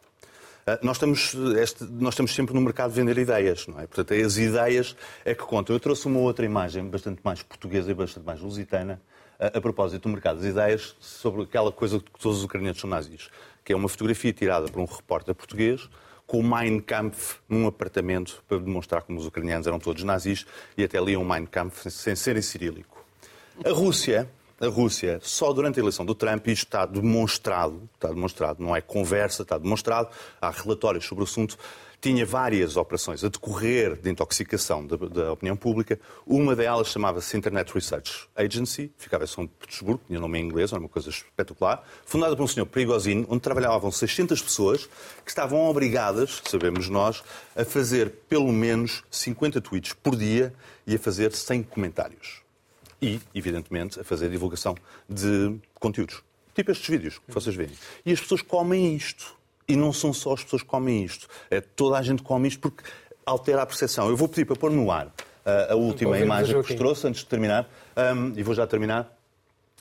Nós 0.81 0.97
estamos, 0.97 1.35
este, 1.59 1.85
nós 1.85 2.15
estamos 2.15 2.35
sempre 2.35 2.55
no 2.55 2.61
mercado 2.63 2.89
de 2.89 2.97
vender 2.97 3.19
ideias, 3.19 3.67
não 3.67 3.79
é? 3.79 3.87
Portanto, 3.87 4.13
é 4.13 4.23
as 4.23 4.39
ideias 4.39 4.97
é 5.23 5.35
que 5.35 5.43
contam. 5.43 5.77
Eu 5.77 5.79
trouxe 5.79 6.07
uma 6.07 6.21
outra 6.21 6.43
imagem 6.43 6.89
bastante 6.89 7.21
mais 7.23 7.43
portuguesa 7.43 7.91
e 7.91 7.95
bastante 7.95 8.25
mais 8.25 8.41
lusitana, 8.41 8.99
a, 9.39 9.59
a 9.59 9.61
propósito 9.61 10.05
do 10.05 10.09
mercado 10.09 10.37
das 10.37 10.47
ideias, 10.47 10.97
sobre 11.01 11.43
aquela 11.43 11.71
coisa 11.71 12.01
que 12.01 12.11
todos 12.19 12.39
os 12.39 12.45
ucranianos 12.45 12.81
são 12.81 12.89
nazis 12.89 13.29
que 13.65 13.73
é 13.73 13.77
uma 13.77 13.89
fotografia 13.89 14.33
tirada 14.33 14.69
por 14.69 14.81
um 14.81 14.85
repórter 14.85 15.35
português 15.35 15.89
com 16.27 16.39
o 16.39 16.43
Mein 16.43 16.81
Kampf 16.81 17.37
num 17.49 17.67
apartamento 17.67 18.43
para 18.49 18.59
demonstrar 18.59 19.03
como 19.03 19.19
os 19.19 19.27
ucranianos 19.27 19.67
eram 19.67 19.79
todos 19.79 20.03
nazis 20.03 20.47
e 20.77 20.85
até 20.85 21.01
liam 21.01 21.25
Mein 21.25 21.47
Kampf 21.47 21.91
sem 21.91 22.17
ser 22.17 22.37
em 22.37 22.43
cirílico. 22.43 23.05
A 23.65 23.71
Rússia, 23.71 24.29
a 24.61 24.67
Rússia, 24.67 25.19
só 25.23 25.53
durante 25.53 25.79
a 25.79 25.83
eleição 25.83 26.05
do 26.05 26.15
Trump, 26.15 26.47
isto 26.49 26.65
está 26.65 26.87
demonstrado, 26.87 27.89
está 27.95 28.09
demonstrado, 28.09 28.63
não 28.63 28.75
é 28.75 28.81
conversa, 28.81 29.43
está 29.43 29.59
demonstrado, 29.59 30.09
há 30.41 30.51
relatórios 30.51 31.05
sobre 31.05 31.23
o 31.23 31.25
assunto, 31.25 31.59
tinha 32.05 32.27
várias 32.27 32.77
operações 32.77 33.25
a 33.25 33.31
decorrer 33.31 33.97
de 33.97 34.11
intoxicação 34.11 34.87
da, 34.87 34.95
da 34.95 35.33
opinião 35.33 35.57
pública. 35.57 35.99
Uma 36.27 36.55
delas 36.55 36.89
chamava-se 36.89 37.35
Internet 37.35 37.73
Research 37.73 38.29
Agency, 38.37 38.93
ficava 38.99 39.25
em 39.25 39.27
São 39.27 39.47
Petersburgo, 39.47 40.03
tinha 40.07 40.21
nome 40.21 40.39
em 40.39 40.45
inglês, 40.45 40.71
era 40.71 40.79
uma 40.79 40.89
coisa 40.89 41.09
espetacular, 41.09 41.83
fundada 42.05 42.37
por 42.37 42.43
um 42.43 42.47
senhor 42.47 42.67
Prigozhin, 42.67 43.25
onde 43.27 43.41
trabalhavam 43.41 43.91
600 43.91 44.43
pessoas 44.43 44.85
que 45.25 45.31
estavam 45.31 45.65
obrigadas, 45.65 46.43
sabemos 46.45 46.91
nós, 46.91 47.25
a 47.57 47.65
fazer 47.65 48.11
pelo 48.29 48.53
menos 48.53 49.03
50 49.11 49.63
tweets 49.63 49.95
por 49.95 50.15
dia 50.15 50.53
e 50.87 50.97
a 50.97 50.99
fazer 50.99 51.33
100 51.33 51.63
comentários. 51.63 52.43
E, 53.01 53.19
evidentemente, 53.35 53.99
a 53.99 54.05
fazer 54.05 54.29
divulgação 54.29 54.77
de 55.09 55.57
conteúdos. 55.81 56.23
Tipo 56.55 56.71
estes 56.71 56.87
vídeos 56.87 57.19
que 57.19 57.33
vocês 57.33 57.57
veem. 57.57 57.73
E 58.05 58.13
as 58.13 58.21
pessoas 58.21 58.43
comem 58.43 58.95
isto. 58.95 59.35
E 59.67 59.77
não 59.77 59.93
são 59.93 60.13
só 60.13 60.35
as 60.35 60.45
pessoas 60.45 60.63
que 60.63 60.69
comem 60.69 61.05
isto. 61.05 61.27
É, 61.51 61.61
toda 61.61 61.97
a 61.99 62.03
gente 62.03 62.23
come 62.23 62.49
isto 62.49 62.61
porque 62.61 62.83
altera 63.25 63.63
a 63.63 63.67
percepção. 63.67 64.09
Eu 64.09 64.17
vou 64.17 64.29
pedir 64.29 64.45
para 64.45 64.57
pôr 64.57 64.71
no 64.71 64.91
ar 64.91 65.07
uh, 65.07 65.73
a 65.73 65.75
última 65.75 66.11
imagem 66.25 66.55
que 66.63 66.69
vos 66.69 66.77
trouxe, 66.77 67.07
antes 67.07 67.21
de 67.23 67.27
terminar, 67.27 67.69
um, 68.17 68.33
e 68.37 68.43
vou 68.43 68.55
já 68.55 68.67
terminar. 68.67 69.11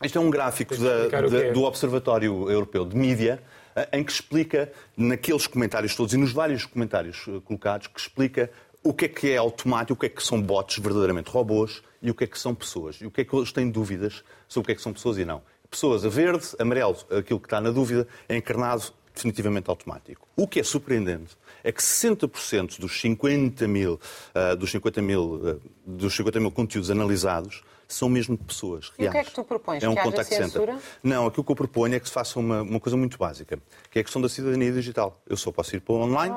Isto 0.01 0.17
é 0.17 0.21
um 0.21 0.29
gráfico 0.29 0.73
da- 0.77 1.07
da- 1.29 1.51
do 1.53 1.63
Observatório 1.63 2.49
Europeu 2.49 2.85
de 2.85 2.95
Mídia, 2.95 3.41
eh, 3.75 3.87
em 3.93 4.03
que 4.03 4.11
explica, 4.11 4.71
naqueles 4.97 5.47
comentários 5.47 5.95
todos 5.95 6.13
e 6.13 6.17
nos 6.17 6.31
vários 6.33 6.65
comentários 6.65 7.25
eh, 7.27 7.39
colocados, 7.45 7.87
que 7.87 7.99
explica 7.99 8.49
o 8.83 8.93
que 8.93 9.05
é 9.05 9.07
que 9.07 9.31
é 9.31 9.37
automático, 9.37 9.93
o 9.93 9.95
que 9.97 10.07
é 10.07 10.09
que 10.09 10.21
são 10.21 10.41
bots 10.41 10.77
verdadeiramente 10.79 11.29
robôs 11.29 11.81
e 12.01 12.09
o 12.11 12.15
que 12.15 12.23
é 12.25 12.27
que 12.27 12.37
são 12.37 12.53
pessoas. 12.55 12.95
E 13.01 13.05
o 13.05 13.11
que 13.11 13.21
é 13.21 13.23
que 13.25 13.33
eles 13.35 13.51
têm 13.53 13.69
dúvidas 13.69 14.23
sobre 14.47 14.63
o 14.63 14.67
que 14.67 14.71
é 14.73 14.75
que 14.75 14.81
são 14.81 14.91
pessoas 14.93 15.17
e 15.17 15.23
não. 15.25 15.41
Pessoas 15.69 16.03
a 16.05 16.09
verde, 16.09 16.45
amarelo, 16.59 16.97
aquilo 17.17 17.39
que 17.39 17.45
está 17.45 17.61
na 17.61 17.71
dúvida, 17.71 18.05
é 18.27 18.35
encarnado 18.35 18.83
definitivamente 19.13 19.69
automático. 19.69 20.27
O 20.35 20.47
que 20.47 20.59
é 20.59 20.63
surpreendente 20.63 21.37
é 21.63 21.71
que 21.71 21.81
60% 21.81 22.79
dos 22.79 22.99
50 22.99 23.67
mil, 23.67 23.99
ah, 24.33 24.55
dos 24.55 24.71
50 24.71 25.01
mil, 25.01 25.41
ah, 25.45 25.67
dos 25.85 26.15
50 26.15 26.39
mil 26.39 26.51
conteúdos 26.51 26.89
analisados 26.89 27.63
são 27.87 28.09
mesmo 28.09 28.35
de 28.35 28.43
pessoas 28.43 28.85
E 28.85 28.89
o 28.89 28.93
que 28.95 29.03
é 29.05 29.09
reais. 29.11 29.27
que 29.29 29.35
tu 29.35 29.43
propões? 29.43 29.83
É 29.83 29.89
um 29.89 29.95
Que 29.95 30.01
contact 30.01 30.33
center. 30.33 30.75
Não, 31.03 31.27
aquilo 31.27 31.43
que 31.43 31.51
eu 31.51 31.55
proponho 31.55 31.95
é 31.95 31.99
que 31.99 32.07
se 32.07 32.13
faça 32.13 32.39
uma, 32.39 32.61
uma 32.61 32.79
coisa 32.79 32.97
muito 32.97 33.17
básica, 33.17 33.59
que 33.91 33.99
é 33.99 34.01
a 34.01 34.03
questão 34.03 34.21
da 34.21 34.29
cidadania 34.29 34.71
digital. 34.71 35.21
Eu 35.27 35.37
só 35.37 35.51
posso 35.51 35.75
ir 35.75 35.79
para 35.81 35.93
o 35.93 36.01
online 36.01 36.35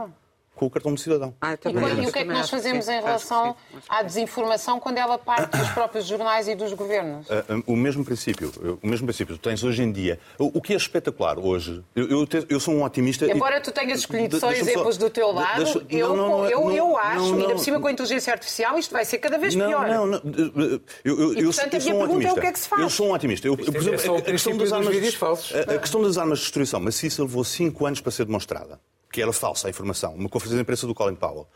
com 0.57 0.67
o 0.67 0.71
cartão 0.71 0.93
de 0.95 1.01
cidadão. 1.01 1.35
Ah, 1.41 1.53
E, 1.53 2.03
e 2.03 2.07
o 2.07 2.13
que 2.13 2.19
é 2.19 2.23
que 2.25 2.33
nós 2.33 2.47
que 2.47 2.51
fazemos 2.51 2.87
sim, 2.87 2.93
em 2.93 3.01
relação 3.03 3.55
sim, 3.71 3.79
à 3.89 4.03
desinformação 4.03 4.81
quando 4.81 4.99
ela 4.99 5.17
parte 5.19 5.57
dos 5.57 5.69
próprios 5.71 6.07
jornais 6.07 6.49
e 6.49 6.55
dos 6.55 6.73
governos? 6.73 7.31
Ah, 7.31 7.45
ah, 7.49 7.63
O 7.67 7.77
mesmo 7.77 8.05
princípio, 8.05 8.51
o 8.83 8.87
mesmo 8.87 9.07
princípio. 9.07 9.37
Tu 9.37 9.41
tens 9.43 9.63
hoje 9.63 9.83
em 9.83 9.93
dia. 9.93 10.19
O, 10.39 10.59
o 10.59 10.61
que 10.63 10.73
é 10.73 10.77
espetacular 10.77 11.39
hoje, 11.39 11.85
eu, 11.95 12.09
eu, 12.09 12.27
te- 12.27 12.47
eu 12.49 12.59
sou 12.59 12.75
um 12.75 12.83
otimista. 12.83 13.27
e- 13.27 13.31
Embora 13.31 13.61
tu 13.61 13.71
tenhas 13.71 14.01
escolhido 14.01 14.41
só 14.41 14.51
exemplos 14.51 14.97
do 14.97 15.11
teu 15.11 15.31
lado, 15.31 15.63
deixa- 15.63 15.83
eu, 15.91 16.09
não, 16.17 16.29
não, 16.29 16.47
eu, 16.51 16.61
não, 16.61 16.73
eu 16.73 16.97
acho, 16.97 17.19
não, 17.21 17.33
ainda 17.41 17.49
por 17.55 17.59
cima 17.59 17.79
com 17.79 17.87
a 17.89 17.93
inteligência 17.93 18.33
artificial, 18.33 18.79
isto 18.79 18.93
vai 18.93 19.05
ser 19.05 19.19
cada 19.19 19.37
vez 19.39 19.55
Não, 19.55 19.67
pior. 19.69 19.87
não, 19.87 20.07
não. 20.07 20.21
Eu, 21.05 21.21
eu, 21.21 21.33
E, 21.35 21.45
portanto, 21.45 21.75
eu 21.75 21.79
a 21.79 21.81
sou 21.81 21.93
minha 21.93 21.95
um 21.95 22.07
pergunta 22.07 22.27
é 22.27 22.31
o 22.31 22.33
otimista. 22.33 22.41
que 22.41 22.47
é 22.47 22.53
que 22.53 22.59
se 22.59 22.69
faz? 22.69 22.83
Eu 22.83 22.91
sou 22.91 23.09
um 23.09 23.13
otimista. 23.13 23.47
Eu, 23.47 23.57
por 23.57 23.65
é 23.75 23.79
exemplo, 23.79 24.15
o 24.15 24.19
a- 24.19 24.23
questão 24.23 24.57
das 24.57 24.73
armas. 24.73 24.97
A, 25.69 25.79
questão 25.79 26.03
das 26.03 26.17
armas 26.19 26.39
de 26.39 26.45
destruição 26.45 26.81
maciça 26.81 27.23
levou 27.23 27.45
cinco 27.45 27.85
anos 27.87 28.01
para 28.01 28.11
ser 28.13 28.25
demonstrada. 28.25 28.81
Que 29.17 29.23
era 29.23 29.33
falsa 29.33 29.67
a 29.67 29.71
informação. 29.71 30.15
Uma 30.15 30.29
conferência 30.29 30.57
de 30.59 30.61
imprensa 30.63 30.87
do 30.87 30.95
Colin 30.95 31.15
Powell. 31.15 31.47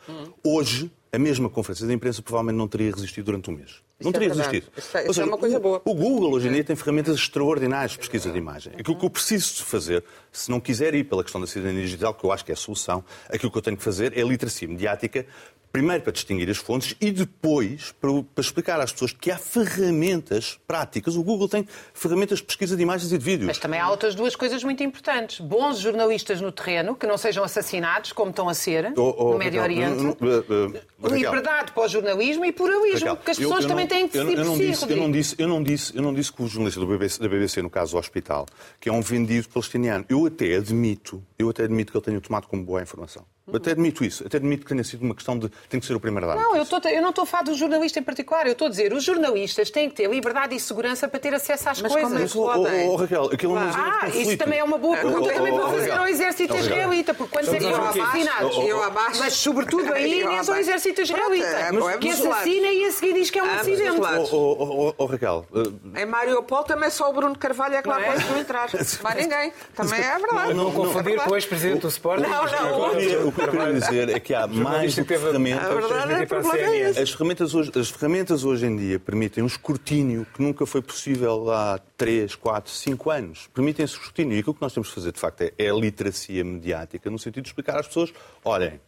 Hoje, 0.42 0.90
a 1.12 1.18
mesma 1.18 1.51
conferência 1.51 1.87
de 1.87 1.92
imprensa 1.92 2.23
provavelmente 2.23 2.57
não 2.57 2.66
teria 2.66 2.90
resistido 2.90 3.27
durante 3.27 3.51
um 3.51 3.55
mês. 3.55 3.83
não 4.01 4.09
é 4.09 4.12
teria 4.14 4.29
resistido. 4.31 4.66
Isso 4.79 4.96
é- 4.96 5.07
isso 5.11 5.20
é 5.20 5.25
uma 5.27 5.37
coisa 5.37 5.59
o, 5.59 5.61
boa. 5.61 5.83
O 5.85 5.94
Google 5.94 6.33
hoje 6.33 6.49
em 6.49 6.53
dia 6.55 6.64
tem 6.64 6.75
ferramentas 6.75 7.16
extraordinárias 7.16 7.90
de 7.90 7.99
pesquisa 7.99 8.31
de 8.31 8.38
imagem. 8.38 8.73
Aquilo 8.79 8.96
que 8.99 9.05
eu 9.05 9.11
preciso 9.11 9.62
fazer, 9.62 10.03
se 10.33 10.51
não 10.51 10.59
quiser 10.59 10.94
ir 10.94 11.05
pela 11.05 11.23
questão 11.23 11.38
da 11.38 11.46
cidadania 11.46 11.83
digital, 11.83 12.14
que 12.14 12.25
eu 12.25 12.33
acho 12.33 12.42
que 12.46 12.51
é 12.51 12.55
a 12.55 12.57
solução, 12.57 13.05
aquilo 13.29 13.53
que 13.53 13.59
eu 13.59 13.62
tenho 13.62 13.77
que 13.77 13.83
fazer 13.83 14.16
é 14.16 14.23
a 14.23 14.25
literacia 14.25 14.66
mediática, 14.66 15.27
primeiro 15.72 16.02
para 16.02 16.12
distinguir 16.12 16.48
as 16.50 16.56
fontes 16.59 16.94
e 17.00 17.11
depois 17.12 17.92
para, 18.00 18.11
para 18.35 18.42
explicar 18.42 18.80
às 18.80 18.92
pessoas 18.92 19.12
que 19.12 19.30
há 19.30 19.38
ferramentas 19.38 20.59
práticas. 20.66 21.16
O 21.16 21.22
Google 21.22 21.48
tem 21.48 21.66
ferramentas 21.94 22.38
de 22.38 22.44
pesquisa 22.44 22.76
de 22.76 22.83
imagens 22.83 23.12
e 23.12 23.18
de 23.18 23.24
vídeos. 23.24 23.46
Mas 23.46 23.59
também 23.59 23.78
há 23.80 23.88
outras 23.90 24.14
duas 24.14 24.35
coisas 24.37 24.62
muito 24.64 24.83
importantes. 24.83 25.40
Bons 25.40 25.78
jornalistas 25.78 26.40
no 26.40 26.50
terreno, 26.52 26.94
que 26.94 27.06
não 27.06 27.16
sejam 27.16 27.44
assassinados, 27.44 28.12
como 28.12 28.30
estão 28.30 28.48
a 28.48 28.54
ser 28.54 28.92
Oh, 28.96 29.14
oh, 29.16 29.33
no 29.33 29.38
Médio 29.38 29.62
Oriente. 29.62 29.96
não- 29.96 30.16
não- 30.20 30.38
uh, 30.38 30.80
Raquel, 31.02 31.16
Liberdade 31.18 31.72
para 31.72 31.83
o 31.85 31.88
jornalismo 31.88 32.44
e 32.44 32.52
pluralismo, 32.52 32.98
Raquel, 33.00 33.16
porque 33.16 33.30
as 33.30 33.38
eu- 33.38 33.48
pessoas 33.48 33.64
eu 33.64 33.68
também 33.70 33.85
não- 33.85 33.88
têm 33.96 34.09
que 34.09 34.18
eu, 34.18 34.24
decidir 34.24 34.38
eu 34.40 34.44
não 34.44 34.56
si, 34.56 34.62
eu 34.92 34.96
não 34.96 35.11
disse, 35.11 35.35
eu 35.38 35.48
não 35.48 35.62
disse, 35.62 35.96
eu 35.96 36.02
não 36.02 36.14
disse 36.14 36.33
que 36.33 36.42
o 36.42 36.46
jornalista 36.46 36.80
do 36.80 36.87
BBC, 36.87 37.20
da 37.22 37.28
BBC, 37.28 37.62
no 37.62 37.70
caso 37.70 37.96
o 37.96 37.98
Hospital, 37.98 38.46
que 38.78 38.88
é 38.88 38.92
um 38.92 39.00
vendido 39.00 39.48
palestiniano. 39.48 40.04
Eu 40.09 40.26
até 40.26 40.56
admito, 40.56 41.22
eu 41.38 41.48
até 41.48 41.64
admito 41.64 41.90
que 41.92 41.96
ele 41.98 42.04
tenha 42.04 42.20
tomado 42.20 42.46
como 42.46 42.62
boa 42.64 42.83
informação. 42.83 43.24
Até 43.53 43.72
admito 43.72 44.05
isso. 44.05 44.24
Até 44.24 44.37
admito 44.37 44.62
que 44.64 44.68
tenha 44.68 44.85
sido 44.85 45.03
uma 45.03 45.14
questão 45.14 45.37
de 45.37 45.48
tem 45.68 45.81
que 45.81 45.87
ser 45.87 45.94
o 45.94 46.00
primeiro 46.00 46.26
dar. 46.26 46.37
Não, 46.37 46.55
eu, 46.55 46.64
tô- 46.64 46.88
eu 46.88 47.03
não 47.03 47.09
estou 47.11 47.24
a 47.24 47.26
falar 47.26 47.42
do 47.44 47.55
jornalista 47.55 47.98
em 47.98 48.03
particular. 48.03 48.46
Eu 48.46 48.53
estou 48.53 48.68
a 48.68 48.70
dizer, 48.70 48.92
os 48.92 49.03
jornalistas 49.03 49.70
têm 49.70 49.88
que 49.90 49.96
ter 49.96 50.09
liberdade 50.09 50.55
e 50.55 50.61
segurança 50.61 51.09
para 51.09 51.18
ter 51.18 51.35
acesso 51.35 51.68
às 51.68 51.83
Mas 51.83 51.90
coisas. 51.92 52.09
como 52.09 52.18
é 52.18 52.22
Mas, 52.22 52.37
oh, 52.37 52.88
oh, 52.88 52.92
oh, 52.92 52.96
Raquel, 52.96 53.24
aquilo 53.33 53.57
é 53.57 53.61
uma 53.61 54.00
Ah, 54.03 54.09
isso 54.09 54.37
também 54.37 54.59
é 54.61 54.64
uma 54.64 54.79
boa 54.79 54.96
pergunta 54.96 55.18
Oh, 55.20 55.24
oh, 55.24 55.33
também 55.35 55.53
para 55.53 55.68
fazer 55.68 55.90
ao 55.92 56.07
exército 56.07 56.53
Oh, 56.53 56.57
Raquel. 56.57 56.70
israelita, 56.70 57.14
porque 57.14 57.33
quando 57.33 57.44
Estamos 57.55 57.64
é 57.64 57.68
que 57.68 57.74
são 57.74 57.85
a 57.85 57.90
ver 57.90 57.90
o 57.90 57.92
quê? 57.92 58.00
assassinados? 58.00 58.57
Eu 58.68 58.83
abaixo. 58.85 59.18
Mas 59.20 59.33
sobretudo 59.35 59.92
aí 59.94 60.11
nem 60.11 60.20
é 60.20 60.24
só 60.24 60.29
o 60.29 60.37
abaixo. 60.37 60.61
exército 60.61 61.00
israelita, 61.03 61.46
é, 61.46 61.70
é 61.94 61.98
que 61.98 62.11
assassina 62.11 62.66
e 62.68 62.85
a 62.85 62.92
seguir 62.92 63.14
diz 63.14 63.31
que 63.31 63.38
é 63.38 63.42
um 63.42 63.50
acidente. 63.50 64.00
Oh, 64.31 65.07
Raquel, 65.07 65.46
uh, 65.53 65.98
Em 65.98 66.07
Mariupol 66.07 66.62
também 66.62 66.90
só 66.90 67.11
o 67.11 67.12
Bruno 67.12 67.37
Carvalho 67.37 67.74
é 67.74 67.83
que 67.83 67.88
lá 67.88 67.98
Não 67.98 68.05
é? 68.05 68.12
conseguiu 68.12 68.38
entrar. 68.38 68.68
Vai 69.03 69.14
ninguém. 69.22 69.53
Também 69.74 70.00
é 70.00 70.18
verdade. 70.18 70.55
Não 70.55 70.70
confundir 70.70 71.18
com 71.24 71.31
o 71.31 71.37
ex-presidente 71.37 71.81
do 71.81 71.88
Sporting. 71.88 72.22
Não, 72.22 72.44
não, 72.44 73.39
que 73.40 73.46
eu 73.46 73.50
queria- 73.50 73.64
o 73.64 73.70
que 73.70 73.76
eu 73.76 73.81
queria 73.81 73.81
dizer 74.05 74.09
é 74.16 74.20
que 74.20 74.35
há 74.35 74.46
mais 74.46 74.57
jornalista 74.59 75.05
que 75.05 75.18
ferramentas. 75.18 75.64
A 75.66 75.74
verdade 75.74 76.12
é 76.12 76.26
que 76.26 76.35
é. 76.35 77.03
As 77.03 77.11
ferramentas, 77.11 77.55
hoje, 77.55 77.72
as 77.74 77.90
ferramentas 77.90 78.44
hoje 78.44 78.66
em 78.66 78.76
dia 78.76 78.98
permitem 78.98 79.42
um 79.42 79.46
escrutínio 79.46 80.26
que 80.35 80.42
nunca 80.42 80.64
foi 80.66 80.83
possível 80.83 81.50
há 81.50 81.79
3, 81.96 82.35
4, 82.35 82.70
5 82.72 83.11
anos. 83.11 83.48
Permitem 83.55 83.85
esse 83.85 83.94
escrutínio. 83.94 84.37
E 84.37 84.40
aquilo 84.40 84.55
que 84.55 84.62
nós 84.62 84.72
temos 84.72 84.88
que 84.88 84.94
fazer, 84.94 85.12
de 85.12 85.20
facto, 85.20 85.40
é, 85.42 85.53
é 85.59 85.70
a 85.70 85.74
literacia 85.74 86.44
mediática, 86.44 87.11
no 87.11 87.18
sentido 87.18 87.42
de 87.44 87.48
explicar 87.48 87.79
às 87.79 87.87
pessoas: 87.87 88.12
olhem, 88.44 88.81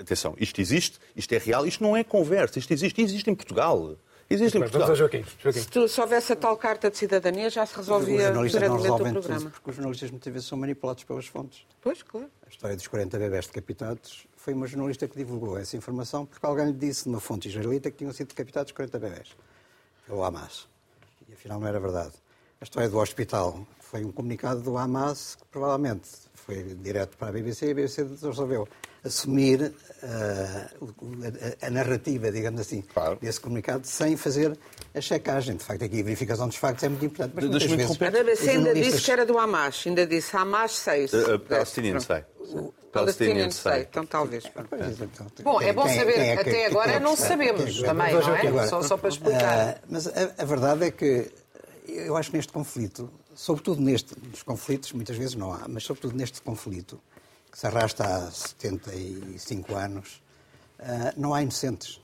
atenção, 0.00 0.34
isto 0.38 0.60
existe, 0.60 0.98
isto 1.14 1.32
é 1.32 1.38
real, 1.38 1.66
isto 1.66 1.82
não 1.82 1.96
é 1.96 2.04
conversa, 2.04 2.58
isto 2.58 2.72
existe, 2.72 3.00
e 3.00 3.04
existe 3.04 3.30
em 3.30 3.34
Portugal. 3.34 3.96
Existe 4.28 4.56
em 4.56 4.60
Vamos 4.60 4.72
Portugal. 4.72 4.96
Joaquim. 4.96 5.24
Joaquim. 5.38 5.60
Se, 5.60 5.68
tu- 5.68 5.88
se 5.88 6.00
houvesse 6.00 6.32
a 6.32 6.36
tal 6.36 6.56
carta 6.56 6.90
de 6.90 6.96
cidadania, 6.98 7.48
já 7.48 7.64
se 7.64 7.76
resolvia 7.76 8.32
diretamente 8.32 8.56
o 8.56 8.76
resolvem 8.82 9.12
tudo, 9.12 9.22
programa. 9.22 9.50
porque 9.50 9.70
os 9.70 9.76
jornalistas 9.76 10.10
muitas 10.10 10.32
vezes 10.32 10.48
são 10.48 10.58
manipulados 10.58 11.04
pelas 11.04 11.26
fontes. 11.26 11.64
Pois, 11.80 12.02
claro. 12.02 12.28
A 12.44 12.48
história 12.48 12.74
dos 12.76 12.86
40 12.88 13.18
bebés 13.18 13.46
decapitados 13.46 14.26
foi 14.36 14.52
uma 14.54 14.66
jornalista 14.66 15.06
que 15.06 15.16
divulgou 15.16 15.56
essa 15.56 15.76
informação 15.76 16.26
porque 16.26 16.44
alguém 16.44 16.66
lhe 16.66 16.72
disse 16.72 17.08
numa 17.08 17.20
fonte 17.20 17.48
israelita 17.48 17.88
que 17.90 17.98
tinham 17.98 18.12
sido 18.12 18.28
decapitados 18.28 18.72
40 18.72 18.98
bebés 18.98 19.28
pelo 20.06 20.24
Hamas. 20.24 20.66
E 21.28 21.32
afinal 21.32 21.60
não 21.60 21.68
era 21.68 21.78
verdade. 21.78 22.12
A 22.60 22.64
história 22.64 22.88
do 22.88 22.98
hospital 22.98 23.64
foi 23.80 24.04
um 24.04 24.10
comunicado 24.10 24.60
do 24.60 24.76
Hamas 24.76 25.36
que 25.36 25.44
provavelmente 25.52 26.08
foi 26.34 26.62
direto 26.80 27.16
para 27.16 27.28
a 27.28 27.32
BBC 27.32 27.66
e 27.66 27.70
a 27.70 27.74
BBC 27.74 28.02
resolveu 28.22 28.66
assumir 29.06 29.72
ah, 30.02 30.70
o- 30.80 30.92
a, 31.62 31.66
a 31.66 31.70
narrativa, 31.70 32.30
digamos 32.30 32.60
assim, 32.60 32.82
Claro. 32.82 33.18
desse 33.20 33.40
comunicado 33.40 33.86
sem 33.86 34.16
fazer 34.16 34.56
a 34.94 35.00
checagem. 35.00 35.56
De 35.56 35.64
facto, 35.64 35.84
aqui 35.84 36.00
a 36.00 36.04
verificação 36.04 36.46
dos 36.48 36.56
factos 36.56 36.84
é 36.84 36.88
muito 36.88 37.04
importante. 37.06 37.32
Mas 37.34 37.48
deixa-me 37.50 37.76
vezes, 37.76 37.98
BBC 37.98 38.42
os 38.42 38.48
ainda 38.48 38.52
jornalistas- 38.64 38.92
disse 38.94 39.04
que 39.04 39.10
era 39.12 39.26
do 39.26 39.38
Hamas. 39.38 39.82
Ainda 39.86 40.06
disse 40.06 40.36
Hamas 40.36 40.72
6. 40.72 41.12
Uh, 41.12 41.34
uh, 41.34 41.38
Palestinian 41.40 42.00
say. 42.00 42.24
Palestinian 42.92 43.50
sei. 43.50 43.82
Então 43.82 44.06
talvez. 44.06 44.44
Pois, 44.70 45.00
então, 45.00 45.26
Bom, 45.42 45.60
é 45.60 45.72
bom 45.72 45.86
saber, 45.88 46.12
quem 46.14 46.30
é 46.30 46.36
que- 46.36 46.48
até 46.50 46.60
é 46.62 46.66
agora 46.66 46.92
que 46.94 46.98
não 47.00 47.16
sabemos 47.16 47.82
é 47.82 47.84
também, 47.86 48.12
não 48.12 48.60
é? 48.60 48.66
Só 48.82 48.96
para 48.96 49.08
explicar. 49.08 49.68
Ah, 49.76 49.80
mas 49.88 50.06
a, 50.06 50.10
a 50.38 50.44
verdade 50.44 50.84
é 50.84 50.90
que 50.90 51.30
eu 51.88 52.16
acho 52.16 52.30
que 52.30 52.36
neste 52.36 52.52
conflito, 52.52 53.10
sobretudo 53.34 53.80
neste, 53.82 54.14
nos 54.30 54.42
conflitos, 54.42 54.92
muitas 54.92 55.16
vezes 55.16 55.34
não 55.34 55.52
há, 55.52 55.66
mas 55.68 55.84
sobretudo 55.84 56.16
neste 56.16 56.40
conflito, 56.40 56.98
que 57.56 57.60
se 57.60 57.66
arrasta 57.66 58.04
há 58.04 58.30
75 58.30 59.74
anos, 59.74 60.22
ah, 60.78 61.14
não 61.16 61.32
há 61.32 61.40
inocentes. 61.40 62.02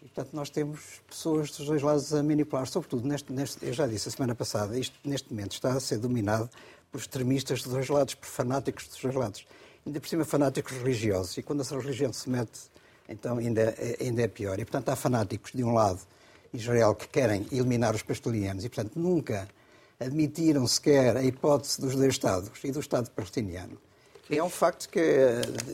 E, 0.00 0.06
portanto, 0.06 0.32
nós 0.32 0.50
temos 0.50 1.02
pessoas 1.08 1.50
dos 1.50 1.66
dois 1.66 1.82
lados 1.82 2.14
a 2.14 2.22
manipular, 2.22 2.64
sobretudo 2.68 3.06
neste, 3.08 3.32
neste, 3.32 3.66
eu 3.66 3.72
já 3.72 3.88
disse 3.88 4.08
a 4.08 4.12
semana 4.12 4.36
passada, 4.36 4.78
isto 4.78 4.96
neste 5.04 5.30
momento 5.32 5.50
está 5.50 5.72
a 5.72 5.80
ser 5.80 5.98
dominado 5.98 6.48
por 6.92 7.00
extremistas 7.00 7.60
dos 7.60 7.72
dois 7.72 7.88
lados, 7.88 8.14
por 8.14 8.26
fanáticos 8.28 8.86
dos 8.86 9.00
dois 9.00 9.16
lados. 9.16 9.44
Ainda 9.84 9.98
por 9.98 10.08
cima, 10.08 10.24
fanáticos 10.24 10.72
religiosos. 10.76 11.36
E 11.36 11.42
quando 11.42 11.62
essa 11.62 11.76
religião 11.76 12.12
se 12.12 12.30
mete, 12.30 12.60
então 13.08 13.38
ainda, 13.38 13.62
é- 13.62 13.96
ainda 14.00 14.22
é 14.22 14.28
pior. 14.28 14.60
E, 14.60 14.64
portanto, 14.64 14.90
há 14.90 14.94
fanáticos 14.96 15.50
de 15.52 15.64
um 15.64 15.74
lado, 15.74 16.00
Israel, 16.54 16.94
que 16.94 17.08
querem 17.08 17.48
eliminar 17.50 17.96
os 17.96 18.02
palestinianos 18.02 18.64
e, 18.64 18.68
portanto, 18.68 18.92
nunca 18.94 19.48
admitiram 19.98 20.64
sequer 20.68 21.16
a 21.16 21.24
hipótese 21.24 21.80
dos 21.80 21.96
dois 21.96 22.10
Estados 22.14 22.52
e 22.62 22.70
do 22.70 22.78
Estado 22.78 23.10
palestiniano. 23.10 23.76
E 24.30 24.36
é 24.38 24.42
um 24.44 24.50
facto 24.50 24.88
que, 24.88 25.00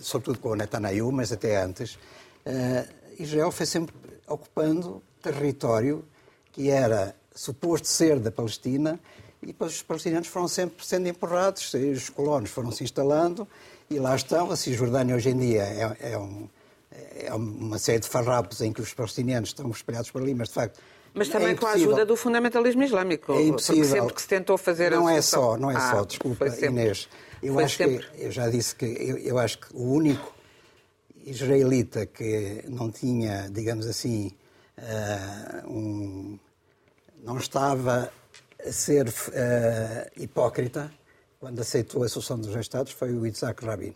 sobretudo 0.03 0.39
com 0.39 0.51
o 0.51 0.55
Netanyahu, 0.55 1.11
mas 1.11 1.33
até 1.33 1.61
antes, 1.63 1.99
eh, 2.47 2.87
Israel 3.19 3.51
foi 3.51 3.67
sempre 3.67 3.95
ocupando 4.29 5.03
território 5.23 6.05
que 6.53 6.71
era 6.71 7.15
suposto 7.35 7.89
ser 7.89 8.19
da 8.21 8.31
Palestina 8.31 8.99
e 9.43 9.55
os 9.59 9.83
palestinianos 9.83 10.29
foram 10.29 10.47
sempre 10.49 10.87
sendo 10.87 11.09
empurrados, 11.09 11.75
e 11.75 11.91
os 11.91 12.09
colonos 12.09 12.51
foram 12.51 12.71
se 12.71 12.85
instalando 12.85 13.47
e 13.91 13.99
lá 13.99 14.15
estão. 14.15 14.51
A 14.51 14.57
Cisjordânia 14.57 15.15
hoje 15.17 15.31
em 15.31 15.37
dia 15.37 15.63
é, 15.63 16.13
é 16.13 16.19
um- 16.19 16.49
é 17.17 17.35
uma 17.35 17.79
série 17.79 17.99
de 17.99 18.09
farrapos 18.09 18.61
em 18.61 18.73
que 18.73 18.81
os 18.81 18.95
palestinianos 18.95 19.49
estão 19.51 19.69
espalhados 19.71 20.11
por 20.13 20.23
ali, 20.23 20.33
mas 20.35 20.49
de 20.49 20.55
facto. 20.55 20.81
Mas 21.13 21.29
também 21.29 21.49
é 21.51 21.55
com 21.55 21.67
a 21.67 21.73
ajuda 21.73 22.05
do 22.07 22.17
fundamentalismo 22.17 22.83
islâmico. 22.85 23.33
É 23.33 23.35
Porque 23.35 23.49
impossível. 23.49 23.85
sempre 23.85 24.15
que 24.15 24.23
se 24.23 24.29
tentou 24.29 24.57
fazer 24.57 24.93
a 24.93 24.97
Não 24.97 25.09
é 25.09 25.21
solução- 25.21 25.43
só, 25.53 25.57
não 25.59 25.71
é 25.71 25.77
Ah, 25.77 25.91
só, 25.91 26.05
desculpa. 26.05 26.47
Inês. 26.65 27.09
Eu 27.45 27.55
Foi 27.55 27.65
acho 27.65 27.77
sempre. 27.77 28.07
que, 28.07 28.23
eu 28.25 28.31
já 28.31 28.49
disse 28.49 28.75
que, 28.75 28.87
eu, 28.87 29.19
eu 29.19 29.39
acho 29.39 29.59
que 29.59 29.67
o 29.77 29.83
único 29.83 30.35
israelita 31.27 32.07
que 32.07 32.65
não 32.69 32.91
tinha, 32.91 33.51
digamos 33.51 33.87
assim, 33.87 34.33
ah, 34.79 35.63
um, 35.67 36.39
não 37.23 37.37
estava 37.37 38.11
a 38.67 38.73
ser 38.73 39.09
ah, 39.09 40.11
hipócrita 40.17 40.91
quando 41.39 41.61
aceitou 41.61 42.03
a 42.03 42.09
solução 42.09 42.39
dos 42.39 42.47
dois 42.47 42.61
Estados 42.61 42.93
foi 42.93 43.13
o 43.13 43.27
Isaac 43.27 43.63
Rabin. 43.63 43.95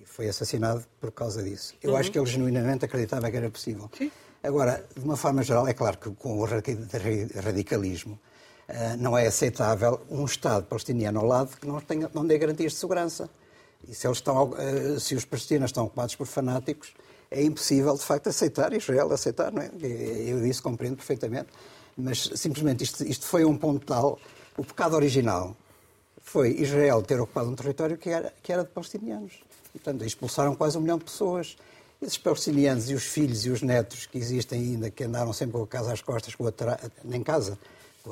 E 0.00 0.06
foi 0.06 0.28
assassinado 0.28 0.84
por 1.00 1.10
causa 1.10 1.42
disso. 1.42 1.74
Eu 1.82 1.96
acho 1.96 2.12
que 2.12 2.18
ele 2.20 2.26
genuinamente 2.26 2.84
acreditava 2.84 3.28
que 3.28 3.36
era 3.36 3.50
possível. 3.50 3.90
Agora, 4.44 4.84
de 4.96 5.04
uma 5.04 5.16
forma 5.16 5.42
geral, 5.42 5.66
é 5.66 5.74
claro 5.74 5.98
que 5.98 6.08
com 6.12 6.38
o 6.38 6.44
radicalismo 6.44 8.16
não 8.98 9.16
é 9.16 9.26
aceitável 9.26 10.00
um 10.10 10.24
Estado 10.24 10.66
palestiniano 10.66 11.20
ao 11.20 11.26
lado 11.26 11.56
que 11.56 11.66
não, 11.66 11.80
tenha, 11.80 12.10
não 12.12 12.26
dê 12.26 12.36
garantias 12.36 12.72
de 12.72 12.78
segurança. 12.78 13.30
E 13.88 13.94
se, 13.94 14.06
eles 14.06 14.18
estão, 14.18 14.54
eh, 14.58 14.98
se 14.98 15.14
os 15.14 15.24
palestinos 15.24 15.70
estão 15.70 15.86
ocupados 15.86 16.14
por 16.14 16.26
fanáticos, 16.26 16.92
é 17.30 17.42
impossível, 17.42 17.94
de 17.94 18.02
facto, 18.02 18.28
aceitar, 18.28 18.72
Israel 18.72 19.12
aceitar, 19.12 19.52
não 19.52 19.62
é? 19.62 19.70
Eu 19.80 20.44
isso 20.46 20.62
compreendo 20.62 20.96
perfeitamente, 20.96 21.48
mas 21.96 22.30
simplesmente 22.34 22.84
isto, 22.84 23.04
isto 23.04 23.26
foi 23.26 23.44
um 23.44 23.56
ponto 23.56 23.84
tal, 23.86 24.18
o 24.56 24.64
pecado 24.64 24.96
original 24.96 25.56
foi 26.20 26.50
Israel 26.60 27.02
ter 27.02 27.20
ocupado 27.20 27.48
um 27.48 27.54
território 27.54 27.96
que 27.96 28.10
era, 28.10 28.32
que 28.42 28.52
era 28.52 28.62
de 28.62 28.70
palestinianos. 28.70 29.40
E, 29.74 29.78
portanto, 29.78 30.04
expulsaram 30.04 30.54
quase 30.54 30.76
um 30.76 30.80
milhão 30.80 30.98
de 30.98 31.04
pessoas. 31.04 31.56
Esses 32.02 32.18
palestinianos 32.18 32.90
e 32.90 32.94
os 32.94 33.04
filhos 33.04 33.46
e 33.46 33.50
os 33.50 33.62
netos 33.62 34.06
que 34.06 34.18
existem 34.18 34.60
ainda, 34.60 34.90
que 34.90 35.04
andaram 35.04 35.32
sempre 35.32 35.54
com 35.54 35.62
a 35.62 35.66
casa 35.66 35.92
às 35.92 36.02
costas, 36.02 36.34
com 36.34 36.46
a 36.46 36.52
tra... 36.52 36.78
nem 37.02 37.22
casa, 37.22 37.58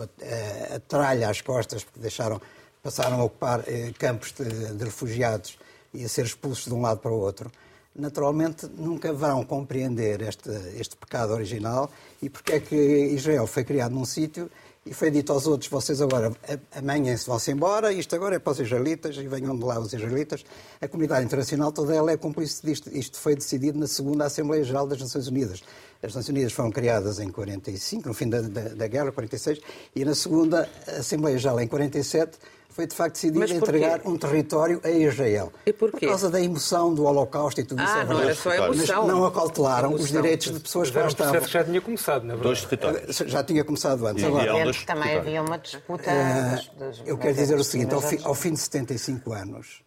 a, 0.01 0.05
a, 0.05 0.77
a, 0.77 0.81
tralha 0.81 1.29
às 1.29 1.41
costas, 1.41 1.85
porque 1.85 2.01
deixaram, 2.01 2.41
passaram 2.83 3.21
a 3.21 3.25
ocupar 3.25 3.65
eh, 3.67 3.93
campos 3.99 4.33
de, 4.33 4.75
de 4.75 4.85
refugiados 4.85 5.59
e 5.93 6.05
a 6.05 6.09
ser 6.09 6.25
expulsos 6.25 6.67
de 6.67 6.75
um 6.75 6.81
lado 6.81 7.01
para 7.01 7.13
o 7.13 7.19
outro 7.19 7.51
naturalmente 7.99 8.67
nunca 8.77 9.13
vão 9.13 9.43
compreender 9.43 10.21
este, 10.21 10.51
este 10.77 10.97
pecado 10.97 11.33
original 11.33 11.91
e 12.21 12.29
porque 12.29 12.53
é 12.53 12.61
que 12.61 12.77
Israel 12.77 13.47
foi 13.47 13.65
criado 13.65 13.93
num 13.93 14.05
sítio 14.05 14.51
e 14.85 14.95
foi 14.95 15.11
dito 15.11 15.33
aos 15.33 15.49
outros, 15.49 15.69
vocês 15.69 16.01
agora 16.01 16.33
amanhã-se 16.73 17.27
vão-se 17.27 17.51
embora, 17.51 17.93
isto 17.93 18.15
agora 18.15 18.37
é 18.37 18.39
para 18.39 18.53
os 18.53 18.61
israelitas, 18.61 19.17
e 19.17 19.27
venham 19.27 19.59
de 19.59 19.65
lá 19.65 19.81
os 19.81 19.93
israelitas. 19.93 20.45
A 20.81 20.87
comunidade 20.87 21.25
internacional 21.25 21.73
toda 21.73 21.93
ela 21.93 22.13
é 22.13 22.17
cúmplice 22.17 22.65
disto. 22.65 22.89
Isto 22.97 23.19
foi 23.19 23.35
decidido 23.35 23.81
na 23.81 23.89
segunda 23.89 24.27
Assembleia 24.27 24.63
Geral 24.63 24.87
das 24.87 25.01
Nações 25.01 25.27
Unidas. 25.27 25.61
As 26.07 26.15
Nações 26.15 26.29
Unidas 26.29 26.53
foram 26.53 26.71
criadas 26.71 27.19
em 27.19 27.29
45, 27.31 28.09
no 28.09 28.15
fim 28.15 28.29
da, 28.29 28.41
da, 28.41 28.61
da 28.69 28.87
guerra, 28.87 29.11
46, 29.13 29.61
e 29.95 30.05
na 30.05 30.15
segunda 30.15 30.69
Assembleia 30.87 31.37
Geral, 31.37 31.61
em 31.61 31.67
47, 31.67 32.39
foi 32.69 32.87
de 32.87 32.95
facto 32.95 33.15
decidido 33.15 33.43
entregar 33.45 34.03
um 34.05 34.17
território 34.19 34.81
a 34.85 34.91
Israel. 34.91 35.51
E 35.65 35.73
porquê? 35.73 36.01
Por 36.01 36.09
causa 36.11 36.29
da 36.31 36.39
emoção 36.41 36.95
do 36.95 37.05
Holocausto 37.05 37.61
e 37.61 37.65
tudo 37.65 37.83
isso. 37.83 37.93
Ah, 37.93 38.01
é 38.01 38.05
não 38.05 38.21
era 38.21 38.35
só 38.35 38.51
a 38.51 38.57
emoção. 38.57 39.03
Mas 39.07 39.15
não 39.15 39.25
acautelaram 39.25 39.95
os 39.95 40.09
direitos 40.09 40.53
de 40.53 40.61
pessoas 40.61 40.91
que 40.91 40.99
lá 40.99 41.07
estavam. 41.07 41.41
já 41.47 41.65
tinha 41.65 41.81
começado, 41.81 42.23
na 42.25 42.35
verdade. 42.35 42.43
Dois 42.43 42.65
territórios. 42.65 43.17
Já 43.27 43.43
tinha 43.43 43.65
começado 43.65 44.07
antes. 44.07 44.23
E, 44.23 44.27
Agora, 44.27 44.61
e 44.61 44.65
dois 44.65 44.85
também 44.85 45.03
territórios. 45.05 45.27
havia 45.27 45.43
uma 45.43 45.59
disputa. 45.59 46.11
Uh, 46.11 46.51
das- 46.51 46.71
das- 46.99 47.03
eu 47.09 47.17
quero 47.19 47.35
dizer 47.35 47.55
o 47.59 47.65
seguinte: 47.65 47.95
ao, 47.95 48.01
fi, 48.03 48.21
ao 48.23 48.35
fim 48.35 48.53
de 48.53 48.61
75 48.61 49.33
anos, 49.33 49.83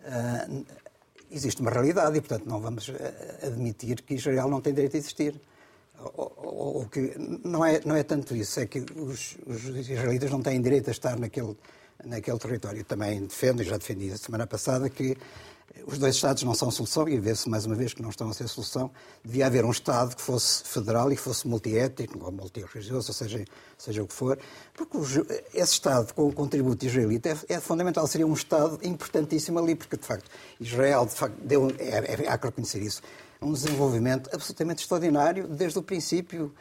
uh, 0.00 0.64
existe 1.30 1.60
uma 1.60 1.70
realidade 1.70 2.16
e, 2.16 2.20
portanto, 2.22 2.46
não 2.48 2.58
vamos 2.58 2.88
uh, 2.88 2.94
admitir 3.46 4.00
que 4.00 4.14
Israel 4.14 4.48
não 4.48 4.62
tem 4.62 4.72
direito 4.72 4.94
a 4.96 4.98
existir. 4.98 5.38
Ou, 6.16 6.86
que, 6.86 7.14
não, 7.44 7.64
é, 7.64 7.80
não 7.84 7.94
é 7.94 8.02
tanto 8.02 8.34
isso, 8.34 8.58
é 8.60 8.66
que 8.66 8.80
os, 8.96 9.36
os 9.46 9.64
israelitas 9.88 10.30
não 10.30 10.40
têm 10.42 10.60
direito 10.60 10.88
a 10.88 10.90
estar 10.92 11.18
naquele, 11.18 11.56
naquele 12.04 12.38
território. 12.38 12.84
Também 12.84 13.20
defendo, 13.26 13.62
e 13.62 13.64
já 13.64 13.76
defendi 13.76 14.10
a 14.10 14.16
semana 14.16 14.46
passada, 14.46 14.88
que 14.88 15.16
os 15.86 15.98
dois 15.98 16.14
Estados 16.16 16.42
não 16.42 16.54
são 16.54 16.70
solução, 16.70 17.08
e 17.08 17.18
vê-se 17.20 17.48
mais 17.48 17.64
uma 17.66 17.74
vez 17.74 17.94
que 17.94 18.02
não 18.02 18.10
estão 18.10 18.28
a 18.30 18.34
ser 18.34 18.48
solução. 18.48 18.90
Devia 19.24 19.46
haver 19.46 19.64
um 19.64 19.70
Estado 19.70 20.16
que 20.16 20.22
fosse 20.22 20.64
federal 20.64 21.12
e 21.12 21.16
que 21.16 21.22
fosse 21.22 21.46
multiétnico 21.46 22.24
ou 22.24 22.32
multirreligioso, 22.32 23.08
ou 23.08 23.14
seja, 23.14 23.44
seja 23.78 24.02
o 24.02 24.06
que 24.06 24.14
for, 24.14 24.38
porque 24.74 24.96
os- 24.96 25.16
esse 25.54 25.72
Estado, 25.74 26.12
com 26.14 26.26
o 26.28 26.32
contributo 26.32 26.84
israelita, 26.84 27.28
é, 27.48 27.54
é 27.54 27.60
fundamental. 27.60 28.06
Seria 28.06 28.26
um 28.26 28.34
Estado 28.34 28.78
importantíssimo 28.82 29.58
ali, 29.58 29.74
porque, 29.74 29.96
de 29.96 30.06
facto, 30.06 30.30
Israel 30.58 31.06
de 31.06 31.14
facto, 31.14 31.36
deu, 31.42 31.68
é, 31.78 32.24
é, 32.24 32.28
há 32.28 32.36
que 32.38 32.46
reconhecer 32.46 32.80
isso, 32.82 33.00
um 33.42 33.52
desenvolvimento 33.52 34.28
absolutamente 34.34 34.82
extraordinário 34.82 35.48
desde 35.48 35.78
o 35.78 35.82
princípio. 35.82 36.52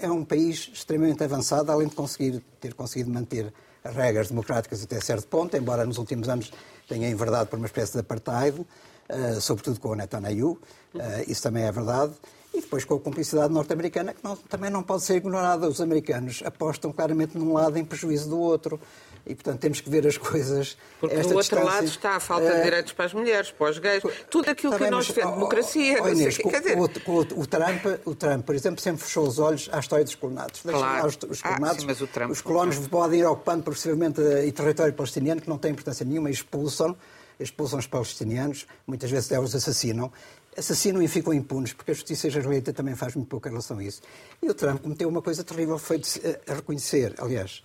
É 0.00 0.10
um 0.10 0.24
país 0.24 0.70
extremamente 0.72 1.22
avançado, 1.24 1.72
além 1.72 1.88
de 1.88 1.94
conseguir, 1.94 2.42
ter 2.60 2.74
conseguido 2.74 3.10
manter 3.10 3.52
as 3.82 3.94
regras 3.94 4.28
democráticas 4.28 4.82
até 4.82 5.00
certo 5.00 5.26
ponto, 5.26 5.56
embora 5.56 5.86
nos 5.86 5.96
últimos 5.96 6.28
anos 6.28 6.52
tenha 6.86 7.08
enverdado 7.08 7.48
por 7.48 7.56
uma 7.58 7.66
espécie 7.66 7.92
de 7.94 8.00
apartheid, 8.00 8.66
eh, 9.08 9.40
sobretudo 9.40 9.80
com 9.80 9.88
o 9.90 9.94
Netanyahu, 9.94 10.58
eh, 10.98 11.24
isso 11.26 11.42
também 11.42 11.64
é 11.64 11.72
verdade. 11.72 12.12
E 12.52 12.60
depois 12.60 12.84
com 12.84 12.94
a 12.94 13.00
cumplicidade 13.00 13.52
norte-americana, 13.54 14.12
que 14.12 14.22
não- 14.24 14.36
também 14.36 14.70
não 14.70 14.82
pode 14.82 15.04
ser 15.04 15.16
ignorada. 15.16 15.68
Os 15.68 15.80
americanos 15.80 16.42
apostam 16.44 16.92
claramente 16.92 17.38
num 17.38 17.52
lado 17.54 17.78
em 17.78 17.84
prejuízo 17.84 18.28
do 18.28 18.38
outro. 18.40 18.78
E, 19.26 19.34
portanto, 19.34 19.60
temos 19.60 19.80
que 19.80 19.88
ver 19.90 20.06
as 20.06 20.16
coisas. 20.18 20.76
Porque 20.98 21.14
do 21.14 21.20
outro 21.36 21.40
distância. 21.40 21.64
lado 21.64 21.84
está 21.84 22.16
a 22.16 22.20
falta 22.20 22.46
de 22.46 22.52
Eh, 22.52 22.62
direitos 22.62 22.92
para 22.92 23.04
as 23.04 23.14
mulheres, 23.14 23.50
para 23.50 23.70
os 23.70 23.78
gays, 23.78 24.02
tudo 24.30 24.50
aquilo 24.50 24.72
Está 24.72 24.78
que 24.84 24.90
bem, 24.90 24.90
nós 24.90 25.10
oh, 25.10 25.30
democracia, 25.32 26.02
oh, 26.02 26.08
Inês, 26.08 26.38
o 26.38 26.48
dizer, 26.50 27.02
com 27.04 27.12
o, 27.12 27.20
o 27.20 27.46
Trump, 27.46 27.84
o 28.06 28.14
Trump, 28.14 28.44
por 28.46 28.54
exemplo, 28.54 28.80
sempre 28.80 29.02
fechou 29.04 29.26
os 29.26 29.38
olhos 29.38 29.68
à 29.72 29.78
história 29.78 30.04
dos 30.04 30.14
colonatos. 30.14 30.62
Deixa 30.64 30.78
Claro. 30.78 31.06
os, 31.06 31.18
os 31.28 31.40
Ah, 31.44 31.48
colonatos. 31.54 31.80
sim, 31.80 31.86
mas 31.86 32.00
o 32.00 32.06
Trump- 32.06 32.30
os 32.32 32.40
colonos 32.40 32.78
podem 32.88 33.20
ir 33.20 33.24
ocupando 33.26 33.62
progressivamente 33.62 34.20
eh, 34.20 34.50
território 34.52 34.92
palestiniano, 34.94 35.40
que 35.40 35.48
não 35.48 35.58
tem 35.58 35.70
importância 35.72 36.04
nenhuma, 36.04 36.28
e 36.30 36.32
expulsam, 36.32 36.96
expulsam 37.38 37.78
os 37.78 37.86
palestinianos, 37.86 38.66
muitas 38.86 39.10
vezes 39.10 39.30
os 39.38 39.54
assassinam. 39.54 40.10
Assassinam 40.56 41.00
e 41.00 41.06
ficam 41.06 41.32
impunes, 41.32 41.72
porque 41.72 41.92
a 41.92 41.94
justiça 41.94 42.26
israelita 42.26 42.72
também 42.72 42.96
faz 42.96 43.14
muito 43.14 43.28
pouco 43.28 43.46
em 43.46 43.50
relação 43.52 43.78
a 43.78 43.84
isso. 43.84 44.02
E 44.42 44.48
o 44.50 44.54
Trump 44.54 44.82
cometeu 44.82 45.08
uma 45.08 45.22
coisa 45.22 45.44
terrível, 45.44 45.78
foi 45.78 45.98
de 45.98 46.08
eh, 46.26 46.40
reconhecer, 46.48 47.14
aliás, 47.18 47.62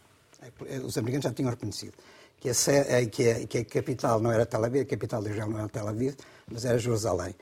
os 0.84 0.98
americanos 0.98 1.24
já 1.24 1.32
tinham 1.34 1.50
reconhecido, 1.50 1.94
que 2.40 2.50
a, 2.50 2.54
eh, 2.72 3.06
que 3.06 3.30
a- 3.30 3.46
que 3.48 3.58
a 3.60 3.66
capital 3.66 4.20
não 4.20 4.32
era 4.32 4.46
Tel 4.46 4.64
Aviv, 4.64 4.82
a 4.84 4.86
capital 4.86 5.22
de 5.24 5.30
Israel 5.30 5.50
não 5.50 5.60
era 5.60 5.70
Tel 5.70 5.88
Aviv, 5.88 6.16
mas 6.52 6.66
era 6.66 6.78
Jerusalém. 6.78 7.34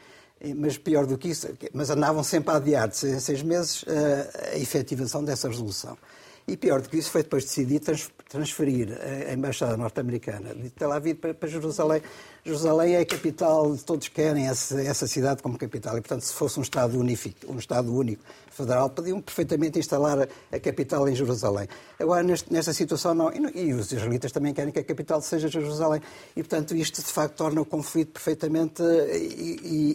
E- 0.41 0.53
Mas 0.53 0.77
pior 0.77 1.05
do 1.05 1.17
que 1.17 1.29
isso, 1.29 1.47
mas 1.73 1.89
andavam 1.89 2.23
sempre 2.23 2.51
a 2.53 2.57
adiar 2.57 2.87
de 2.89 2.97
seis, 2.97 3.23
seis 3.23 3.41
meses 3.41 3.83
eh, 3.87 4.51
a 4.53 4.57
efetivação 4.57 5.23
dessa 5.23 5.47
resolução. 5.47 5.97
E 6.45 6.57
pior 6.57 6.81
do 6.81 6.89
que 6.89 6.97
isso 6.97 7.09
foi 7.09 7.23
depois 7.23 7.45
decidir 7.45 7.79
trans- 7.79 8.11
transferir 8.29 8.89
a 9.29 9.33
embaixada 9.33 9.77
norte-americana 9.77 10.53
de 10.53 10.69
Tel 10.71 10.91
Aviv 10.91 11.15
para, 11.15 11.47
Jerusalém. 11.47 12.01
Jerusalém 12.43 12.95
é 12.95 12.99
a 12.99 13.05
capital, 13.05 13.77
todos 13.85 14.09
querem 14.09 14.47
essa, 14.47 15.07
cidade 15.07 15.41
como 15.41 15.57
capital. 15.57 15.97
E, 15.97 16.01
portanto, 16.01 16.23
se 16.23 16.33
fosse 16.33 16.59
um 16.59 16.61
Estado, 16.61 16.99
unific, 16.99 17.45
um 17.47 17.57
Estado 17.57 17.95
único 17.95 18.21
federal, 18.51 18.89
podiam 18.89 19.21
perfeitamente 19.21 19.79
instalar 19.79 20.27
a, 20.51 20.59
capital 20.59 21.07
em 21.07 21.15
Jerusalém. 21.15 21.67
Agora, 21.97 22.23
nesta 22.23 22.73
situação, 22.73 23.13
não. 23.13 23.31
E, 23.55 23.73
os 23.73 23.91
israelitas 23.93 24.31
também 24.33 24.53
querem 24.53 24.73
que 24.73 24.79
a 24.79 24.83
capital 24.83 25.21
seja 25.21 25.47
Jerusalém. 25.47 26.01
E, 26.35 26.43
portanto, 26.43 26.75
isto, 26.75 27.01
de 27.01 27.07
facto, 27.07 27.35
torna 27.37 27.61
o 27.61 27.65
conflito 27.65 28.11
perfeitamente 28.11 28.83
eh, 28.83 29.17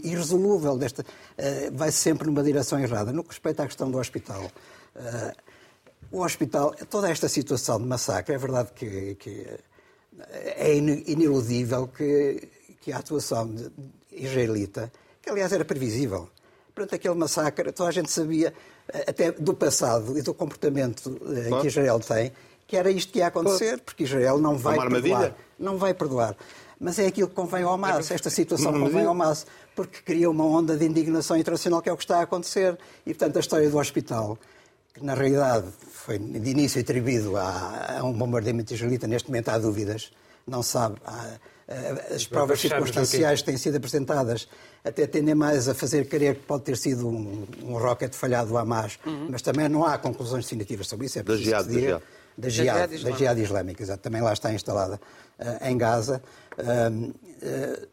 irresolúvel. 0.03 0.78
Desta, 0.78 1.05
eh, 1.36 1.70
vai 1.74 1.92
sempre 1.92 2.26
numa 2.26 2.42
direção 2.42 2.78
errada. 2.80 3.12
No 3.12 3.22
que 3.22 3.30
respeita 3.30 3.64
à 3.64 3.66
questão 3.66 3.90
do 3.90 3.99
hospital. 3.99 4.51
eh, 4.96 5.34
o 6.11 6.23
hospital, 6.23 6.75
toda 6.91 7.11
esta 7.11 7.29
situação 7.29 7.79
de 7.79 7.87
massacre, 7.87 8.35
é 8.35 8.39
verdade 8.39 8.71
que, 8.75 9.15
que 9.17 9.47
é 10.57 10.75
ine- 10.77 11.05
ineludível 11.07 11.89
que, 11.89 12.49
que 12.81 12.93
a 12.93 12.99
atuação 12.99 13.47
de- 13.49 13.71
israelita, 14.13 14.91
que 15.23 15.31
aliás 15.31 15.53
era 15.53 15.65
previsível, 15.65 16.29
perante 16.75 16.95
aquele 16.95 17.15
massacre, 17.15 17.73
toda 17.73 17.89
a 17.89 17.93
gente 17.93 18.11
sabia, 18.11 18.53
eh, 18.93 19.05
até 19.09 19.33
do 19.33 19.53
passado 19.55 20.17
e 20.19 20.23
do 20.23 20.33
comportamento 20.33 21.21
eh, 21.37 21.49
Claro. 21.49 21.61
que 21.63 21.69
Israel 21.69 22.01
tem, 22.01 22.33
que 22.67 22.77
era 22.77 22.91
isto 22.91 23.13
que 23.13 23.19
ia 23.19 23.27
acontecer, 23.29 23.81
porque 23.81 24.05
Israel 24.05 24.39
não 24.39 24.57
vai 24.57 24.77
perdoar. 24.89 25.35
Não 25.59 25.77
vai 25.79 25.95
perdoar. 25.95 26.37
Mas 26.81 26.99
é 26.99 27.07
aquilo 27.07 27.27
que 27.29 27.35
convém 27.35 27.65
ao 27.65 27.73
Hamas, 27.75 28.11
esta 28.11 28.31
situação 28.31 28.73
convém 28.73 29.05
ao 29.05 29.11
Hamas, 29.11 29.47
porque 29.75 30.01
cria 30.03 30.31
uma 30.31 30.45
onda 30.45 30.77
de 30.77 30.85
indignação 30.85 31.37
internacional 31.37 31.83
que 31.83 31.89
é 31.89 31.93
o 31.93 31.97
que 31.97 32.05
está 32.05 32.19
a 32.19 32.23
acontecer. 32.23 32.79
E, 33.05 33.13
portanto, 33.13 33.37
a 33.37 33.41
história 33.41 33.69
do 33.69 33.77
hospital, 33.79 34.39
que 34.99 35.05
na 35.05 35.14
realidade 35.14 35.66
foi 35.90 36.18
de 36.18 36.51
início 36.51 36.80
atribuído 36.80 37.36
a, 37.36 37.99
a 37.99 38.05
um 38.05 38.12
bombardeamento 38.12 38.74
israelita, 38.74 39.07
neste 39.07 39.28
momento 39.28 39.49
há 39.49 39.59
dúvidas, 39.59 40.11
não 40.46 40.62
se 40.62 40.70
sabe. 40.70 40.96
Há, 41.05 41.38
eh, 41.68 42.14
as 42.14 42.26
provas 42.26 42.59
achamos 42.59 42.88
circunstanciais 42.88 43.40
que 43.40 43.46
têm 43.46 43.57
sido 43.59 43.76
apresentadas 43.76 44.49
até 44.84 45.07
tendem 45.07 45.34
mais 45.34 45.68
a 45.68 45.74
fazer 45.74 46.09
crer 46.09 46.36
que 46.36 46.42
pode 46.42 46.64
ter 46.64 46.76
sido 46.76 47.09
um, 47.09 47.46
um 47.62 47.76
rocket 47.76 48.14
falhado 48.14 48.49
do 48.49 48.57
Hamas, 48.57 48.99
mas 49.28 49.42
também 49.42 49.68
não 49.68 49.84
há 49.84 49.99
conclusões 49.99 50.44
definitivas 50.44 50.86
sobre 50.86 51.07
isso. 51.07 51.18
É 51.18 51.22
Da 51.22 51.26
preciso 51.26 51.51
Jihad, 51.51 51.66
se 51.66 51.72
da. 51.72 51.80
Jihad. 51.80 52.03
Da 52.38 52.49
Jihad 52.49 52.94
Islâmica. 52.94 53.18
Jihad 53.18 53.40
Islâmica, 53.40 53.82
exato. 53.82 54.03
Também 54.03 54.22
lá 54.22 54.32
está 54.32 54.53
instalada 54.53 55.01
eh, 55.38 55.70
em 55.70 55.76
Gaza. 55.76 56.22
Um, 56.59 57.12
eh, 57.42 57.88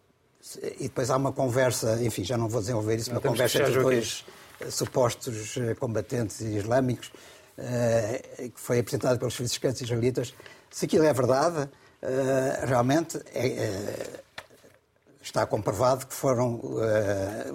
e 0.80 0.84
depois 0.84 1.10
há 1.10 1.18
uma 1.18 1.34
conversa, 1.34 2.00
enfim, 2.04 2.24
já 2.24 2.38
não 2.38 2.48
vou 2.48 2.62
desenvolver 2.62 2.98
isso, 2.98 3.10
Não, 3.10 3.16
uma 3.16 3.22
conversa 3.22 3.58
entre 3.58 3.82
dois 3.82 4.24
supostos 4.70 5.58
eh, 5.58 5.76
combatentes 5.76 6.42
islâmicos, 6.42 7.12
eh, 7.58 8.50
que 8.54 8.60
foi 8.60 8.80
apresentada 8.80 9.18
pelos 9.18 9.36
secretos 9.36 9.82
israelitas. 9.82 10.34
Se 10.70 10.86
aquilo 10.86 11.06
é 11.06 11.14
verdade, 11.14 11.70
eh, 12.02 12.66
realmente 12.66 13.18
é, 13.34 13.48
eh, 13.48 14.20
está 15.24 15.46
comprovado 15.46 16.06
que 16.06 16.14
foram 16.14 16.60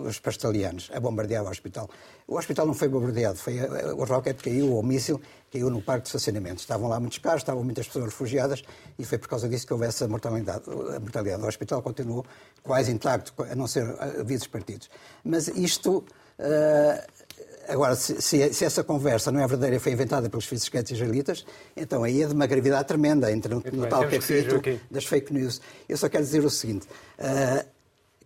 os 0.05 0.19
pastelianos 0.19 0.91
a 0.93 0.99
bombardear 0.99 1.45
o 1.45 1.49
hospital. 1.49 1.89
O 2.27 2.37
hospital 2.37 2.67
não 2.67 2.75
foi 2.75 2.89
bombardeado, 2.89 3.39
foi, 3.39 3.61
o 3.61 4.05
rocket 4.05 4.43
caiu, 4.43 4.77
o 4.77 4.83
míssil 4.83 5.21
caiu 5.53 5.71
no 5.71 5.81
parque 5.83 6.05
de 6.05 6.09
estacionamento. 6.09 6.61
Estavam 6.61 6.89
lá 6.89 6.99
muitos 6.99 7.19
carros, 7.19 7.43
estavam 7.43 7.63
muitas 7.63 7.87
pessoas 7.87 8.07
refugiadas 8.07 8.65
e 8.99 9.05
foi 9.05 9.19
por 9.19 9.29
causa 9.29 9.49
disso 9.49 9.67
que 9.67 9.73
houve 9.73 9.87
essa 9.87 10.09
mortalidade. 10.09 10.65
A 10.69 10.99
mortalidade 10.99 11.43
do 11.43 11.47
hospital 11.47 11.81
continuou 11.81 12.25
quase 12.63 12.91
intacto, 12.91 13.35
a 13.45 13.55
não 13.55 13.67
ser 13.67 13.85
havidos 14.19 14.47
partidos. 14.47 14.89
Mas 15.23 15.47
isto... 15.49 16.05
Uh, 16.41 17.11
Agora, 17.71 17.95
se, 17.95 18.21
se, 18.21 18.65
essa 18.65 18.83
conversa 18.83 19.31
não 19.31 19.41
é 19.41 19.47
verdadeira 19.47 19.77
e 19.77 19.79
foi 19.79 19.93
inventada 19.93 20.29
pelos 20.29 20.45
fiscais 20.45 20.91
israelitas, 20.91 21.47
então 21.77 22.03
aí 22.03 22.21
é 22.21 22.27
de 22.27 22.35
uma 22.35 22.47
gravidade 22.47 22.89
tremenda, 22.89 23.31
entra 23.31 23.55
no, 23.55 23.63
no 23.73 23.87
tal 23.87 24.03
capítulo 24.09 24.61
das 24.91 25.05
fake 25.05 25.33
news. 25.33 25.61
Eu 25.89 25.97
só 25.97 26.09
quero 26.09 26.25
dizer 26.25 26.45
o 26.45 26.51
seguinte. 26.51 26.89
Uh, 27.17 27.65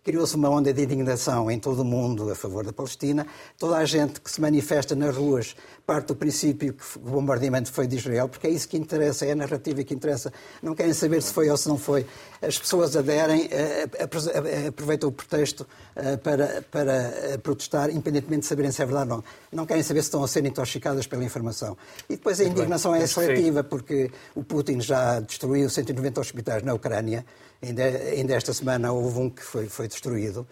criou-se 0.05 0.37
uma 0.37 0.51
onda 0.51 0.73
de 0.73 0.83
indignação 0.83 1.51
em 1.51 1.59
todo 1.59 1.81
o 1.81 1.85
mundo 1.85 2.31
a 2.31 2.35
favor 2.35 2.63
da 2.63 2.73
Palestina. 2.75 3.27
Toda 3.59 3.79
a 3.79 3.85
gente 3.87 4.21
que 4.21 4.31
se 4.31 4.39
manifesta 4.39 4.95
nas 4.95 5.17
ruas 5.17 5.57
parte 5.87 6.09
do 6.09 6.17
princípio 6.17 6.75
que 6.75 6.85
o 6.97 7.01
bombardeamento 7.01 7.71
foi 7.71 7.87
de 7.87 7.97
Israel, 7.97 8.29
porque 8.29 8.47
é 8.47 8.51
isso 8.51 8.69
que 8.69 8.77
interessa, 8.77 9.27
é 9.27 9.33
a 9.33 9.35
narrativa 9.35 9.83
que 9.83 9.95
interessa. 9.95 10.33
Não 10.63 10.75
querem 10.75 10.93
saber 10.93 11.23
se 11.23 11.33
foi 11.33 11.51
ou 11.51 11.57
se 11.57 11.69
não 11.69 11.79
foi. 11.79 12.07
As 12.41 12.59
pessoas 12.59 12.97
aderem, 12.97 13.49
eh, 13.51 13.89
eh, 13.99 14.67
aproveitam 14.69 15.09
o 15.09 15.13
pretexto 15.13 15.67
eh, 15.97 16.17
para, 16.17 16.65
para 16.71 17.39
protestar, 17.43 17.91
independentemente 17.91 18.41
de 18.41 18.47
saberem 18.47 18.71
se 18.71 18.83
é 18.83 18.87
verdade 18.87 19.11
ou 19.11 19.17
não. 19.17 19.25
Não 19.53 19.67
querem 19.67 19.83
saber 19.83 20.01
se 20.01 20.09
estão 20.09 20.25
a 20.25 20.29
ser 20.29 20.45
intoxicadas 20.45 21.07
pela 21.07 21.25
informação. 21.25 21.77
E 22.09 22.17
depois 22.17 22.41
a 22.41 22.45
indignação 22.45 22.95
é 22.95 23.07
seletiva, 23.07 23.63
porque 23.63 24.11
o 24.35 24.43
Putin 24.43 24.81
já 24.81 25.21
destruiu 25.21 25.69
190 25.69 26.21
hospitais 26.21 26.63
na 26.63 26.75
Ucrânia. 26.75 27.25
Ainda, 27.63 27.83
ainda 27.83 28.35
esta 28.35 28.53
semana 28.53 28.93
houve 28.93 29.19
um 29.19 29.31
que 29.31 29.43
foi, 29.43 29.69
foi 29.69 29.89
destruído. 29.95 30.47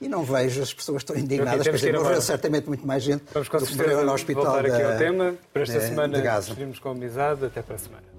E 0.00 0.08
não 0.08 0.22
vejo 0.22 0.62
as 0.62 0.72
pessoas 0.72 1.02
tão 1.02 1.16
indignadas. 1.16 1.60
Okay, 1.66 1.72
dizer, 1.72 1.98
morreu 1.98 2.20
certamente 2.20 2.68
muito 2.68 2.86
mais 2.86 3.02
gente 3.02 3.24
Vamos 3.32 3.48
do 3.48 3.66
que 3.66 3.74
morreu 3.74 4.04
no 4.04 4.12
hospital 4.12 4.44
voltar 4.44 4.66
aqui 4.66 4.82
ao 4.82 4.96
tema. 4.96 5.34
Para 5.52 5.62
esta 5.62 5.78
de, 5.80 5.86
semana 5.86 6.16
de 6.16 6.22
Gaza. 6.22 6.56
com 6.80 6.90
amizade. 6.90 7.44
Até 7.44 7.62
para 7.62 7.74
a 7.74 7.78
semana. 7.78 8.17